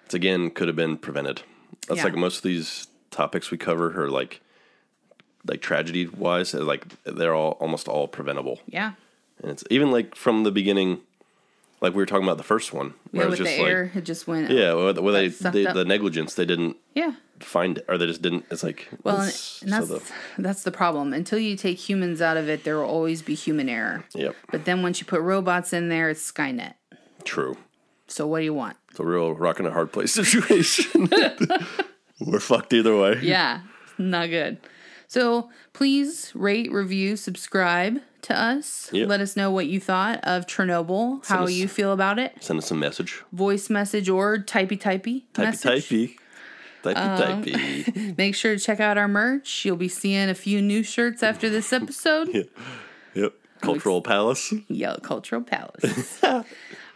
It's 0.04 0.14
again 0.14 0.50
could 0.50 0.68
have 0.68 0.76
been 0.76 0.96
prevented. 0.96 1.42
That's 1.88 1.98
Yeah. 1.98 2.04
like 2.04 2.14
most 2.14 2.36
of 2.38 2.42
these 2.42 2.86
topics 3.10 3.50
we 3.50 3.58
cover 3.58 4.02
are 4.04 4.08
like 4.10 4.40
like 5.46 5.60
tragedy 5.62 6.06
wise, 6.06 6.54
uh, 6.54 6.62
like 6.62 6.84
they're 7.04 7.34
all 7.34 7.52
almost 7.60 7.88
all 7.88 8.06
preventable. 8.08 8.60
Yeah, 8.66 8.92
And 9.42 9.50
it's 9.50 9.64
even 9.70 9.90
like 9.90 10.14
from 10.14 10.44
the 10.44 10.50
beginning, 10.50 11.00
like 11.80 11.92
we 11.94 11.98
were 12.02 12.06
talking 12.06 12.24
about 12.24 12.36
the 12.36 12.42
first 12.44 12.74
one, 12.74 12.92
where 13.10 13.22
yeah, 13.22 13.28
it 13.28 13.30
with 13.30 13.38
was 13.38 13.38
the 13.38 13.44
just 13.46 13.58
like 13.58 13.68
air, 13.70 13.92
it 13.94 14.04
just 14.04 14.26
went. 14.26 14.50
yeah, 14.50 14.74
where, 14.74 14.92
where 14.94 15.12
they, 15.12 15.28
they 15.28 15.64
the 15.64 15.84
negligence 15.86 16.34
they 16.34 16.44
didn't 16.44 16.76
yeah. 16.94 17.12
find 17.40 17.78
it 17.78 17.86
or 17.88 17.96
they 17.96 18.06
just 18.06 18.20
didn't. 18.20 18.44
It's 18.50 18.62
like 18.62 18.86
Well, 19.02 19.16
it's- 19.22 19.62
and 19.62 19.72
that's 19.72 19.88
so 19.88 19.98
the- 19.98 20.12
that's 20.42 20.62
the 20.62 20.70
problem. 20.72 21.14
Until 21.14 21.38
you 21.38 21.56
take 21.56 21.78
humans 21.78 22.20
out 22.20 22.36
of 22.36 22.48
it, 22.50 22.64
there 22.64 22.76
will 22.76 22.84
always 22.90 23.22
be 23.22 23.34
human 23.34 23.70
error. 23.70 24.04
yep, 24.14 24.36
But 24.50 24.66
then 24.66 24.82
once 24.82 25.00
you 25.00 25.06
put 25.06 25.22
robots 25.22 25.72
in 25.72 25.88
there, 25.88 26.10
it's 26.10 26.30
Skynet. 26.30 26.74
true. 27.24 27.56
So 28.08 28.26
what 28.26 28.40
do 28.40 28.44
you 28.44 28.52
want? 28.54 28.76
It's 28.90 29.00
a 29.00 29.04
real 29.04 29.32
rock 29.34 29.58
and 29.58 29.66
a 29.68 29.70
hard 29.70 29.90
place 29.90 30.12
situation. 30.20 31.08
We're 32.20 32.40
fucked 32.40 32.72
either 32.72 32.96
way. 32.96 33.18
Yeah, 33.22 33.60
not 33.98 34.28
good. 34.30 34.58
So 35.08 35.50
please 35.72 36.30
rate, 36.34 36.70
review, 36.72 37.16
subscribe 37.16 38.00
to 38.22 38.38
us. 38.38 38.90
Yep. 38.92 39.08
Let 39.08 39.20
us 39.20 39.34
know 39.36 39.50
what 39.50 39.66
you 39.66 39.80
thought 39.80 40.20
of 40.22 40.46
Chernobyl, 40.46 41.26
how 41.26 41.44
us- 41.44 41.52
you 41.52 41.66
feel 41.66 41.92
about 41.92 42.18
it. 42.18 42.34
Send 42.40 42.58
us 42.58 42.70
a 42.70 42.74
message. 42.74 43.22
Voice 43.32 43.68
message 43.70 44.08
or 44.08 44.38
typey 44.38 44.78
typey 44.80 45.24
Typey 45.34 45.38
message. 45.42 45.88
typey. 45.88 46.16
Typey 46.84 46.96
Um, 46.96 47.42
typey. 47.44 48.16
Make 48.18 48.34
sure 48.34 48.54
to 48.54 48.60
check 48.62 48.78
out 48.80 48.96
our 48.98 49.08
merch. 49.08 49.64
You'll 49.64 49.76
be 49.76 49.88
seeing 49.88 50.28
a 50.30 50.34
few 50.34 50.62
new 50.62 50.82
shirts 50.82 51.22
after 51.22 51.48
this 51.50 51.72
episode. 51.74 52.28
Yep. 53.14 53.32
Cultural 53.60 54.00
Palace. 54.00 54.54
Yell 54.68 54.96
Cultural 55.00 55.42
Palace. 55.42 56.22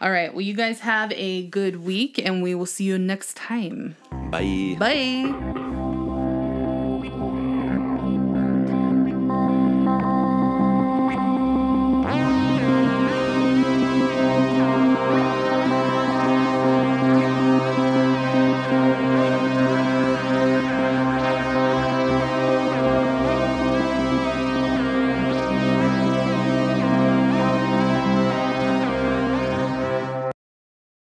All 0.01 0.11
right. 0.11 0.33
Well, 0.33 0.41
you 0.41 0.53
guys 0.53 0.81
have 0.81 1.11
a 1.13 1.47
good 1.47 1.77
week, 1.83 2.17
and 2.17 2.43
we 2.43 2.55
will 2.55 2.65
see 2.65 2.85
you 2.85 2.97
next 2.97 3.35
time. 3.35 3.95
Bye. 4.29 4.75
Bye. 4.79 5.81